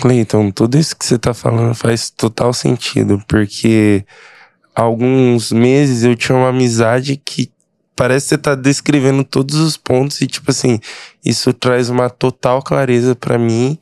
Cleiton, 0.00 0.50
tudo 0.50 0.78
isso 0.78 0.96
que 0.96 1.04
você 1.04 1.18
tá 1.18 1.34
falando 1.34 1.74
faz 1.74 2.08
total 2.08 2.52
sentido, 2.54 3.22
porque 3.28 4.04
alguns 4.74 5.52
meses 5.52 6.04
eu 6.04 6.16
tinha 6.16 6.36
uma 6.36 6.48
amizade 6.48 7.20
que 7.22 7.50
parece 7.96 8.26
que 8.26 8.28
você 8.30 8.38
tá 8.38 8.54
descrevendo 8.54 9.24
todos 9.24 9.56
os 9.56 9.76
pontos 9.76 10.20
e, 10.20 10.26
tipo 10.26 10.50
assim, 10.50 10.78
isso 11.24 11.52
traz 11.52 11.88
uma 11.88 12.08
total 12.10 12.62
clareza 12.62 13.16
pra 13.16 13.38
mim 13.38 13.76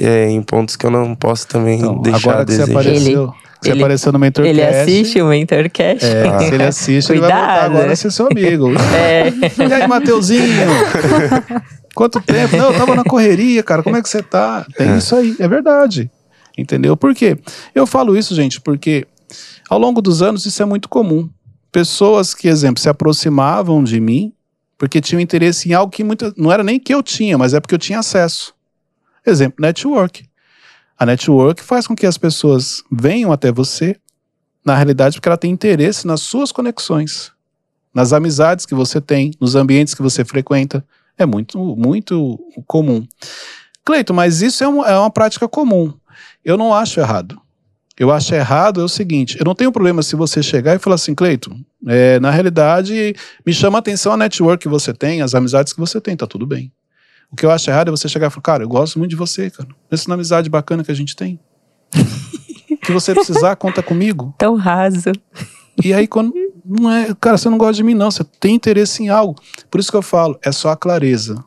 é, 0.00 0.28
em 0.28 0.42
pontos 0.42 0.74
que 0.76 0.84
eu 0.84 0.90
não 0.90 1.14
posso 1.14 1.46
também 1.46 1.78
Então, 1.78 2.02
deixar 2.02 2.30
agora 2.30 2.44
que 2.44 2.52
você 2.52 2.58
desejar. 2.58 2.80
apareceu, 2.80 3.28
que 3.30 3.34
você 3.62 3.70
ele- 3.70 3.80
apareceu 3.82 4.12
no 4.12 4.18
Mentorcast. 4.18 4.50
Ele 4.60 4.62
assiste 4.66 5.22
o 5.22 5.26
Mentorcast. 5.28 6.04
É, 6.04 6.38
se 6.40 6.54
ele 6.54 6.62
assiste, 6.64 7.10
ele 7.12 7.20
vai 7.20 7.30
voltar 7.30 7.46
Cuidado. 7.46 7.72
agora 7.76 7.92
a 7.92 7.96
ser 7.96 8.10
seu 8.10 8.26
amigo. 8.26 8.70
É. 8.92 9.28
E 9.68 9.72
aí, 9.72 9.86
Mateuzinho? 9.86 10.42
Quanto 11.94 12.20
tempo? 12.20 12.56
Não, 12.56 12.72
eu 12.72 12.78
tava 12.78 12.94
na 12.96 13.04
correria, 13.04 13.62
cara. 13.62 13.82
Como 13.82 13.96
é 13.96 14.02
que 14.02 14.08
você 14.08 14.22
tá? 14.22 14.66
Tem 14.76 14.98
isso 14.98 15.14
aí, 15.14 15.36
é 15.38 15.46
verdade. 15.46 16.10
Entendeu? 16.58 16.96
Por 16.96 17.14
quê? 17.14 17.38
Eu 17.74 17.86
falo 17.86 18.16
isso, 18.16 18.34
gente, 18.34 18.60
porque 18.60 19.06
ao 19.70 19.78
longo 19.78 20.00
dos 20.02 20.22
anos 20.22 20.44
isso 20.44 20.60
é 20.62 20.66
muito 20.66 20.88
comum. 20.88 21.28
Pessoas 21.74 22.34
que, 22.34 22.46
exemplo, 22.46 22.80
se 22.80 22.88
aproximavam 22.88 23.82
de 23.82 23.98
mim 23.98 24.32
porque 24.78 25.00
tinham 25.00 25.18
interesse 25.18 25.68
em 25.68 25.72
algo 25.72 25.90
que 25.90 26.04
muita, 26.04 26.32
não 26.36 26.52
era 26.52 26.62
nem 26.62 26.78
que 26.78 26.94
eu 26.94 27.02
tinha, 27.02 27.36
mas 27.36 27.52
é 27.52 27.58
porque 27.58 27.74
eu 27.74 27.80
tinha 27.80 27.98
acesso. 27.98 28.54
Exemplo, 29.26 29.56
network. 29.60 30.24
A 30.96 31.04
network 31.04 31.60
faz 31.64 31.88
com 31.88 31.96
que 31.96 32.06
as 32.06 32.16
pessoas 32.16 32.84
venham 32.92 33.32
até 33.32 33.50
você, 33.50 33.96
na 34.64 34.76
realidade, 34.76 35.16
porque 35.16 35.28
ela 35.28 35.36
tem 35.36 35.50
interesse 35.50 36.06
nas 36.06 36.20
suas 36.20 36.52
conexões, 36.52 37.32
nas 37.92 38.12
amizades 38.12 38.64
que 38.66 38.74
você 38.74 39.00
tem, 39.00 39.32
nos 39.40 39.56
ambientes 39.56 39.94
que 39.94 40.02
você 40.02 40.24
frequenta. 40.24 40.86
É 41.18 41.26
muito, 41.26 41.58
muito 41.74 42.38
comum. 42.68 43.04
Cleito, 43.84 44.14
mas 44.14 44.42
isso 44.42 44.62
é, 44.62 44.66
é 44.66 44.96
uma 44.96 45.10
prática 45.10 45.48
comum. 45.48 45.92
Eu 46.44 46.56
não 46.56 46.72
acho 46.72 47.00
errado. 47.00 47.42
Eu 47.98 48.10
acho 48.10 48.34
errado 48.34 48.80
é 48.80 48.84
o 48.84 48.88
seguinte: 48.88 49.36
eu 49.38 49.44
não 49.44 49.54
tenho 49.54 49.70
problema 49.70 50.02
se 50.02 50.16
você 50.16 50.42
chegar 50.42 50.74
e 50.74 50.78
falar 50.78 50.96
assim, 50.96 51.14
Cleito, 51.14 51.54
é, 51.86 52.18
na 52.18 52.30
realidade, 52.30 53.14
me 53.46 53.52
chama 53.52 53.78
a 53.78 53.80
atenção 53.80 54.12
a 54.12 54.16
network 54.16 54.62
que 54.62 54.68
você 54.68 54.92
tem, 54.92 55.22
as 55.22 55.34
amizades 55.34 55.72
que 55.72 55.80
você 55.80 56.00
tem, 56.00 56.16
tá 56.16 56.26
tudo 56.26 56.46
bem. 56.46 56.72
O 57.30 57.36
que 57.36 57.46
eu 57.46 57.50
acho 57.50 57.68
errado 57.70 57.88
é 57.88 57.90
você 57.90 58.08
chegar 58.08 58.28
e 58.28 58.30
falar, 58.30 58.42
cara, 58.42 58.64
eu 58.64 58.68
gosto 58.68 58.98
muito 58.98 59.10
de 59.10 59.16
você, 59.16 59.50
cara. 59.50 59.68
Pensa 59.88 60.08
na 60.08 60.14
amizade 60.14 60.48
bacana 60.48 60.84
que 60.84 60.90
a 60.90 60.94
gente 60.94 61.16
tem. 61.16 61.38
Que 62.84 62.92
você 62.92 63.14
precisar, 63.14 63.56
conta 63.56 63.82
comigo. 63.82 64.34
Tão 64.36 64.56
raso. 64.56 65.10
E 65.82 65.94
aí, 65.94 66.06
quando. 66.06 66.34
Não 66.62 66.90
é, 66.90 67.14
cara, 67.18 67.38
você 67.38 67.48
não 67.48 67.56
gosta 67.56 67.74
de 67.74 67.82
mim, 67.82 67.94
não. 67.94 68.10
Você 68.10 68.22
tem 68.38 68.54
interesse 68.54 69.02
em 69.02 69.08
algo. 69.08 69.40
Por 69.70 69.80
isso 69.80 69.90
que 69.90 69.96
eu 69.96 70.02
falo, 70.02 70.38
é 70.44 70.52
só 70.52 70.68
a 70.68 70.76
clareza. 70.76 71.42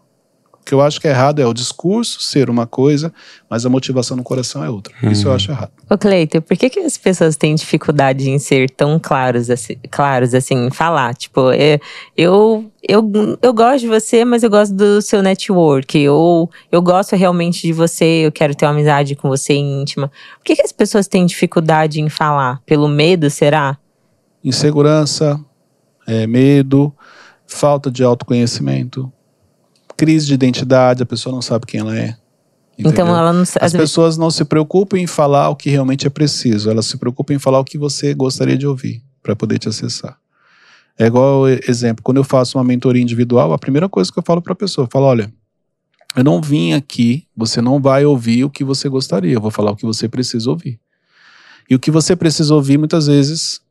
O 0.67 0.69
que 0.69 0.73
eu 0.73 0.81
acho 0.81 0.99
que 0.99 1.07
é 1.07 1.11
errado 1.11 1.41
é 1.41 1.45
o 1.45 1.53
discurso 1.53 2.19
ser 2.19 2.49
uma 2.49 2.67
coisa, 2.67 3.13
mas 3.49 3.65
a 3.65 3.69
motivação 3.69 4.17
no 4.17 4.23
coração 4.23 4.61
é 4.61 4.69
outra. 4.69 4.93
Isso 5.03 5.29
eu 5.29 5.31
acho 5.31 5.49
errado. 5.49 5.71
Ô, 5.89 5.97
Cleiton, 5.97 6.41
por 6.41 6.57
que, 6.57 6.69
que 6.69 6.81
as 6.81 6.97
pessoas 6.97 7.37
têm 7.37 7.55
dificuldade 7.55 8.29
em 8.29 8.37
ser 8.37 8.69
tão 8.71 8.99
claros 8.99 9.49
assim, 9.49 9.77
claros, 9.89 10.33
assim 10.33 10.65
em 10.65 10.69
falar? 10.69 11.15
Tipo, 11.15 11.51
é, 11.53 11.79
eu, 12.17 12.69
eu, 12.83 13.01
eu 13.41 13.53
gosto 13.53 13.79
de 13.79 13.87
você, 13.87 14.25
mas 14.25 14.43
eu 14.43 14.49
gosto 14.49 14.73
do 14.73 15.01
seu 15.01 15.21
network. 15.21 16.09
Ou 16.09 16.51
eu 16.69 16.81
gosto 16.81 17.15
realmente 17.15 17.61
de 17.61 17.71
você, 17.71 18.25
eu 18.25 18.31
quero 18.33 18.53
ter 18.53 18.65
uma 18.65 18.73
amizade 18.73 19.15
com 19.15 19.29
você 19.29 19.53
íntima. 19.53 20.11
Por 20.37 20.43
que, 20.43 20.57
que 20.57 20.63
as 20.63 20.73
pessoas 20.73 21.07
têm 21.07 21.25
dificuldade 21.25 22.01
em 22.01 22.09
falar? 22.09 22.61
Pelo 22.65 22.89
medo, 22.89 23.29
será? 23.29 23.77
Insegurança, 24.43 25.39
é, 26.05 26.27
medo, 26.27 26.93
falta 27.47 27.89
de 27.89 28.03
autoconhecimento, 28.03 29.09
crise 29.97 30.27
de 30.27 30.33
identidade, 30.33 31.01
a 31.01 31.05
pessoa 31.05 31.33
não 31.33 31.41
sabe 31.41 31.65
quem 31.65 31.79
ela 31.79 31.97
é. 31.97 32.15
Então 32.77 32.91
entendeu? 32.91 33.15
ela 33.15 33.33
não 33.33 33.41
As 33.41 33.73
pessoas 33.73 34.17
não 34.17 34.29
se 34.29 34.45
preocupam 34.45 34.99
em 34.99 35.07
falar 35.07 35.49
o 35.49 35.55
que 35.55 35.69
realmente 35.69 36.05
é 36.05 36.09
preciso, 36.09 36.69
elas 36.69 36.85
se 36.85 36.97
preocupam 36.97 37.33
em 37.33 37.39
falar 37.39 37.59
o 37.59 37.65
que 37.65 37.77
você 37.77 38.13
gostaria 38.13 38.55
de 38.55 38.67
ouvir 38.67 39.03
para 39.23 39.35
poder 39.35 39.57
te 39.57 39.67
acessar. 39.67 40.17
É 40.97 41.07
igual 41.07 41.47
exemplo, 41.47 42.03
quando 42.03 42.17
eu 42.17 42.23
faço 42.23 42.57
uma 42.57 42.63
mentoria 42.63 43.01
individual, 43.01 43.51
a 43.51 43.57
primeira 43.57 43.89
coisa 43.89 44.11
que 44.11 44.17
eu 44.17 44.23
falo 44.23 44.41
para 44.41 44.53
a 44.53 44.55
pessoa, 44.55 44.85
eu 44.85 44.89
falo, 44.91 45.05
olha, 45.05 45.31
eu 46.15 46.23
não 46.23 46.41
vim 46.41 46.73
aqui, 46.73 47.27
você 47.35 47.61
não 47.61 47.79
vai 47.79 48.05
ouvir 48.05 48.43
o 48.43 48.49
que 48.49 48.63
você 48.63 48.87
gostaria, 48.87 49.33
eu 49.33 49.41
vou 49.41 49.51
falar 49.51 49.71
o 49.71 49.75
que 49.75 49.85
você 49.85 50.07
precisa 50.07 50.49
ouvir. 50.49 50.79
E 51.69 51.75
o 51.75 51.79
que 51.79 51.91
você 51.91 52.15
precisa 52.15 52.53
ouvir 52.53 52.77
muitas 52.77 53.07
vezes 53.07 53.61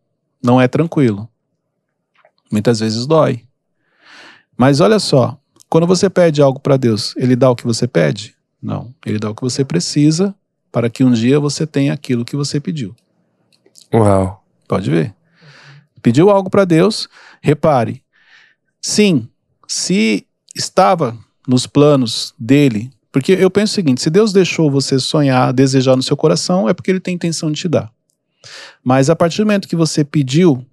não 0.43 0.61
é 0.61 0.69
tranquilo. 0.69 1.29
Muitas 2.51 2.81
vezes 2.81 3.07
dói. 3.07 3.43
Mas 4.57 4.81
olha 4.81 4.99
só, 4.99 5.39
quando 5.69 5.87
você 5.87 6.09
pede 6.09 6.41
algo 6.41 6.61
para 6.61 6.77
Deus, 6.77 7.15
ele 7.17 7.37
dá 7.37 7.51
o 7.51 7.57
que 7.57 7.65
você 7.65 7.87
pede? 7.87 8.35
Não, 8.63 8.95
ele 9.05 9.19
dá 9.19 9.31
o 9.31 9.35
que 9.35 9.43
você 9.43 9.65
precisa 9.65 10.35
para 10.73 10.91
que 10.91 11.05
um 11.05 11.13
dia 11.13 11.39
você 11.41 11.67
tenha 11.67 11.93
aquilo 11.93 12.25
que 12.25 12.37
você 12.37 12.61
pediu. 12.61 12.95
Uau. 13.93 14.45
Pode 14.69 14.91
ver. 14.91 15.15
Pediu 16.03 16.31
algo 16.31 16.51
para 16.51 16.65
Deus, 16.65 17.09
repare. 17.41 18.03
Sim, 18.81 19.29
se 19.67 20.27
estava 20.55 21.17
nos 21.47 21.67
planos 21.67 22.35
dele, 22.39 22.91
porque 23.11 23.33
eu 23.33 23.51
penso 23.51 23.73
o 23.73 23.75
seguinte: 23.75 24.03
se 24.03 24.11
Deus 24.11 24.33
deixou 24.33 24.71
você 24.71 24.99
sonhar, 24.99 25.53
desejar 25.53 25.97
no 25.97 26.03
seu 26.03 26.17
coração, 26.17 26.69
é 26.69 26.75
porque 26.75 26.91
ele 26.91 27.01
tem 27.01 27.15
intenção 27.15 27.51
de 27.51 27.61
te 27.61 27.69
dar. 27.69 27.91
Mas 28.85 29.11
a 29.11 29.17
partir 29.17 29.39
do 29.39 29.47
momento 29.47 29.69
que 29.69 29.77
você 29.77 30.05
pediu, 30.05 30.65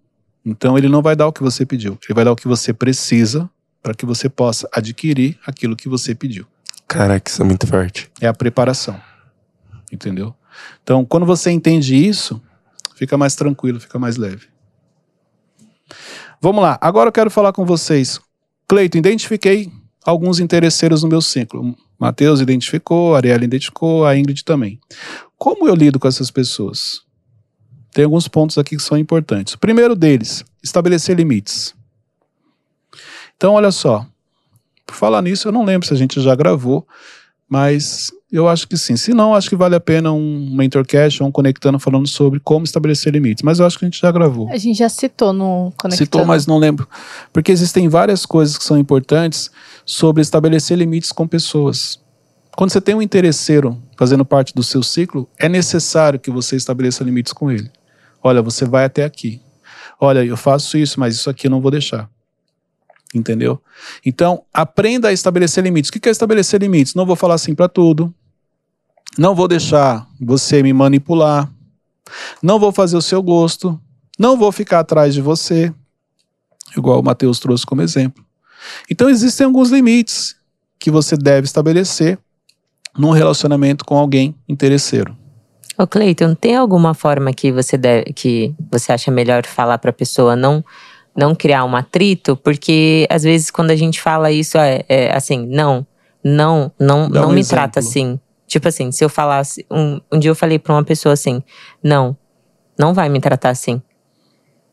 então 0.45 0.77
ele 0.77 0.89
não 0.89 1.01
vai 1.01 1.15
dar 1.15 1.27
o 1.27 1.33
que 1.33 1.41
você 1.41 1.65
pediu, 1.65 1.97
ele 2.03 2.13
vai 2.13 2.25
dar 2.25 2.31
o 2.31 2.35
que 2.35 2.47
você 2.47 2.73
precisa 2.73 3.49
para 3.83 3.93
que 3.93 4.05
você 4.05 4.29
possa 4.29 4.67
adquirir 4.71 5.37
aquilo 5.45 5.75
que 5.75 5.89
você 5.89 6.15
pediu. 6.15 6.47
Caraca, 6.87 7.29
isso 7.29 7.41
é 7.41 7.45
muito 7.45 7.67
forte. 7.67 8.09
É 8.21 8.27
a 8.27 8.33
preparação. 8.33 8.99
Entendeu? 9.91 10.33
Então, 10.81 11.03
quando 11.03 11.25
você 11.25 11.51
entende 11.51 11.95
isso, 11.95 12.41
fica 12.95 13.17
mais 13.17 13.35
tranquilo, 13.35 13.79
fica 13.79 13.99
mais 13.99 14.15
leve. 14.15 14.47
Vamos 16.41 16.63
lá. 16.63 16.77
Agora 16.81 17.09
eu 17.09 17.11
quero 17.11 17.29
falar 17.29 17.51
com 17.51 17.65
vocês. 17.65 18.19
Cleito, 18.67 18.97
identifiquei 18.97 19.71
alguns 20.05 20.39
interesseiros 20.39 21.03
no 21.03 21.09
meu 21.09 21.21
ciclo. 21.21 21.75
Matheus 21.99 22.41
identificou, 22.41 23.15
Ariela 23.15 23.43
identificou, 23.43 24.05
a 24.05 24.17
Ingrid 24.17 24.43
também. 24.43 24.79
Como 25.37 25.67
eu 25.67 25.75
lido 25.75 25.99
com 25.99 26.07
essas 26.07 26.31
pessoas? 26.31 27.01
Tem 27.93 28.05
alguns 28.05 28.27
pontos 28.27 28.57
aqui 28.57 28.75
que 28.75 28.81
são 28.81 28.97
importantes. 28.97 29.53
O 29.53 29.59
primeiro 29.59 29.95
deles, 29.95 30.43
estabelecer 30.63 31.15
limites. 31.15 31.75
Então, 33.43 33.55
olha 33.55 33.71
só. 33.71 34.05
Por 34.85 34.95
falar 34.95 35.21
nisso, 35.21 35.49
eu 35.49 35.51
não 35.51 35.65
lembro 35.65 35.85
se 35.85 35.93
a 35.93 35.97
gente 35.97 36.21
já 36.21 36.33
gravou, 36.33 36.87
mas 37.49 38.09
eu 38.31 38.47
acho 38.47 38.65
que 38.65 38.77
sim. 38.77 38.95
Se 38.95 39.13
não, 39.13 39.35
acho 39.35 39.49
que 39.49 39.55
vale 39.57 39.75
a 39.75 39.81
pena 39.81 40.13
um 40.13 40.55
Mentorcast 40.55 41.21
ou 41.21 41.27
um 41.27 41.31
Conectando 41.31 41.77
falando 41.77 42.07
sobre 42.07 42.39
como 42.39 42.63
estabelecer 42.63 43.11
limites. 43.11 43.43
Mas 43.43 43.59
eu 43.59 43.65
acho 43.65 43.77
que 43.77 43.83
a 43.83 43.89
gente 43.89 43.99
já 43.99 44.09
gravou. 44.13 44.47
A 44.49 44.55
gente 44.55 44.77
já 44.77 44.87
citou 44.87 45.33
no 45.33 45.73
Conectando. 45.77 45.97
Citou, 45.97 46.25
mas 46.25 46.47
não 46.47 46.57
lembro. 46.57 46.87
Porque 47.33 47.51
existem 47.51 47.89
várias 47.89 48.25
coisas 48.25 48.57
que 48.57 48.63
são 48.63 48.77
importantes 48.77 49.51
sobre 49.85 50.21
estabelecer 50.21 50.77
limites 50.77 51.11
com 51.11 51.27
pessoas. 51.27 51.99
Quando 52.55 52.71
você 52.71 52.79
tem 52.79 52.95
um 52.95 53.01
interesseiro 53.01 53.77
fazendo 53.97 54.23
parte 54.23 54.55
do 54.55 54.63
seu 54.63 54.81
ciclo, 54.81 55.27
é 55.37 55.49
necessário 55.49 56.17
que 56.17 56.31
você 56.31 56.55
estabeleça 56.55 57.03
limites 57.03 57.33
com 57.33 57.51
ele. 57.51 57.69
Olha, 58.23 58.41
você 58.41 58.63
vai 58.63 58.85
até 58.85 59.03
aqui. 59.03 59.41
Olha, 59.99 60.23
eu 60.23 60.37
faço 60.37 60.77
isso, 60.77 60.97
mas 60.97 61.13
isso 61.13 61.29
aqui 61.29 61.47
eu 61.47 61.51
não 61.51 61.59
vou 61.59 61.71
deixar. 61.71 62.09
Entendeu? 63.13 63.61
Então, 64.05 64.43
aprenda 64.53 65.09
a 65.09 65.13
estabelecer 65.13 65.63
limites. 65.63 65.89
O 65.89 65.93
que 65.93 66.09
é 66.09 66.11
estabelecer 66.11 66.59
limites? 66.59 66.95
Não 66.95 67.05
vou 67.05 67.15
falar 67.15 67.35
assim 67.35 67.53
para 67.53 67.69
tudo. 67.69 68.13
Não 69.17 69.35
vou 69.35 69.47
deixar 69.47 70.07
você 70.19 70.63
me 70.63 70.73
manipular. 70.73 71.51
Não 72.41 72.59
vou 72.59 72.71
fazer 72.71 72.97
o 72.97 73.01
seu 73.01 73.21
gosto. 73.21 73.79
Não 74.17 74.37
vou 74.37 74.51
ficar 74.51 74.79
atrás 74.79 75.13
de 75.13 75.21
você. 75.21 75.73
Igual 76.75 76.99
o 76.99 77.03
Matheus 77.03 77.39
trouxe 77.39 77.65
como 77.65 77.81
exemplo. 77.81 78.25
Então, 78.89 79.09
existem 79.09 79.45
alguns 79.45 79.69
limites 79.69 80.35
que 80.79 80.89
você 80.89 81.15
deve 81.15 81.45
estabelecer 81.45 82.17
num 82.97 83.11
relacionamento 83.11 83.85
com 83.85 83.97
alguém 83.97 84.35
interesseiro. 84.47 85.15
Ô 85.77 85.87
Cleiton, 85.87 86.35
tem 86.35 86.55
alguma 86.55 86.93
forma 86.93 87.33
que 87.33 87.51
você 87.51 87.77
deve, 87.77 88.13
que 88.13 88.53
você 88.71 88.91
acha 88.91 89.09
melhor 89.09 89.45
falar 89.45 89.79
pra 89.79 89.91
pessoa 89.91 90.35
não 90.35 90.63
não 91.15 91.33
criar 91.35 91.63
um 91.65 91.75
atrito? 91.75 92.35
Porque 92.35 93.07
às 93.09 93.23
vezes 93.23 93.49
quando 93.51 93.71
a 93.71 93.75
gente 93.75 94.01
fala 94.01 94.31
isso 94.31 94.57
é, 94.57 94.83
é 94.89 95.15
assim, 95.15 95.45
não, 95.47 95.85
não, 96.23 96.71
não, 96.79 97.09
Dá 97.09 97.21
não 97.21 97.29
um 97.29 97.33
me 97.33 97.39
exemplo. 97.41 97.57
trata 97.57 97.79
assim. 97.79 98.19
Tipo 98.47 98.67
assim, 98.67 98.91
se 98.91 99.03
eu 99.03 99.09
falasse 99.09 99.65
um, 99.71 99.99
um 100.11 100.19
dia 100.19 100.29
eu 100.31 100.35
falei 100.35 100.59
pra 100.59 100.73
uma 100.73 100.83
pessoa 100.83 101.13
assim, 101.13 101.41
não, 101.83 102.15
não 102.77 102.93
vai 102.93 103.09
me 103.09 103.19
tratar 103.19 103.49
assim. 103.49 103.81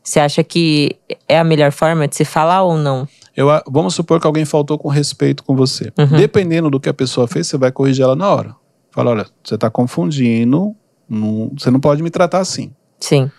Você 0.03 0.18
acha 0.18 0.42
que 0.42 0.96
é 1.29 1.38
a 1.38 1.44
melhor 1.44 1.70
forma 1.72 2.09
de 2.09 2.16
se 2.16 2.24
falar 2.24 2.62
ou 2.62 2.76
não? 2.76 3.07
Eu, 3.37 3.48
vamos 3.68 3.94
supor 3.94 4.20
que 4.20 4.26
alguém 4.26 4.44
faltou 4.44 4.79
com 4.79 4.88
respeito 4.88 5.44
com 5.44 5.55
você. 5.55 5.92
Uhum. 5.98 6.16
Dependendo 6.16 6.70
do 6.70 6.81
que 6.81 6.88
a 6.88 6.94
pessoa 6.94 7.29
fez, 7.29 7.46
você 7.46 7.57
vai 7.59 7.70
corrigir 7.70 8.03
ela 8.05 8.16
na 8.16 8.29
hora. 8.29 8.57
Fala, 8.90 9.11
olha, 9.12 9.26
você 9.44 9.55
está 9.55 9.70
confundindo, 9.70 10.74
não- 11.09 11.50
você 11.57 11.70
não 11.70 11.79
pode 11.79 12.03
me 12.03 12.11
tratar 12.11 12.38
assim. 12.40 12.72
Sim. 12.98 13.31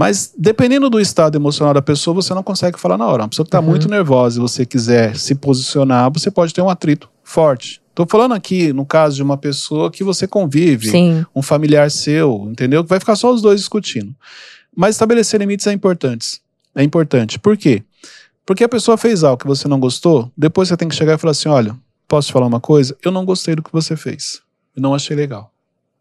Mas 0.00 0.32
dependendo 0.34 0.88
do 0.88 0.98
estado 0.98 1.36
emocional 1.36 1.74
da 1.74 1.82
pessoa, 1.82 2.14
você 2.14 2.32
não 2.32 2.42
consegue 2.42 2.80
falar 2.80 2.96
na 2.96 3.06
hora. 3.06 3.24
Uma 3.24 3.28
pessoa 3.28 3.44
que 3.44 3.48
está 3.48 3.60
Uhum. 3.60 3.66
muito 3.66 3.86
nervosa 3.86 4.38
e 4.38 4.40
você 4.40 4.64
quiser 4.64 5.14
se 5.14 5.34
posicionar, 5.34 6.10
você 6.10 6.30
pode 6.30 6.54
ter 6.54 6.62
um 6.62 6.70
atrito 6.70 7.10
forte. 7.22 7.82
Estou 7.90 8.06
falando 8.08 8.32
aqui 8.32 8.72
no 8.72 8.86
caso 8.86 9.16
de 9.16 9.22
uma 9.22 9.36
pessoa 9.36 9.90
que 9.90 10.02
você 10.02 10.26
convive, 10.26 10.88
Sim. 10.90 11.26
um 11.36 11.42
familiar 11.42 11.90
seu, 11.90 12.48
entendeu? 12.50 12.82
Que 12.82 12.88
vai 12.88 12.98
ficar 12.98 13.14
só 13.14 13.30
os 13.30 13.42
dois 13.42 13.60
discutindo. 13.60 14.14
Mas 14.74 14.94
estabelecer 14.94 15.38
limites 15.38 15.66
é 15.66 15.72
importante. 15.74 16.40
É 16.74 16.82
importante. 16.82 17.38
Por 17.38 17.54
quê? 17.58 17.82
Porque 18.46 18.64
a 18.64 18.68
pessoa 18.70 18.96
fez 18.96 19.22
algo 19.22 19.36
que 19.36 19.46
você 19.46 19.68
não 19.68 19.78
gostou, 19.78 20.32
depois 20.34 20.68
você 20.68 20.78
tem 20.78 20.88
que 20.88 20.94
chegar 20.94 21.12
e 21.12 21.18
falar 21.18 21.32
assim: 21.32 21.50
olha, 21.50 21.76
posso 22.08 22.28
te 22.28 22.32
falar 22.32 22.46
uma 22.46 22.58
coisa? 22.58 22.96
Eu 23.04 23.12
não 23.12 23.26
gostei 23.26 23.54
do 23.54 23.62
que 23.62 23.70
você 23.70 23.94
fez. 23.98 24.40
Eu 24.74 24.80
não 24.80 24.94
achei 24.94 25.14
legal. 25.14 25.52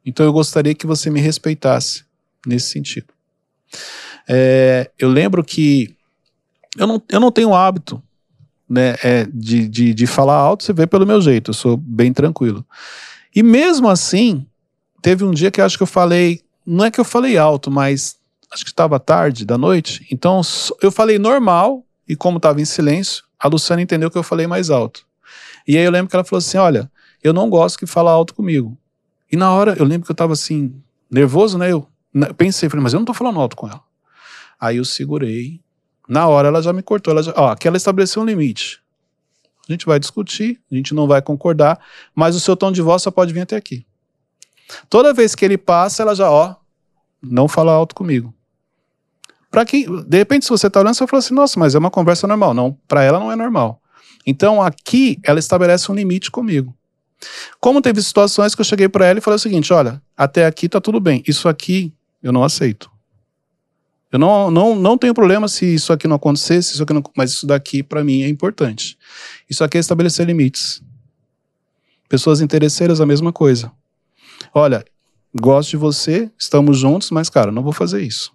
Então 0.06 0.26
eu 0.26 0.32
gostaria 0.32 0.74
que 0.74 0.88
você 0.88 1.10
me 1.10 1.20
respeitasse 1.20 2.06
nesse 2.48 2.70
sentido. 2.70 3.08
É, 4.28 4.90
eu 4.98 5.10
lembro 5.10 5.44
que 5.44 5.96
eu 6.78 6.88
não, 6.88 7.02
eu 7.10 7.20
não 7.20 7.32
tenho 7.32 7.54
hábito 7.54 8.02
né, 8.70 8.96
é, 9.04 9.28
de, 9.34 9.68
de, 9.68 9.94
de 9.94 10.08
falar 10.08 10.36
alto, 10.36 10.64
você 10.64 10.72
vê 10.72 10.86
pelo 10.86 11.06
meu 11.06 11.20
jeito, 11.20 11.50
eu 11.50 11.54
sou 11.54 11.76
bem 11.76 12.14
tranquilo. 12.14 12.66
E 13.36 13.42
mesmo 13.42 13.90
assim, 13.90 14.46
teve 15.02 15.24
um 15.24 15.32
dia 15.32 15.50
que 15.50 15.62
acho 15.62 15.78
que 15.78 15.84
eu 15.84 15.88
falei, 15.88 16.42
não 16.66 16.86
é 16.86 16.92
que 16.92 17.00
eu 17.00 17.06
falei 17.06 17.38
alto, 17.38 17.72
mas 17.72 18.18
acho 18.52 18.64
que 18.64 18.72
estava 18.72 19.00
tarde 19.00 19.46
da 19.46 19.58
noite, 19.58 20.06
então 20.12 20.42
eu 20.82 20.92
falei 20.92 21.18
normal, 21.18 21.84
e 22.08 22.16
como 22.16 22.38
estava 22.38 22.60
em 22.62 22.66
silêncio, 22.66 23.24
a 23.40 23.48
Luciana 23.48 23.82
entendeu 23.82 24.10
que 24.10 24.18
eu 24.18 24.24
falei 24.24 24.48
mais 24.48 24.70
alto. 24.70 25.06
E 25.68 25.78
aí 25.78 25.84
eu 25.84 25.92
lembro 25.92 26.10
que 26.10 26.16
ela 26.16 26.26
falou 26.26 26.40
assim: 26.40 26.58
olha, 26.58 26.92
eu 27.24 27.32
não 27.32 27.50
gosto 27.50 27.78
que 27.78 27.86
fala 27.86 28.12
alto 28.12 28.34
comigo. 28.34 28.76
E 29.32 29.38
na 29.38 29.52
hora, 29.54 29.76
eu 29.78 29.86
lembro 29.86 30.06
que 30.06 30.12
eu 30.12 30.16
estava 30.16 30.34
assim, 30.34 30.74
nervoso, 31.10 31.58
né? 31.58 31.72
Eu 31.72 31.88
pensei, 32.38 32.70
falei, 32.70 32.84
mas 32.84 32.94
eu 32.94 33.00
não 33.00 33.06
tô 33.06 33.14
falando 33.14 33.40
alto 33.40 33.56
com 33.56 33.68
ela. 33.68 33.82
Aí 34.60 34.78
eu 34.78 34.86
segurei. 34.86 35.62
Na 36.08 36.28
hora 36.28 36.48
ela 36.48 36.62
já 36.62 36.74
me 36.74 36.82
cortou. 36.82 37.12
Ela 37.12 37.24
já, 37.24 37.34
ó, 37.36 37.50
aqui 37.50 37.68
ela 37.68 37.78
estabeleceu 37.78 38.22
um 38.22 38.26
limite. 38.26 38.82
A 39.68 39.72
gente 39.72 39.86
vai 39.86 40.00
discutir, 40.00 40.60
a 40.72 40.76
gente 40.76 40.96
não 40.96 41.08
vai 41.08 41.22
concordar, 41.22 41.80
mas 42.16 42.36
o 42.36 42.40
seu 42.40 42.58
tom 42.58 42.72
de 42.72 42.82
voz 42.82 43.04
só 43.04 43.12
pode 43.12 43.32
vir 43.32 43.42
até 43.42 43.56
aqui. 43.56 43.86
Toda 44.90 45.14
vez 45.14 45.36
que 45.36 45.46
ele 45.46 45.58
passa, 45.58 46.02
ela 46.02 46.16
já, 46.16 46.30
ó, 46.30 46.56
não 47.22 47.48
fala 47.48 47.72
alto 47.72 47.94
comigo. 47.94 48.34
Para 49.52 49.66
quem, 49.66 49.86
de 50.04 50.18
repente, 50.18 50.46
se 50.46 50.50
você 50.50 50.68
está 50.68 50.80
olhando, 50.80 50.96
você 50.96 51.06
fala 51.06 51.20
assim, 51.20 51.34
nossa, 51.34 51.60
mas 51.60 51.76
é 51.76 51.80
uma 51.80 51.92
conversa 51.92 52.28
normal. 52.28 52.54
Não, 52.54 52.78
para 52.88 53.04
ela 53.04 53.20
não 53.20 53.32
é 53.32 53.36
normal. 53.36 53.82
Então 54.26 54.62
aqui 54.62 55.20
ela 55.24 55.40
estabelece 55.40 55.92
um 55.92 55.96
limite 55.96 56.30
comigo. 56.30 56.76
Como 57.60 57.82
teve 57.82 58.02
situações 58.02 58.56
que 58.56 58.62
eu 58.62 58.66
cheguei 58.66 58.88
para 58.88 59.06
ela 59.06 59.20
e 59.20 59.22
falei 59.22 59.36
o 59.36 59.40
seguinte: 59.40 59.74
olha, 59.74 60.02
até 60.16 60.46
aqui 60.46 60.70
tá 60.70 60.80
tudo 60.80 61.00
bem, 61.00 61.24
isso 61.28 61.50
aqui 61.50 61.94
eu 62.22 62.32
não 62.32 62.44
aceito. 62.44 62.92
Eu 64.12 64.18
não, 64.18 64.50
não, 64.50 64.76
não 64.76 64.98
tenho 64.98 65.14
problema 65.14 65.48
se 65.48 65.66
isso 65.66 65.94
aqui 65.94 66.08
não 66.08 66.16
acontecesse, 66.16 66.74
isso 66.74 66.84
aqui 66.84 66.94
não, 66.94 67.04
mas 67.16 67.32
isso 67.32 67.46
daqui 67.46 67.84
para 67.84 68.04
mim 68.04 68.24
é 68.24 68.30
importante. 68.30 68.98
Isso 69.50 69.64
aqui 69.64 69.78
é 69.78 69.80
estabelecer 69.80 70.26
limites. 70.26 70.82
Pessoas 72.08 72.42
interesseiras, 72.42 73.00
a 73.00 73.06
mesma 73.06 73.32
coisa. 73.32 73.72
Olha, 74.52 74.84
gosto 75.40 75.70
de 75.70 75.78
você, 75.78 76.32
estamos 76.40 76.80
juntos, 76.80 77.12
mas 77.12 77.30
cara, 77.30 77.52
não 77.52 77.62
vou 77.62 77.72
fazer 77.72 78.02
isso. 78.02 78.34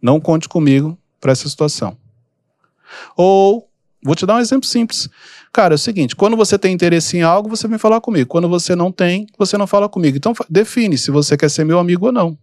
Não 0.00 0.18
conte 0.18 0.48
comigo 0.48 0.96
para 1.20 1.32
essa 1.32 1.46
situação. 1.48 1.98
Ou, 3.14 3.68
vou 4.02 4.14
te 4.14 4.24
dar 4.24 4.36
um 4.36 4.40
exemplo 4.40 4.66
simples. 4.66 5.08
Cara, 5.52 5.74
é 5.74 5.76
o 5.76 5.78
seguinte: 5.78 6.16
quando 6.16 6.36
você 6.36 6.58
tem 6.58 6.72
interesse 6.72 7.18
em 7.18 7.22
algo, 7.22 7.48
você 7.48 7.68
vem 7.68 7.78
falar 7.78 8.00
comigo. 8.00 8.28
Quando 8.28 8.48
você 8.48 8.74
não 8.74 8.90
tem, 8.90 9.26
você 9.36 9.58
não 9.58 9.66
fala 9.66 9.86
comigo. 9.86 10.16
Então, 10.16 10.32
define 10.48 10.96
se 10.96 11.10
você 11.10 11.36
quer 11.36 11.50
ser 11.50 11.64
meu 11.64 11.78
amigo 11.78 12.06
ou 12.06 12.12
não. 12.12 12.38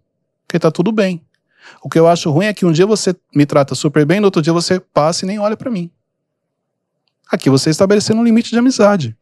Porque 0.47 0.59
tá 0.59 0.71
tudo 0.71 0.91
bem. 0.91 1.21
O 1.83 1.89
que 1.89 1.97
eu 1.97 2.07
acho 2.07 2.29
ruim 2.31 2.45
é 2.45 2.53
que 2.53 2.65
um 2.65 2.71
dia 2.71 2.85
você 2.85 3.15
me 3.33 3.45
trata 3.45 3.75
super 3.75 4.05
bem, 4.05 4.19
no 4.19 4.27
outro 4.27 4.41
dia 4.41 4.53
você 4.53 4.79
passa 4.79 5.25
e 5.25 5.27
nem 5.27 5.39
olha 5.39 5.57
para 5.57 5.71
mim. 5.71 5.89
Aqui 7.31 7.49
você 7.49 7.69
estabelecendo 7.69 8.21
um 8.21 8.23
limite 8.23 8.51
de 8.51 8.57
amizade. 8.57 9.15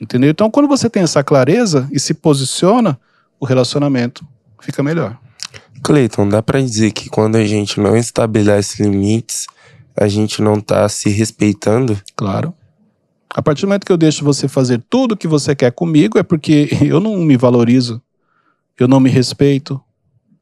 Entendeu? 0.00 0.30
Então, 0.30 0.50
quando 0.50 0.68
você 0.68 0.90
tem 0.90 1.02
essa 1.02 1.24
clareza 1.24 1.88
e 1.90 1.98
se 1.98 2.12
posiciona, 2.12 2.98
o 3.40 3.46
relacionamento 3.46 4.26
fica 4.60 4.82
melhor. 4.82 5.18
Cleiton, 5.82 6.28
dá 6.28 6.42
para 6.42 6.60
dizer 6.60 6.90
que 6.90 7.08
quando 7.08 7.36
a 7.36 7.44
gente 7.44 7.80
não 7.80 7.96
estabelece 7.96 8.82
limites, 8.82 9.46
a 9.96 10.08
gente 10.08 10.42
não 10.42 10.60
tá 10.60 10.88
se 10.88 11.08
respeitando? 11.08 11.98
Claro. 12.14 12.52
A 13.30 13.42
partir 13.42 13.62
do 13.62 13.68
momento 13.68 13.86
que 13.86 13.92
eu 13.92 13.96
deixo 13.96 14.24
você 14.24 14.48
fazer 14.48 14.82
tudo 14.90 15.12
o 15.12 15.16
que 15.16 15.28
você 15.28 15.54
quer 15.54 15.72
comigo, 15.72 16.18
é 16.18 16.22
porque 16.22 16.68
eu 16.84 17.00
não 17.00 17.16
me 17.18 17.36
valorizo, 17.36 18.02
eu 18.78 18.86
não 18.86 19.00
me 19.00 19.08
respeito, 19.08 19.80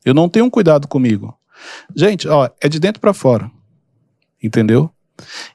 eu 0.04 0.14
não 0.14 0.28
tenho 0.28 0.44
um 0.44 0.50
cuidado 0.50 0.86
comigo. 0.86 1.36
Gente, 1.94 2.28
ó, 2.28 2.48
é 2.60 2.68
de 2.68 2.78
dentro 2.78 3.00
para 3.00 3.14
fora. 3.14 3.50
Entendeu? 4.42 4.90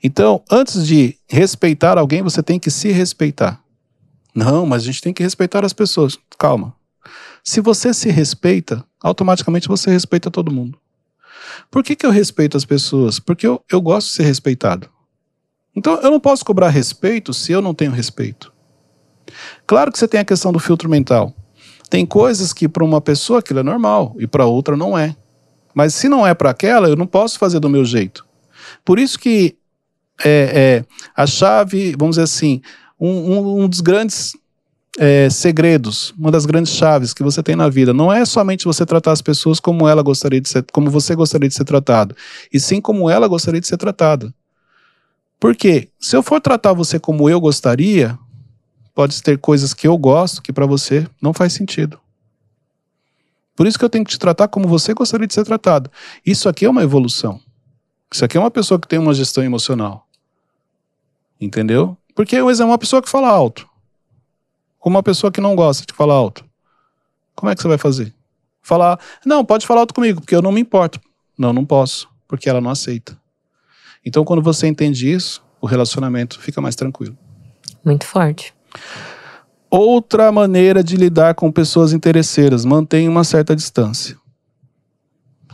Então, 0.04 0.44
antes 0.50 0.88
de 0.88 1.18
respeitar 1.28 1.98
alguém, 1.98 2.22
você 2.22 2.42
tem 2.42 2.60
que 2.60 2.72
se 2.72 2.92
respeitar. 2.92 3.62
Não, 4.34 4.66
mas 4.66 4.84
a 4.84 4.86
gente 4.86 5.02
tem 5.02 5.14
que 5.14 5.24
respeitar 5.24 5.66
as 5.66 5.74
pessoas. 5.74 6.18
Calma. 6.38 6.74
Se 7.44 7.62
você 7.62 7.94
se 7.94 8.10
respeita, 8.10 8.84
automaticamente 9.02 9.68
você 9.68 9.90
respeita 9.90 10.32
todo 10.32 10.52
mundo. 10.52 10.80
Por 11.70 11.84
que, 11.84 11.96
que 11.96 12.06
eu 12.06 12.12
respeito 12.12 12.58
as 12.58 12.66
pessoas? 12.66 13.20
Porque 13.20 13.46
eu, 13.46 13.62
eu 13.72 13.82
gosto 13.82 14.08
de 14.08 14.14
ser 14.14 14.24
respeitado. 14.24 14.90
Então 15.76 15.96
eu 16.02 16.12
não 16.12 16.20
posso 16.20 16.44
cobrar 16.44 16.70
respeito 16.70 17.34
se 17.34 17.52
eu 17.52 17.62
não 17.62 17.74
tenho 17.74 17.92
respeito. 17.92 18.52
Claro 19.68 19.92
que 19.92 20.00
você 20.00 20.08
tem 20.08 20.20
a 20.20 20.26
questão 20.26 20.52
do 20.52 20.60
filtro 20.60 20.90
mental. 20.90 21.34
Tem 21.90 22.06
coisas 22.06 22.54
que 22.54 22.68
para 22.68 22.84
uma 22.84 23.02
pessoa 23.02 23.40
aquilo 23.40 23.60
é 23.60 23.64
normal 23.64 24.16
e 24.20 24.28
para 24.28 24.46
outra 24.46 24.78
não 24.78 24.98
é. 24.98 25.16
Mas 25.74 25.94
se 25.94 26.08
não 26.08 26.26
é 26.26 26.34
para 26.34 26.50
aquela, 26.50 26.88
eu 26.88 26.96
não 26.96 27.08
posso 27.08 27.40
fazer 27.40 27.60
do 27.60 27.70
meu 27.70 27.84
jeito. 27.84 28.26
Por 28.86 29.00
isso 29.00 29.18
que 29.18 29.58
é, 30.24 30.52
é, 30.54 30.86
a 31.16 31.26
chave, 31.26 31.96
vamos 31.98 32.16
dizer 32.16 32.24
assim, 32.24 32.62
um, 33.00 33.10
um, 33.10 33.64
um 33.64 33.68
dos 33.68 33.80
grandes 33.80 34.34
é, 34.98 35.30
segredos, 35.30 36.14
uma 36.18 36.30
das 36.30 36.46
grandes 36.46 36.74
chaves 36.74 37.14
que 37.14 37.24
você 37.24 37.42
tem 37.42 37.56
na 37.56 37.70
vida. 37.70 37.94
Não 37.94 38.12
é 38.12 38.26
somente 38.26 38.66
você 38.66 38.86
tratar 38.86 39.12
as 39.12 39.22
pessoas 39.22 39.60
como 39.60 39.88
ela 39.88 40.02
gostaria 40.02 40.42
de 40.42 40.50
ser, 40.50 40.66
como 40.72 40.90
você 40.90 41.16
gostaria 41.16 41.48
de 41.48 41.56
ser 41.56 41.64
tratado, 41.64 42.16
e 42.52 42.60
sim 42.60 42.82
como 42.82 43.10
ela 43.10 43.28
gostaria 43.28 43.62
de 43.62 43.68
ser 43.68 43.78
tratada. 43.78 44.34
Porque 45.40 45.90
se 46.00 46.16
eu 46.16 46.22
for 46.22 46.42
tratar 46.42 46.74
você 46.74 47.00
como 47.00 47.30
eu 47.30 47.40
gostaria, 47.40 48.20
pode 49.00 49.24
ter 49.24 49.38
coisas 49.38 49.74
que 49.74 49.88
eu 49.88 49.98
gosto 49.98 50.42
que 50.42 50.52
para 50.52 50.66
você 50.66 51.08
não 51.22 51.34
faz 51.34 51.54
sentido. 51.54 51.98
Por 53.56 53.66
isso 53.66 53.80
que 53.80 53.86
eu 53.86 53.90
tenho 53.90 54.04
que 54.04 54.12
te 54.12 54.20
tratar 54.20 54.50
como 54.50 54.68
você 54.68 54.94
gostaria 54.94 55.26
de 55.26 55.34
ser 55.34 55.46
tratado. 55.46 55.90
Isso 56.26 56.50
aqui 56.50 56.66
é 56.66 56.70
uma 56.70 56.84
evolução. 56.84 57.40
Isso 58.12 58.26
aqui 58.26 58.36
é 58.36 58.40
uma 58.42 58.52
pessoa 58.52 58.78
que 58.78 58.90
tem 58.90 59.00
uma 59.00 59.14
gestão 59.14 59.42
emocional. 59.42 60.06
Entendeu? 61.40 61.96
Porque 62.14 62.36
é 62.36 62.44
uma 62.44 62.78
pessoa 62.78 63.02
que 63.02 63.08
fala 63.08 63.30
alto 63.30 63.66
com 64.78 64.90
uma 64.90 65.02
pessoa 65.02 65.32
que 65.32 65.40
não 65.40 65.56
gosta 65.56 65.86
de 65.86 65.94
falar 65.94 66.16
alto. 66.16 66.44
Como 67.34 67.50
é 67.50 67.56
que 67.56 67.62
você 67.62 67.70
vai 67.70 67.78
fazer? 67.78 68.14
Falar, 68.62 69.00
não, 69.26 69.46
pode 69.46 69.66
falar 69.66 69.80
alto 69.80 69.94
comigo, 69.94 70.20
porque 70.20 70.36
eu 70.36 70.42
não 70.42 70.52
me 70.52 70.60
importo. 70.60 71.00
Não, 71.38 71.54
não 71.54 71.66
posso, 71.66 72.10
porque 72.28 72.50
ela 72.50 72.60
não 72.60 72.70
aceita. 72.70 73.18
Então, 74.06 74.26
quando 74.26 74.42
você 74.42 74.68
entende 74.68 75.10
isso, 75.10 75.42
o 75.62 75.68
relacionamento 75.68 76.38
fica 76.38 76.60
mais 76.60 76.76
tranquilo. 76.76 77.18
Muito 77.86 78.06
forte. 78.06 78.59
Outra 79.70 80.32
maneira 80.32 80.84
de 80.84 80.96
lidar 80.96 81.36
com 81.36 81.52
pessoas 81.52 81.94
interesseiras, 81.94 82.66
mantenha 82.66 83.10
uma 83.10 83.24
certa 83.24 83.56
distância. 83.56 84.18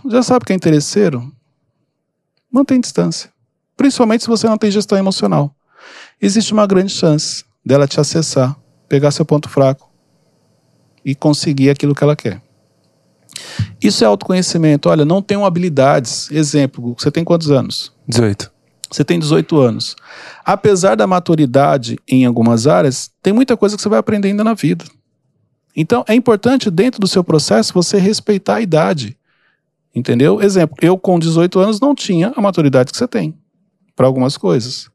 Já 0.10 0.24
sabe 0.24 0.46
que 0.46 0.54
é 0.54 0.56
interesseiro? 0.56 1.32
Mantém 2.52 2.80
distância. 2.80 3.30
Principalmente 3.76 4.24
se 4.24 4.30
você 4.30 4.48
não 4.48 4.58
tem 4.58 4.72
gestão 4.72 4.98
emocional. 4.98 5.54
Existe 6.22 6.54
uma 6.54 6.66
grande 6.66 6.92
chance 6.92 7.44
dela 7.66 7.88
te 7.88 8.00
acessar 8.00 8.56
pegar 8.88 9.12
seu 9.12 9.26
ponto 9.26 9.50
fraco 9.50 9.90
e 11.04 11.14
conseguir 11.14 11.70
aquilo 11.70 11.94
que 11.94 12.04
ela 12.04 12.16
quer. 12.16 12.42
Isso 13.82 14.04
é 14.04 14.08
autoconhecimento. 14.08 14.90
Olha, 14.90 15.06
não 15.06 15.22
tenho 15.22 15.46
habilidades. 15.46 16.32
Exemplo, 16.32 16.96
você 16.98 17.12
tem 17.12 17.24
quantos 17.24 17.52
anos? 17.52 17.94
18. 18.08 18.52
Você 18.90 19.04
tem 19.04 19.20
18 19.20 19.58
anos. 19.58 19.96
Apesar 20.44 20.96
da 20.96 21.08
maturidade 21.08 21.98
em 22.08 22.26
algumas 22.26 22.68
áreas, 22.68 23.12
tem 23.22 23.34
muita 23.34 23.58
coisa 23.58 23.76
que 23.76 23.82
você 23.82 23.90
vai 23.90 24.00
aprender 24.00 24.30
ainda 24.30 24.44
na 24.44 24.54
vida. 24.54 24.86
Então, 25.76 26.06
é 26.08 26.14
importante, 26.14 26.70
dentro 26.70 27.02
do 27.02 27.08
seu 27.08 27.24
processo, 27.24 27.74
você 27.74 27.98
respeitar 27.98 28.56
a 28.56 28.62
idade. 28.62 29.18
Entendeu? 29.94 30.42
Exemplo, 30.42 30.76
eu 30.82 30.98
com 30.98 31.18
18 31.20 31.60
anos 31.60 31.80
não 31.80 31.96
tinha 31.96 32.34
a 32.36 32.42
maturidade 32.42 32.92
que 32.92 32.98
você 32.98 33.08
tem 33.08 33.38
para 33.96 34.06
algumas 34.06 34.38
coisas. 34.38 34.90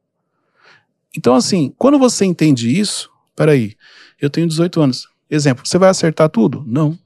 Então, 1.16 1.34
assim, 1.34 1.74
quando 1.76 1.98
você 1.98 2.24
entende 2.24 2.78
isso, 2.78 3.10
Peraí, 3.40 3.74
eu 4.20 4.28
tenho 4.28 4.46
18 4.46 4.82
anos. 4.82 5.08
Exemplo, 5.30 5.66
você 5.66 5.78
vai 5.78 5.88
acertar 5.88 6.28
tudo? 6.28 6.62
Não. 6.66 6.98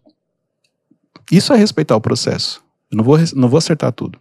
Isso 1.31 1.53
é 1.53 1.57
respeitar 1.57 1.95
o 1.95 2.01
processo. 2.01 2.61
Eu 2.91 2.97
não 2.97 3.05
vou, 3.05 3.17
não 3.37 3.49
vou 3.49 3.59
acertar 3.59 3.93
tudo. 3.93 4.19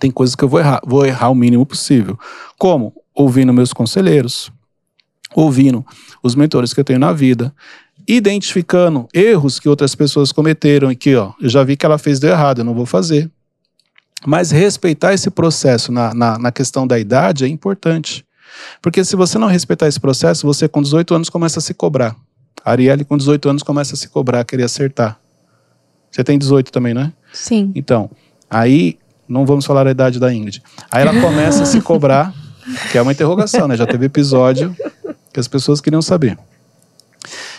Tem 0.00 0.10
coisas 0.10 0.34
que 0.34 0.44
eu 0.44 0.48
vou 0.48 0.60
errar. 0.60 0.80
Vou 0.84 1.06
errar 1.06 1.30
o 1.30 1.34
mínimo 1.34 1.64
possível. 1.64 2.18
Como? 2.58 2.92
Ouvindo 3.14 3.52
meus 3.52 3.72
conselheiros, 3.72 4.50
ouvindo 5.34 5.84
os 6.22 6.34
mentores 6.34 6.74
que 6.74 6.80
eu 6.80 6.84
tenho 6.84 6.98
na 6.98 7.12
vida, 7.12 7.54
identificando 8.06 9.08
erros 9.14 9.58
que 9.58 9.68
outras 9.68 9.94
pessoas 9.94 10.32
cometeram 10.32 10.90
e 10.90 10.96
que, 10.96 11.14
ó, 11.14 11.32
eu 11.40 11.48
já 11.48 11.62
vi 11.62 11.76
que 11.76 11.86
ela 11.86 11.98
fez 11.98 12.18
de 12.18 12.26
errado, 12.26 12.58
eu 12.60 12.64
não 12.64 12.74
vou 12.74 12.86
fazer. 12.86 13.30
Mas 14.26 14.50
respeitar 14.50 15.12
esse 15.12 15.30
processo 15.30 15.92
na, 15.92 16.14
na, 16.14 16.38
na 16.38 16.52
questão 16.52 16.86
da 16.86 16.98
idade 16.98 17.44
é 17.44 17.48
importante. 17.48 18.24
Porque 18.80 19.04
se 19.04 19.16
você 19.16 19.38
não 19.38 19.48
respeitar 19.48 19.86
esse 19.86 20.00
processo, 20.00 20.46
você 20.46 20.68
com 20.68 20.82
18 20.82 21.14
anos 21.14 21.30
começa 21.30 21.58
a 21.58 21.62
se 21.62 21.74
cobrar. 21.74 22.16
A 22.64 22.70
Arielle 22.70 23.04
com 23.04 23.16
18 23.16 23.48
anos 23.48 23.62
começa 23.62 23.94
a 23.94 23.96
se 23.96 24.08
cobrar, 24.08 24.44
querer 24.44 24.64
acertar. 24.64 25.18
Você 26.10 26.22
tem 26.22 26.38
18 26.38 26.70
também, 26.70 26.94
né? 26.94 27.12
Sim. 27.32 27.72
Então, 27.74 28.10
aí 28.48 28.98
não 29.28 29.46
vamos 29.46 29.64
falar 29.64 29.86
a 29.86 29.90
idade 29.90 30.18
da 30.18 30.32
Ingrid. 30.32 30.62
Aí 30.90 31.02
ela 31.02 31.18
começa 31.20 31.62
a 31.62 31.66
se 31.66 31.80
cobrar, 31.80 32.32
que 32.90 32.98
é 32.98 33.02
uma 33.02 33.12
interrogação, 33.12 33.66
né? 33.66 33.76
Já 33.76 33.86
teve 33.86 34.06
episódio 34.06 34.76
que 35.32 35.40
as 35.40 35.48
pessoas 35.48 35.80
queriam 35.80 36.02
saber. 36.02 36.38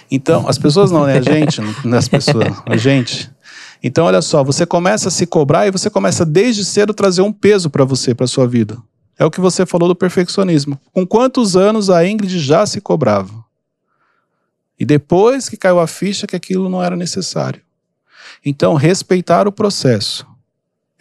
Então, 0.10 0.48
as 0.48 0.58
pessoas 0.58 0.92
não, 0.92 1.06
né? 1.06 1.18
A 1.18 1.22
gente, 1.22 1.62
não 1.84 1.98
as 1.98 2.08
pessoas, 2.08 2.54
a 2.66 2.78
gente. 2.78 3.32
Então, 3.82 4.06
olha 4.06 4.22
só, 4.22 4.44
você 4.44 4.66
começa 4.66 5.10
a 5.10 5.12
se 5.12 5.26
cobrar 5.26 5.68
e 5.68 5.72
você 5.72 5.90
começa 5.90 6.26
desde 6.26 6.64
cedo 6.64 6.92
a 6.92 6.94
trazer 6.94 7.22
um 7.22 7.32
peso 7.32 7.70
para 7.70 7.84
você, 7.84 8.14
para 8.14 8.28
sua 8.28 8.48
vida. 8.48 8.78
É 9.18 9.26
o 9.26 9.32
que 9.32 9.40
você 9.40 9.66
falou 9.66 9.88
do 9.88 9.96
perfeccionismo. 9.96 10.80
Com 10.94 11.06
quantos 11.06 11.56
anos 11.56 11.90
a 11.90 12.06
Ingrid 12.06 12.40
já 12.40 12.66
se 12.66 12.82
cobrava? 12.82 13.34
E 14.78 14.86
depois 14.86 15.48
que 15.48 15.56
caiu 15.56 15.80
a 15.80 15.88
ficha 15.88 16.28
que 16.28 16.36
aquilo 16.36 16.70
não 16.70 16.84
era 16.84 16.96
necessário. 16.96 17.62
Então, 18.46 18.74
respeitar 18.74 19.48
o 19.48 19.52
processo 19.52 20.28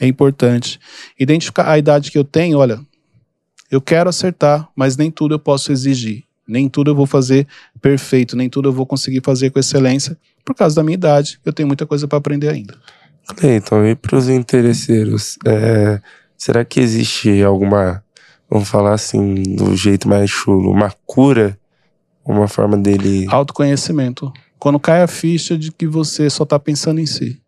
é 0.05 0.09
importante. 0.09 0.79
Identificar 1.19 1.71
a 1.71 1.79
idade 1.79 2.11
que 2.11 2.19
eu 2.19 2.25
tenho, 2.25 2.59
olha, 2.59 2.81
eu 3.71 3.81
quero 3.81 4.09
acertar, 4.09 4.69
mas 4.77 4.97
nem 4.97 5.11
tudo 5.11 5.35
eu 5.35 5.39
posso 5.39 5.73
exigir. 5.73 6.25
Nem 6.47 6.69
tudo 6.69 6.91
eu 6.91 6.95
vou 6.95 7.07
fazer 7.07 7.47
perfeito, 7.81 8.37
nem 8.37 8.49
tudo 8.49 8.69
eu 8.69 8.73
vou 8.73 8.87
conseguir 8.87 9.23
fazer 9.23 9.51
com 9.51 9.59
excelência. 9.59 10.17
Por 10.45 10.55
causa 10.55 10.77
da 10.77 10.83
minha 10.83 10.95
idade, 10.95 11.41
eu 11.45 11.53
tenho 11.53 11.67
muita 11.67 11.87
coisa 11.87 12.07
para 12.07 12.19
aprender 12.19 12.51
ainda. 12.51 12.77
Cleiton, 13.37 13.87
e 13.87 13.95
para 13.95 14.17
os 14.17 14.29
interesseiros, 14.29 15.39
é, 15.47 16.01
será 16.37 16.65
que 16.65 16.81
existe 16.81 17.43
alguma 17.43 18.05
vamos 18.55 18.69
falar 18.69 18.95
assim, 18.95 19.43
do 19.57 19.77
jeito 19.77 20.09
mais 20.09 20.31
chulo, 20.31 20.71
uma 20.71 20.93
cura, 21.05 21.59
uma 22.25 22.47
forma 22.47 22.77
dele. 22.77 23.27
Autoconhecimento. 23.29 24.33
Quando 24.59 24.79
cai 24.79 25.03
a 25.03 25.09
ficha 25.09 25.59
de 25.59 25.73
que 25.73 25.87
você 25.87 26.31
só 26.31 26.45
tá 26.45 26.59
pensando 26.59 27.01
em 27.01 27.07
si. 27.07 27.41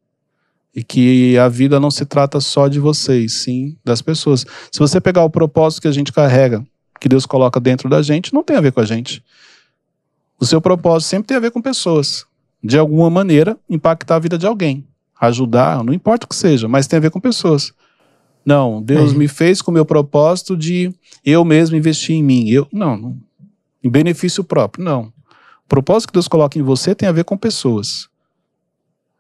E 0.77 0.85
que 0.85 1.39
a 1.39 1.49
vida 1.49 1.81
não 1.81 1.91
se 1.91 2.05
trata 2.05 2.39
só 2.39 2.69
de 2.69 2.79
vocês, 2.79 3.33
sim 3.33 3.79
das 3.83 4.03
pessoas. 4.03 4.45
Se 4.71 4.79
você 4.79 5.01
pegar 5.01 5.25
o 5.25 5.31
propósito 5.31 5.81
que 5.81 5.89
a 5.89 5.93
gente 5.93 6.13
carrega, 6.13 6.63
que 7.01 7.09
Deus 7.09 7.25
coloca 7.25 7.59
dentro 7.59 7.89
da 7.89 8.03
gente, 8.03 8.35
não 8.35 8.43
tem 8.45 8.57
a 8.57 8.61
ver 8.61 8.73
com 8.73 8.81
a 8.81 8.85
gente. 8.85 9.25
O 10.39 10.45
seu 10.45 10.61
propósito 10.61 11.09
sempre 11.09 11.29
tem 11.29 11.37
a 11.39 11.41
ver 11.41 11.51
com 11.51 11.63
pessoas. 11.63 12.27
De 12.63 12.77
alguma 12.79 13.09
maneira, 13.09 13.57
impactar 13.71 14.17
a 14.17 14.19
vida 14.19 14.37
de 14.37 14.47
alguém. 14.47 14.87
Ajudar, 15.19 15.83
não 15.83 15.95
importa 15.95 16.27
o 16.27 16.29
que 16.29 16.37
seja, 16.37 16.69
mas 16.69 16.87
tem 16.87 16.99
a 16.99 17.01
ver 17.01 17.11
com 17.11 17.19
pessoas. 17.21 17.73
Não, 18.45 18.83
Deus 18.83 19.13
É. 19.13 19.17
me 19.17 19.29
fez 19.29 19.63
com 19.63 19.71
o 19.71 19.75
meu 19.75 19.85
propósito 19.87 20.55
de 20.57 20.93
eu 21.25 21.43
mesmo 21.43 21.75
investir 21.77 22.15
em 22.17 22.23
mim. 22.23 22.49
Eu, 22.51 22.69
não, 22.71 22.97
não. 22.99 23.17
Em 23.83 23.89
benefício 23.89 24.45
próprio, 24.45 24.85
não. 24.85 25.05
O 25.05 25.69
propósito 25.69 26.09
que 26.09 26.13
Deus 26.13 26.29
coloca 26.29 26.59
em 26.59 26.63
você 26.63 26.95
tem 26.95 27.09
a 27.09 27.13
ver 27.13 27.25
com 27.25 27.37
pessoas. 27.37 28.09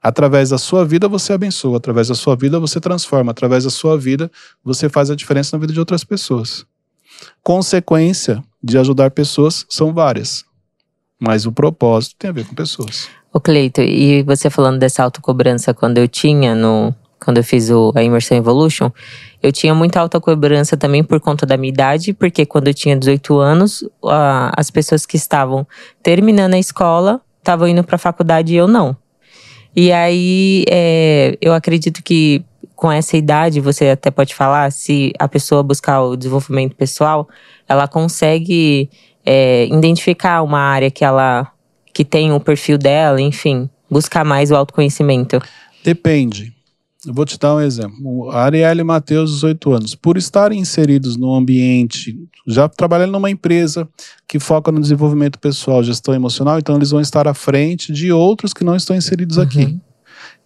Através 0.06 0.50
da 0.50 0.58
sua 0.58 0.84
vida 0.84 1.08
você 1.08 1.32
abençoa, 1.32 1.78
através 1.78 2.06
da 2.06 2.14
sua 2.14 2.36
vida 2.36 2.60
você 2.60 2.78
transforma, 2.78 3.32
através 3.32 3.64
da 3.64 3.70
sua 3.70 3.98
vida 3.98 4.30
você 4.64 4.88
faz 4.88 5.10
a 5.10 5.16
diferença 5.16 5.56
na 5.56 5.60
vida 5.60 5.72
de 5.72 5.80
outras 5.80 6.04
pessoas. 6.04 6.64
Consequência 7.42 8.40
de 8.62 8.78
ajudar 8.78 9.10
pessoas 9.10 9.66
são 9.68 9.92
várias, 9.92 10.44
mas 11.18 11.44
o 11.44 11.50
propósito 11.50 12.14
tem 12.18 12.30
a 12.30 12.32
ver 12.32 12.46
com 12.46 12.54
pessoas. 12.54 13.08
Ô 13.32 13.40
Cleito, 13.40 13.80
e 13.80 14.22
você 14.22 14.48
falando 14.48 14.78
dessa 14.78 15.02
autocobrança 15.02 15.74
quando 15.74 15.98
eu 15.98 16.06
tinha 16.06 16.54
no. 16.54 16.94
Quando 17.24 17.38
eu 17.38 17.44
fiz 17.44 17.68
o, 17.70 17.92
a 17.96 18.02
Imersão 18.04 18.36
Evolution, 18.36 18.92
eu 19.42 19.50
tinha 19.50 19.74
muita 19.74 19.98
autocobrança 19.98 20.76
também 20.76 21.02
por 21.02 21.18
conta 21.18 21.44
da 21.44 21.56
minha 21.56 21.72
idade, 21.72 22.12
porque 22.12 22.46
quando 22.46 22.68
eu 22.68 22.74
tinha 22.74 22.96
18 22.96 23.38
anos, 23.38 23.82
a- 24.04 24.52
as 24.56 24.70
pessoas 24.70 25.04
que 25.04 25.16
estavam 25.16 25.66
terminando 26.02 26.54
a 26.54 26.58
escola 26.58 27.20
estavam 27.38 27.66
indo 27.66 27.82
para 27.82 27.96
a 27.96 27.98
faculdade 27.98 28.52
e 28.52 28.56
eu 28.56 28.68
não. 28.68 28.96
E 29.76 29.92
aí, 29.92 30.64
é, 30.70 31.36
eu 31.40 31.52
acredito 31.52 32.02
que 32.02 32.42
com 32.74 32.90
essa 32.90 33.16
idade, 33.16 33.60
você 33.60 33.90
até 33.90 34.10
pode 34.10 34.34
falar, 34.34 34.70
se 34.72 35.12
a 35.18 35.28
pessoa 35.28 35.62
buscar 35.62 36.02
o 36.02 36.16
desenvolvimento 36.16 36.74
pessoal, 36.74 37.28
ela 37.68 37.86
consegue 37.86 38.90
é, 39.24 39.66
identificar 39.66 40.42
uma 40.42 40.60
área 40.60 40.90
que 40.90 41.04
ela 41.04 41.50
que 41.92 42.04
tem 42.04 42.30
o 42.32 42.38
perfil 42.38 42.76
dela, 42.76 43.20
enfim, 43.20 43.70
buscar 43.90 44.22
mais 44.22 44.50
o 44.50 44.54
autoconhecimento. 44.54 45.40
Depende. 45.82 46.55
Eu 47.06 47.14
vou 47.14 47.24
te 47.24 47.38
dar 47.38 47.54
um 47.54 47.60
exemplo. 47.60 48.30
A 48.30 48.42
Arielle 48.42 48.80
e 48.80 48.84
Matheus, 48.84 49.34
18 49.34 49.72
anos, 49.72 49.94
por 49.94 50.16
estarem 50.16 50.58
inseridos 50.58 51.16
no 51.16 51.34
ambiente, 51.34 52.18
já 52.46 52.68
trabalhando 52.68 53.12
numa 53.12 53.30
empresa 53.30 53.88
que 54.26 54.40
foca 54.40 54.72
no 54.72 54.80
desenvolvimento 54.80 55.38
pessoal, 55.38 55.84
gestão 55.84 56.12
emocional, 56.14 56.58
então 56.58 56.74
eles 56.74 56.90
vão 56.90 57.00
estar 57.00 57.28
à 57.28 57.34
frente 57.34 57.92
de 57.92 58.10
outros 58.10 58.52
que 58.52 58.64
não 58.64 58.74
estão 58.74 58.96
inseridos 58.96 59.38
aqui. 59.38 59.78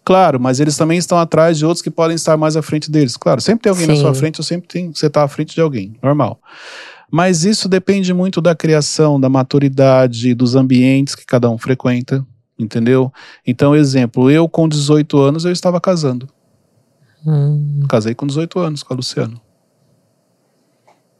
Claro, 0.04 0.40
mas 0.40 0.60
eles 0.60 0.76
também 0.76 0.98
estão 0.98 1.18
atrás 1.18 1.58
de 1.58 1.64
outros 1.64 1.82
que 1.82 1.90
podem 1.90 2.14
estar 2.14 2.36
mais 2.36 2.56
à 2.56 2.62
frente 2.62 2.90
deles. 2.90 3.16
Claro, 3.16 3.40
sempre 3.40 3.62
tem 3.62 3.70
alguém 3.70 3.86
na 3.86 3.94
Sim. 3.94 4.00
sua 4.00 4.14
frente, 4.14 4.40
ou 4.40 4.44
sempre 4.44 4.68
tem, 4.68 4.92
você 4.92 5.06
está 5.06 5.22
à 5.22 5.28
frente 5.28 5.54
de 5.54 5.60
alguém, 5.60 5.94
normal. 6.02 6.40
Mas 7.10 7.44
isso 7.44 7.68
depende 7.68 8.12
muito 8.14 8.40
da 8.40 8.54
criação, 8.54 9.20
da 9.20 9.28
maturidade, 9.28 10.34
dos 10.34 10.54
ambientes 10.54 11.14
que 11.14 11.26
cada 11.26 11.50
um 11.50 11.58
frequenta, 11.58 12.24
entendeu? 12.58 13.12
Então, 13.46 13.74
exemplo, 13.74 14.30
eu 14.30 14.48
com 14.48 14.68
18 14.68 15.18
anos 15.18 15.44
eu 15.44 15.52
estava 15.52 15.80
casando. 15.80 16.28
Hum, 17.26 17.82
Casei 17.88 18.14
com 18.14 18.26
18 18.26 18.58
anos 18.58 18.82
com 18.82 18.92
a 18.92 18.96
Luciana. 18.96 19.40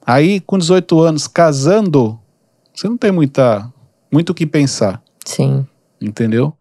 Aí, 0.05 0.41
com 0.41 0.59
18 0.59 1.01
anos, 1.01 1.27
casando, 1.29 2.19
você 2.75 2.89
não 2.89 2.97
tem 2.97 3.13
muita, 3.13 3.71
muito 4.11 4.31
o 4.31 4.35
que 4.35 4.47
pensar, 4.47 5.03
sim. 5.25 5.67
entendeu? 6.01 6.57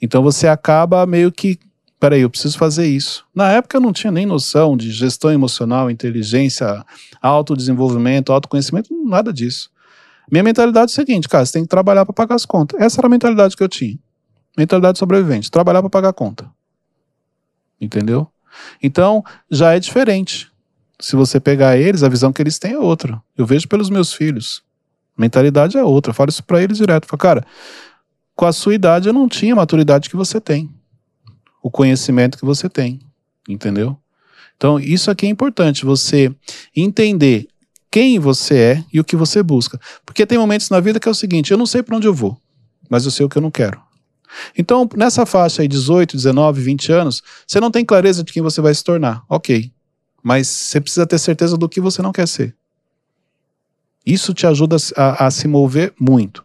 Então 0.00 0.22
você 0.22 0.46
acaba 0.46 1.04
meio 1.06 1.32
que. 1.32 1.58
Peraí, 1.98 2.20
eu 2.20 2.30
preciso 2.30 2.58
fazer 2.58 2.86
isso. 2.86 3.24
Na 3.34 3.50
época 3.50 3.76
eu 3.76 3.80
não 3.80 3.92
tinha 3.92 4.10
nem 4.10 4.26
noção 4.26 4.76
de 4.76 4.90
gestão 4.92 5.32
emocional, 5.32 5.90
inteligência, 5.90 6.84
autodesenvolvimento, 7.22 8.32
autoconhecimento, 8.32 8.94
nada 9.04 9.32
disso. 9.32 9.70
Minha 10.30 10.44
mentalidade 10.44 10.90
é 10.90 10.92
o 10.92 10.94
seguinte, 10.94 11.28
cara, 11.28 11.44
você 11.44 11.52
tem 11.54 11.62
que 11.62 11.68
trabalhar 11.68 12.04
para 12.04 12.12
pagar 12.12 12.34
as 12.34 12.44
contas. 12.44 12.80
Essa 12.80 13.00
era 13.00 13.06
a 13.06 13.10
mentalidade 13.10 13.56
que 13.56 13.62
eu 13.62 13.68
tinha. 13.68 13.98
Mentalidade 14.56 14.98
sobrevivente, 14.98 15.50
trabalhar 15.50 15.80
para 15.80 15.90
pagar 15.90 16.08
a 16.10 16.12
conta. 16.12 16.50
Entendeu? 17.80 18.28
Então, 18.82 19.24
já 19.50 19.74
é 19.74 19.80
diferente. 19.80 20.50
Se 21.00 21.16
você 21.16 21.40
pegar 21.40 21.76
eles, 21.76 22.02
a 22.02 22.08
visão 22.08 22.32
que 22.32 22.40
eles 22.40 22.58
têm 22.58 22.72
é 22.72 22.78
outra. 22.78 23.20
Eu 23.36 23.44
vejo 23.44 23.68
pelos 23.68 23.90
meus 23.90 24.12
filhos. 24.12 24.62
Mentalidade 25.16 25.76
é 25.76 25.82
outra. 25.82 26.10
Eu 26.10 26.14
falo 26.14 26.30
isso 26.30 26.42
para 26.42 26.62
eles 26.62 26.78
direto. 26.78 27.04
Eu 27.04 27.08
falo, 27.08 27.20
cara, 27.20 27.46
com 28.34 28.46
a 28.46 28.52
sua 28.52 28.74
idade 28.74 29.08
eu 29.08 29.12
não 29.12 29.28
tinha 29.28 29.52
a 29.52 29.56
maturidade 29.56 30.08
que 30.08 30.16
você 30.16 30.40
tem. 30.40 30.70
O 31.62 31.70
conhecimento 31.70 32.38
que 32.38 32.44
você 32.44 32.68
tem. 32.68 33.00
Entendeu? 33.48 33.96
Então, 34.56 34.78
isso 34.78 35.10
aqui 35.10 35.26
é 35.26 35.28
importante. 35.28 35.84
Você 35.84 36.34
entender 36.74 37.48
quem 37.90 38.18
você 38.18 38.56
é 38.56 38.84
e 38.92 38.98
o 38.98 39.04
que 39.04 39.14
você 39.14 39.42
busca. 39.42 39.80
Porque 40.04 40.26
tem 40.26 40.38
momentos 40.38 40.68
na 40.68 40.80
vida 40.80 40.98
que 40.98 41.08
é 41.08 41.10
o 41.10 41.14
seguinte: 41.14 41.52
eu 41.52 41.58
não 41.58 41.66
sei 41.66 41.82
para 41.82 41.96
onde 41.96 42.06
eu 42.06 42.14
vou, 42.14 42.36
mas 42.88 43.04
eu 43.04 43.10
sei 43.10 43.24
o 43.24 43.28
que 43.28 43.38
eu 43.38 43.42
não 43.42 43.50
quero. 43.50 43.80
Então, 44.56 44.88
nessa 44.96 45.24
faixa 45.26 45.62
aí, 45.62 45.68
18, 45.68 46.16
19, 46.16 46.60
20 46.62 46.92
anos, 46.92 47.22
você 47.46 47.60
não 47.60 47.70
tem 47.70 47.84
clareza 47.84 48.22
de 48.22 48.32
quem 48.32 48.42
você 48.42 48.60
vai 48.60 48.74
se 48.74 48.82
tornar. 48.82 49.22
Ok. 49.28 49.72
Mas 50.22 50.48
você 50.48 50.80
precisa 50.80 51.06
ter 51.06 51.18
certeza 51.18 51.56
do 51.56 51.68
que 51.68 51.80
você 51.80 52.00
não 52.02 52.12
quer 52.12 52.26
ser. 52.26 52.54
Isso 54.04 54.34
te 54.34 54.46
ajuda 54.46 54.76
a, 54.96 55.26
a 55.26 55.30
se 55.30 55.48
mover 55.48 55.94
muito. 55.98 56.44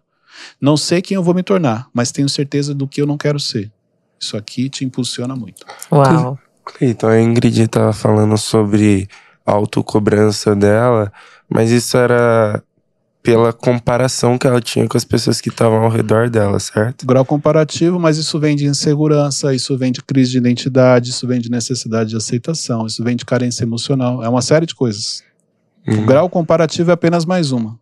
Não 0.62 0.78
sei 0.78 1.02
quem 1.02 1.16
eu 1.16 1.24
vou 1.24 1.34
me 1.34 1.44
tornar, 1.44 1.88
mas 1.94 2.12
tenho 2.12 2.30
certeza 2.30 2.74
do 2.74 2.88
que 2.88 3.02
eu 3.02 3.08
não 3.08 3.18
quero 3.18 3.40
ser. 3.40 3.72
Isso 4.20 4.38
aqui 4.38 4.70
te 4.70 4.86
impulsiona 4.86 5.36
muito. 5.36 5.66
Uau. 5.92 6.38
Cleiton, 6.66 7.08
a 7.08 7.22
Ingrid 7.22 7.68
tava 7.68 7.94
falando 7.94 8.38
sobre 8.38 9.08
a 9.46 9.52
autocobrança 9.52 10.56
dela, 10.56 11.12
mas 11.50 11.72
isso 11.72 11.98
era 11.98 12.64
pela 13.22 13.52
comparação 13.52 14.38
que 14.38 14.48
ela 14.48 14.62
tinha 14.62 14.88
com 14.88 14.98
as 14.98 15.04
pessoas 15.04 15.42
que 15.42 15.50
estavam 15.50 15.84
ao 15.84 15.90
redor 15.90 16.30
dela, 16.30 16.60
certo? 16.60 17.06
Grau 17.06 17.26
comparativo, 17.26 18.00
mas 18.00 18.18
isso 18.18 18.40
vem 18.40 18.56
de 18.56 18.66
insegurança, 18.66 19.54
isso 19.54 19.78
vem 19.78 19.92
de 19.92 20.02
crise 20.02 20.32
de 20.32 20.38
identidade, 20.38 21.10
isso 21.10 21.28
vem 21.28 21.40
de 21.40 21.52
necessidade 21.52 22.12
de 22.12 22.16
aceitação, 22.18 22.86
isso 22.86 23.04
vem 23.04 23.16
de 23.16 23.26
carência 23.26 23.64
emocional. 23.64 24.24
É 24.24 24.30
uma 24.30 24.42
série 24.42 24.66
de 24.66 24.74
coisas. 24.74 25.22
O 25.88 25.92
Uhum. 25.92 26.06
grau 26.06 26.30
comparativo 26.30 26.92
é 26.92 26.94
apenas 26.94 27.26
mais 27.26 27.52
uma. 27.52 27.78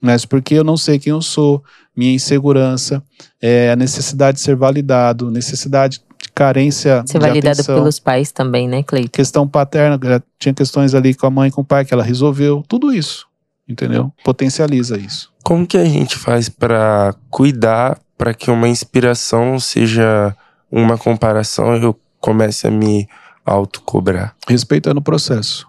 Mas 0.00 0.24
porque 0.24 0.54
eu 0.54 0.64
não 0.64 0.76
sei 0.76 0.98
quem 0.98 1.10
eu 1.12 1.22
sou, 1.22 1.62
minha 1.96 2.12
insegurança, 2.12 3.02
é, 3.40 3.70
a 3.70 3.76
necessidade 3.76 4.36
de 4.38 4.42
ser 4.44 4.54
validado, 4.56 5.30
necessidade 5.30 5.98
de 6.22 6.28
carência 6.34 7.02
Ser 7.06 7.24
atenção. 7.24 7.76
pelos 7.76 7.98
pais 7.98 8.30
também, 8.30 8.68
né, 8.68 8.82
Cleiton? 8.82 9.10
questão 9.10 9.48
paterna, 9.48 9.98
tinha 10.38 10.52
questões 10.52 10.94
ali 10.94 11.14
com 11.14 11.26
a 11.26 11.30
mãe 11.30 11.48
e 11.48 11.52
com 11.52 11.62
o 11.62 11.64
pai 11.64 11.84
que 11.84 11.94
ela 11.94 12.02
resolveu, 12.02 12.62
tudo 12.68 12.92
isso, 12.92 13.26
entendeu? 13.68 14.12
Potencializa 14.24 14.98
isso. 14.98 15.32
Como 15.42 15.66
que 15.66 15.76
a 15.76 15.84
gente 15.84 16.16
faz 16.16 16.48
pra 16.48 17.14
cuidar 17.30 17.98
para 18.18 18.34
que 18.34 18.50
uma 18.50 18.68
inspiração 18.68 19.58
seja 19.60 20.34
uma 20.70 20.98
comparação 20.98 21.76
e 21.76 21.82
eu 21.82 21.98
comece 22.20 22.66
a 22.66 22.70
me 22.70 23.08
autocobrar? 23.44 24.34
Respeitando 24.48 25.00
o 25.00 25.04
processo. 25.04 25.66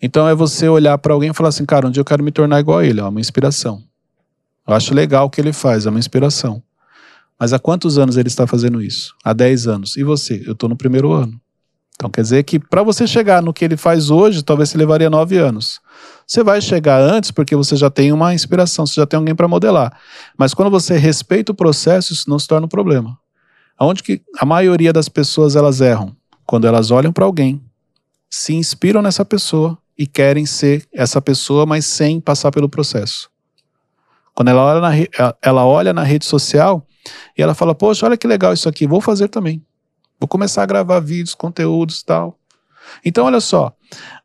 Então 0.00 0.28
é 0.28 0.34
você 0.34 0.68
olhar 0.68 0.98
para 0.98 1.14
alguém 1.14 1.30
e 1.30 1.34
falar 1.34 1.50
assim, 1.50 1.64
cara, 1.64 1.86
um 1.86 1.90
dia 1.90 2.00
eu 2.00 2.04
quero 2.04 2.24
me 2.24 2.32
tornar 2.32 2.60
igual 2.60 2.78
a 2.78 2.84
ele, 2.84 3.00
é 3.00 3.04
uma 3.04 3.20
inspiração. 3.20 3.82
Eu 4.66 4.74
acho 4.74 4.94
legal 4.94 5.26
o 5.26 5.30
que 5.30 5.40
ele 5.40 5.52
faz, 5.52 5.86
é 5.86 5.90
uma 5.90 5.98
inspiração. 5.98 6.62
Mas 7.38 7.52
há 7.52 7.58
quantos 7.58 7.98
anos 7.98 8.16
ele 8.16 8.28
está 8.28 8.46
fazendo 8.46 8.80
isso? 8.80 9.16
Há 9.24 9.32
10 9.32 9.66
anos. 9.66 9.96
E 9.96 10.04
você? 10.04 10.44
Eu 10.46 10.52
estou 10.52 10.68
no 10.68 10.76
primeiro 10.76 11.10
ano. 11.10 11.40
Então 12.02 12.10
quer 12.10 12.22
dizer 12.22 12.42
que 12.42 12.58
para 12.58 12.82
você 12.82 13.06
chegar 13.06 13.40
no 13.40 13.54
que 13.54 13.64
ele 13.64 13.76
faz 13.76 14.10
hoje, 14.10 14.42
talvez 14.42 14.70
você 14.70 14.76
levaria 14.76 15.08
9 15.08 15.38
anos. 15.38 15.80
Você 16.26 16.42
vai 16.42 16.60
chegar 16.60 17.00
antes 17.00 17.30
porque 17.30 17.54
você 17.54 17.76
já 17.76 17.88
tem 17.88 18.10
uma 18.10 18.34
inspiração, 18.34 18.84
você 18.84 18.94
já 18.94 19.06
tem 19.06 19.18
alguém 19.18 19.36
para 19.36 19.46
modelar. 19.46 19.96
Mas 20.36 20.52
quando 20.52 20.68
você 20.68 20.96
respeita 20.96 21.52
o 21.52 21.54
processo, 21.54 22.12
isso 22.12 22.28
não 22.28 22.40
se 22.40 22.48
torna 22.48 22.66
um 22.66 22.68
problema. 22.68 23.16
Aonde 23.78 24.02
que 24.02 24.20
a 24.36 24.44
maioria 24.44 24.92
das 24.92 25.08
pessoas 25.08 25.54
elas 25.54 25.80
erram? 25.80 26.12
Quando 26.44 26.66
elas 26.66 26.90
olham 26.90 27.12
para 27.12 27.24
alguém, 27.24 27.62
se 28.28 28.52
inspiram 28.52 29.00
nessa 29.00 29.24
pessoa 29.24 29.78
e 29.96 30.04
querem 30.04 30.44
ser 30.44 30.84
essa 30.92 31.22
pessoa, 31.22 31.64
mas 31.66 31.86
sem 31.86 32.20
passar 32.20 32.50
pelo 32.50 32.68
processo. 32.68 33.30
Quando 34.34 34.48
ela 34.48 34.62
olha 34.64 34.80
na, 34.80 35.34
ela 35.40 35.64
olha 35.64 35.92
na 35.92 36.02
rede 36.02 36.24
social 36.24 36.84
e 37.38 37.42
ela 37.42 37.54
fala: 37.54 37.76
Poxa, 37.76 38.06
olha 38.06 38.16
que 38.16 38.26
legal 38.26 38.52
isso 38.52 38.68
aqui, 38.68 38.88
vou 38.88 39.00
fazer 39.00 39.28
também. 39.28 39.62
Vou 40.22 40.28
começar 40.28 40.62
a 40.62 40.66
gravar 40.66 41.00
vídeos, 41.00 41.34
conteúdos 41.34 41.98
e 41.98 42.04
tal. 42.04 42.38
Então, 43.04 43.24
olha 43.24 43.40
só. 43.40 43.74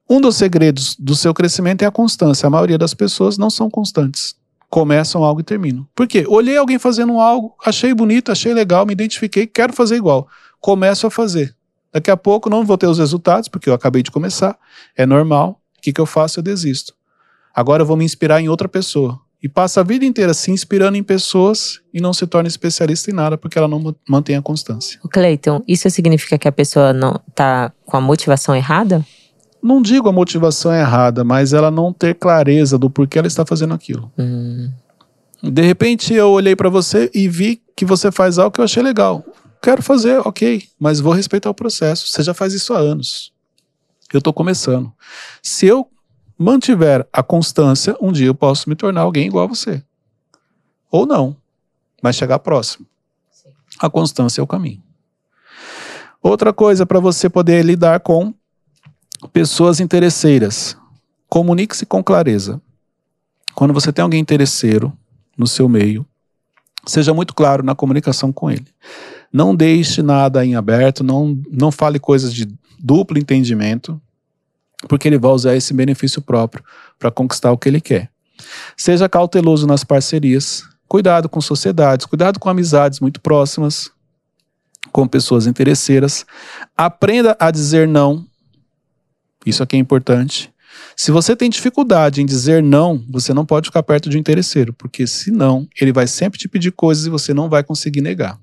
Um 0.07 0.21
dos 0.21 0.35
segredos 0.35 0.95
do 0.95 1.15
seu 1.15 1.33
crescimento 1.33 1.81
é 1.81 1.87
a 1.87 1.91
constância. 1.91 2.45
A 2.45 2.51
maioria 2.51 2.77
das 2.77 2.93
pessoas 2.93 3.35
não 3.35 3.49
são 3.49 3.67
constantes. 3.67 4.35
Começam 4.69 5.23
algo 5.23 5.41
e 5.41 5.43
terminam. 5.43 5.87
Por 5.95 6.07
quê? 6.07 6.23
Olhei 6.27 6.55
alguém 6.55 6.77
fazendo 6.77 7.19
algo, 7.19 7.55
achei 7.65 7.95
bonito, 7.95 8.31
achei 8.31 8.53
legal, 8.53 8.85
me 8.85 8.93
identifiquei, 8.93 9.47
quero 9.47 9.73
fazer 9.73 9.95
igual. 9.95 10.27
Começo 10.61 11.07
a 11.07 11.09
fazer. 11.09 11.55
Daqui 11.91 12.11
a 12.11 12.17
pouco 12.17 12.47
não 12.47 12.63
vou 12.63 12.77
ter 12.77 12.85
os 12.85 12.99
resultados, 12.99 13.49
porque 13.49 13.67
eu 13.67 13.73
acabei 13.73 14.03
de 14.03 14.11
começar. 14.11 14.55
É 14.95 15.03
normal. 15.03 15.59
O 15.79 15.81
que, 15.81 15.91
que 15.91 15.99
eu 15.99 16.05
faço? 16.05 16.37
Eu 16.37 16.43
desisto. 16.43 16.93
Agora 17.55 17.81
eu 17.81 17.87
vou 17.87 17.97
me 17.97 18.05
inspirar 18.05 18.39
em 18.39 18.49
outra 18.49 18.69
pessoa. 18.69 19.19
E 19.41 19.47
passa 19.47 19.81
a 19.81 19.83
vida 19.83 20.03
inteira 20.03 20.33
se 20.33 20.49
inspirando 20.51 20.97
em 20.97 21.03
pessoas 21.03 21.79
e 21.93 22.01
não 22.01 22.11
se 22.11 22.25
torna 22.25 22.47
especialista 22.47 23.11
em 23.11 23.13
nada 23.13 23.37
porque 23.37 23.57
ela 23.57 23.67
não 23.67 23.79
ma- 23.79 23.95
mantém 24.09 24.35
a 24.35 24.41
constância. 24.41 24.99
Cleiton, 25.11 25.63
isso 25.67 25.87
significa 25.91 26.37
que 26.39 26.47
a 26.47 26.51
pessoa 26.51 26.91
não 26.91 27.19
tá 27.35 27.71
com 27.85 27.95
a 27.97 28.01
motivação 28.01 28.55
errada? 28.55 29.05
Não 29.61 29.81
digo 29.81 30.09
a 30.09 30.11
motivação 30.11 30.73
errada, 30.73 31.23
mas 31.23 31.53
ela 31.53 31.69
não 31.69 31.93
ter 31.93 32.15
clareza 32.15 32.77
do 32.77 32.89
porquê 32.89 33.19
ela 33.19 33.27
está 33.27 33.45
fazendo 33.45 33.73
aquilo. 33.75 34.11
Hum, 34.17 34.71
De 35.43 35.61
repente 35.61 36.13
eu 36.15 36.29
olhei 36.29 36.55
pra 36.55 36.69
você 36.69 37.09
e 37.13 37.27
vi 37.27 37.61
que 37.75 37.85
você 37.85 38.11
faz 38.11 38.39
algo 38.39 38.51
que 38.53 38.59
eu 38.59 38.65
achei 38.65 38.81
legal. 38.81 39.23
Quero 39.61 39.83
fazer, 39.83 40.19
ok, 40.25 40.63
mas 40.79 40.99
vou 40.99 41.13
respeitar 41.13 41.49
o 41.49 41.53
processo. 41.53 42.07
Você 42.07 42.23
já 42.23 42.33
faz 42.33 42.53
isso 42.53 42.73
há 42.73 42.79
anos. 42.79 43.31
Eu 44.13 44.21
tô 44.21 44.31
começando. 44.33 44.91
Se 45.43 45.65
eu 45.67 45.87
mantiver 46.37 47.07
a 47.11 47.23
constância, 47.23 47.95
um 47.99 48.11
dia 48.11 48.27
eu 48.27 48.35
posso 48.35 48.69
me 48.69 48.75
tornar 48.75 49.01
alguém 49.01 49.27
igual 49.27 49.45
a 49.45 49.47
você. 49.47 49.83
Ou 50.91 51.05
não, 51.05 51.35
mas 52.01 52.15
chegar 52.15 52.39
próximo. 52.39 52.85
A 53.79 53.89
constância 53.89 54.41
é 54.41 54.43
o 54.43 54.47
caminho. 54.47 54.81
Outra 56.21 56.51
coisa 56.51 56.85
para 56.85 56.99
você 56.99 57.29
poder 57.29 57.63
lidar 57.63 57.99
com 57.99 58.33
pessoas 59.31 59.79
interesseiras. 59.79 60.77
Comunique-se 61.29 61.85
com 61.85 62.03
clareza. 62.03 62.61
Quando 63.53 63.73
você 63.73 63.91
tem 63.91 64.03
alguém 64.03 64.19
interesseiro 64.19 64.93
no 65.37 65.47
seu 65.47 65.67
meio, 65.67 66.05
seja 66.85 67.13
muito 67.13 67.33
claro 67.33 67.63
na 67.63 67.75
comunicação 67.75 68.31
com 68.31 68.49
ele. 68.49 68.67
Não 69.31 69.55
deixe 69.55 70.01
nada 70.01 70.45
em 70.45 70.55
aberto, 70.55 71.03
não, 71.03 71.39
não 71.51 71.71
fale 71.71 71.99
coisas 71.99 72.33
de 72.33 72.47
duplo 72.79 73.17
entendimento, 73.17 73.99
porque 74.87 75.07
ele 75.07 75.17
vai 75.17 75.31
usar 75.31 75.55
esse 75.55 75.73
benefício 75.73 76.21
próprio 76.21 76.63
para 76.99 77.09
conquistar 77.09 77.51
o 77.51 77.57
que 77.57 77.69
ele 77.69 77.81
quer. 77.81 78.09
Seja 78.75 79.09
cauteloso 79.09 79.65
nas 79.65 79.83
parcerias, 79.83 80.63
cuidado 80.87 81.27
com 81.27 81.41
sociedades, 81.41 82.05
cuidado 82.05 82.39
com 82.39 82.49
amizades 82.49 82.99
muito 82.99 83.19
próximas, 83.19 83.89
com 84.91 85.07
pessoas 85.07 85.47
interesseiras. 85.47 86.25
Aprenda 86.75 87.35
a 87.39 87.49
dizer 87.49 87.87
não. 87.87 88.25
Isso 89.45 89.63
aqui 89.63 89.75
é 89.75 89.79
importante. 89.79 90.53
Se 90.95 91.11
você 91.11 91.35
tem 91.35 91.49
dificuldade 91.49 92.21
em 92.21 92.25
dizer 92.25 92.61
não, 92.61 93.03
você 93.09 93.33
não 93.33 93.45
pode 93.45 93.67
ficar 93.67 93.83
perto 93.83 94.09
de 94.09 94.17
um 94.17 94.19
interesseiro, 94.19 94.73
porque 94.73 95.07
senão 95.07 95.67
ele 95.79 95.91
vai 95.91 96.07
sempre 96.07 96.39
te 96.39 96.47
pedir 96.47 96.71
coisas 96.71 97.05
e 97.05 97.09
você 97.09 97.33
não 97.33 97.49
vai 97.49 97.63
conseguir 97.63 98.01
negar. 98.01 98.39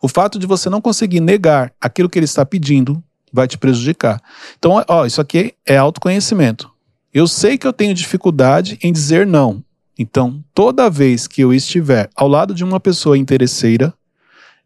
O 0.00 0.08
fato 0.08 0.38
de 0.38 0.46
você 0.46 0.70
não 0.70 0.80
conseguir 0.80 1.20
negar 1.20 1.72
aquilo 1.80 2.08
que 2.08 2.18
ele 2.18 2.24
está 2.24 2.44
pedindo 2.44 3.02
vai 3.36 3.46
te 3.46 3.58
prejudicar. 3.58 4.20
Então, 4.58 4.82
ó, 4.88 5.04
isso 5.06 5.20
aqui 5.20 5.54
é 5.64 5.76
autoconhecimento. 5.76 6.72
Eu 7.12 7.28
sei 7.28 7.56
que 7.56 7.66
eu 7.66 7.72
tenho 7.72 7.94
dificuldade 7.94 8.78
em 8.82 8.92
dizer 8.92 9.26
não. 9.26 9.62
Então, 9.98 10.42
toda 10.52 10.90
vez 10.90 11.26
que 11.26 11.42
eu 11.42 11.52
estiver 11.52 12.10
ao 12.16 12.26
lado 12.26 12.54
de 12.54 12.64
uma 12.64 12.80
pessoa 12.80 13.16
interesseira, 13.16 13.94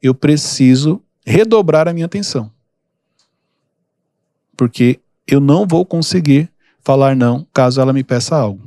eu 0.01 0.15
preciso 0.15 1.03
redobrar 1.27 1.89
a 1.89 1.93
minha 1.93 2.07
atenção. 2.07 2.51
Porque 4.57 5.01
eu 5.27 5.41
não 5.41 5.67
vou 5.67 5.85
conseguir 5.85 6.49
falar 6.81 7.15
não 7.15 7.47
caso 7.53 7.81
ela 7.81 7.93
me 7.93 8.05
peça 8.05 8.37
algo. 8.37 8.63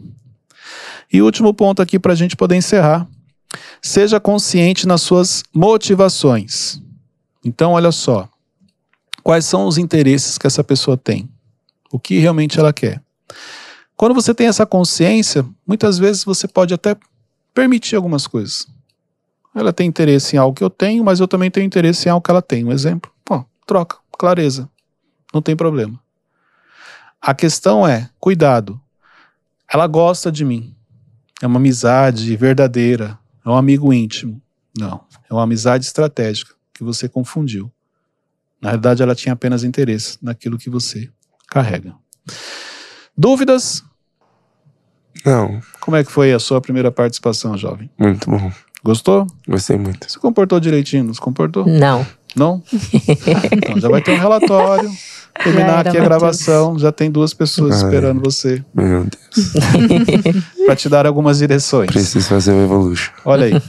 E 1.12 1.22
último 1.22 1.54
ponto 1.54 1.82
aqui 1.82 1.98
para 1.98 2.14
a 2.14 2.16
gente 2.16 2.36
poder 2.36 2.56
encerrar. 2.56 3.08
Seja 3.82 4.20
consciente 4.20 4.88
nas 4.88 5.02
suas 5.02 5.44
motivações. 5.54 6.82
Então, 7.44 7.74
olha 7.74 7.92
só. 7.92 8.28
Quais 9.24 9.46
são 9.46 9.66
os 9.66 9.78
interesses 9.78 10.38
que 10.38 10.46
essa 10.46 10.64
pessoa 10.64 10.98
tem? 10.98 11.30
O 11.90 11.98
que 11.98 12.20
realmente 12.20 12.60
ela 12.60 12.74
quer? 12.74 13.02
Quando 13.96 14.14
você 14.14 14.34
tem 14.34 14.48
essa 14.48 14.66
consciência, 14.66 15.46
muitas 15.66 15.98
vezes 15.98 16.26
você 16.26 16.48
pode 16.48 16.74
até 16.74 16.98
permitir 17.54 17.96
algumas 17.96 18.28
coisas. 18.28 18.68
Ela 19.56 19.72
tem 19.72 19.88
interesse 19.88 20.36
em 20.36 20.40
algo 20.40 20.56
que 20.56 20.64
eu 20.64 20.70
tenho, 20.70 21.04
mas 21.04 21.20
eu 21.20 21.28
também 21.28 21.50
tenho 21.50 21.66
interesse 21.66 22.08
em 22.08 22.12
algo 22.12 22.24
que 22.24 22.32
ela 22.32 22.42
tem. 22.42 22.66
Um 22.66 22.72
exemplo? 22.72 23.12
Ó, 23.30 23.44
troca, 23.66 23.98
clareza. 24.18 24.70
Não 25.34 25.42
tem 25.42 25.56
problema. 25.56 25.98
A 27.22 27.34
questão 27.34 27.88
é, 27.88 28.10
cuidado. 28.20 28.82
Ela 29.72 29.88
gosta 29.88 30.32
de 30.32 30.44
mim. 30.44 30.76
É 31.42 31.48
uma 31.48 31.58
amizade 31.58 32.36
verdadeira. 32.36 33.18
É 33.46 33.50
um 33.50 33.56
amigo 33.56 33.94
íntimo. 33.94 34.42
Não. 34.78 35.06
É 35.30 35.34
uma 35.34 35.44
amizade 35.44 35.86
estratégica 35.86 36.54
que 36.74 36.84
você 36.84 37.08
confundiu. 37.08 37.72
Na 38.64 38.70
realidade, 38.70 39.04
ela 39.04 39.14
tinha 39.14 39.34
apenas 39.34 39.64
interesse 39.66 40.18
naquilo 40.22 40.58
que 40.58 40.70
você 40.70 41.10
carrega. 41.50 41.94
Dúvidas? 43.16 43.84
Não, 45.26 45.62
Como 45.82 45.96
é 45.96 46.04
que 46.04 46.12
foi 46.12 46.34
a 46.34 46.40
sua 46.40 46.60
primeira 46.62 46.90
participação, 46.92 47.58
jovem? 47.58 47.90
muito 48.00 48.30
bom. 48.30 48.52
Gostou? 48.84 49.28
Gostei 49.48 49.78
muito. 49.78 50.10
Se 50.12 50.18
comportou 50.18 50.60
direitinho? 50.60 51.04
Não 51.04 51.14
se 51.14 51.22
comportou? 51.22 51.66
não. 51.68 52.06
Não? 52.36 52.64
Então 53.52 53.80
já 53.80 53.88
vai 53.90 54.02
ter 54.02 54.12
um 54.12 54.18
relatório. 54.20 54.90
Terminar 55.44 55.86
aqui 55.88 55.98
a 55.98 56.04
gravação, 56.04 56.78
já 56.80 56.92
tem 56.92 57.10
duas 57.12 57.34
pessoas 57.34 57.76
Ai. 57.76 57.84
esperando 57.84 58.22
você 58.22 58.64
Meu 58.74 59.04
Deus. 59.06 59.54
para 60.66 60.76
te 60.76 60.88
dar 60.90 61.06
algumas 61.06 61.40
direções. 61.40 61.92
Preciso 61.92 62.28
fazer 62.28 62.52
o 62.54 62.64
Evolution. 62.64 63.12
Olha 63.26 63.46
aí. 63.46 63.62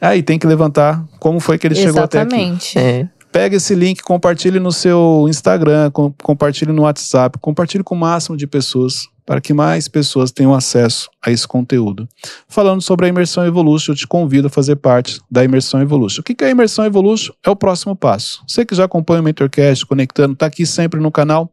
Aí 0.00 0.22
tem 0.24 0.38
que 0.38 0.46
levantar 0.46 1.04
como 1.18 1.38
foi 1.40 1.58
que 1.58 1.66
ele 1.66 1.74
chegou 1.74 2.02
até 2.02 2.20
aqui. 2.20 2.34
Exatamente. 2.34 2.78
É. 2.78 3.08
Pega 3.32 3.56
esse 3.56 3.74
link, 3.74 4.02
compartilhe 4.02 4.60
no 4.60 4.70
seu 4.70 5.24
Instagram, 5.26 5.90
com- 5.90 6.12
compartilhe 6.22 6.70
no 6.70 6.82
WhatsApp, 6.82 7.38
compartilhe 7.40 7.82
com 7.82 7.94
o 7.94 7.98
máximo 7.98 8.36
de 8.36 8.46
pessoas, 8.46 9.08
para 9.24 9.40
que 9.40 9.54
mais 9.54 9.88
pessoas 9.88 10.30
tenham 10.30 10.52
acesso 10.52 11.08
a 11.24 11.30
esse 11.30 11.48
conteúdo. 11.48 12.06
Falando 12.46 12.82
sobre 12.82 13.06
a 13.06 13.08
Imersão 13.08 13.46
Evolution, 13.46 13.92
eu 13.92 13.96
te 13.96 14.06
convido 14.06 14.48
a 14.48 14.50
fazer 14.50 14.76
parte 14.76 15.18
da 15.30 15.42
Imersão 15.42 15.80
Evolution. 15.80 16.20
O 16.20 16.24
que 16.24 16.44
é 16.44 16.48
a 16.48 16.50
Imersão 16.50 16.84
Evolution? 16.84 17.32
É 17.42 17.48
o 17.48 17.56
próximo 17.56 17.96
passo. 17.96 18.44
Você 18.46 18.66
que 18.66 18.74
já 18.74 18.84
acompanha 18.84 19.22
o 19.22 19.24
Mentorcast, 19.24 19.86
conectando, 19.86 20.34
está 20.34 20.44
aqui 20.44 20.66
sempre 20.66 21.00
no 21.00 21.10
canal, 21.10 21.50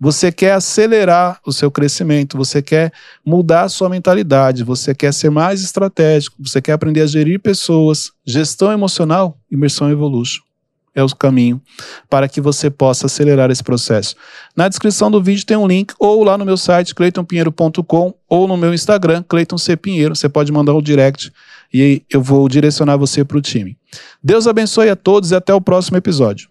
você 0.00 0.32
quer 0.32 0.52
acelerar 0.52 1.40
o 1.44 1.52
seu 1.52 1.70
crescimento, 1.70 2.38
você 2.38 2.62
quer 2.62 2.90
mudar 3.22 3.64
a 3.64 3.68
sua 3.68 3.90
mentalidade, 3.90 4.64
você 4.64 4.94
quer 4.94 5.12
ser 5.12 5.28
mais 5.28 5.60
estratégico, 5.60 6.36
você 6.38 6.62
quer 6.62 6.72
aprender 6.72 7.02
a 7.02 7.06
gerir 7.06 7.38
pessoas, 7.38 8.12
gestão 8.24 8.72
emocional, 8.72 9.36
Imersão 9.50 9.90
Evolution 9.90 10.47
é 10.94 11.02
o 11.02 11.08
caminho 11.08 11.60
para 12.08 12.28
que 12.28 12.40
você 12.40 12.70
possa 12.70 13.06
acelerar 13.06 13.50
esse 13.50 13.62
processo. 13.62 14.14
Na 14.56 14.68
descrição 14.68 15.10
do 15.10 15.22
vídeo 15.22 15.46
tem 15.46 15.56
um 15.56 15.66
link, 15.66 15.94
ou 15.98 16.24
lá 16.24 16.36
no 16.36 16.44
meu 16.44 16.56
site, 16.56 16.94
cleitonpinheiro.com, 16.94 18.14
ou 18.28 18.48
no 18.48 18.56
meu 18.56 18.74
Instagram, 18.74 19.24
Cleiton 19.28 19.58
C. 19.58 19.76
Pinheiro. 19.76 20.16
Você 20.16 20.28
pode 20.28 20.52
mandar 20.52 20.74
o 20.74 20.82
direct 20.82 21.32
e 21.72 22.02
eu 22.10 22.22
vou 22.22 22.48
direcionar 22.48 22.96
você 22.96 23.24
para 23.24 23.38
o 23.38 23.42
time. 23.42 23.76
Deus 24.22 24.46
abençoe 24.46 24.88
a 24.88 24.96
todos 24.96 25.30
e 25.30 25.34
até 25.34 25.54
o 25.54 25.60
próximo 25.60 25.96
episódio. 25.96 26.48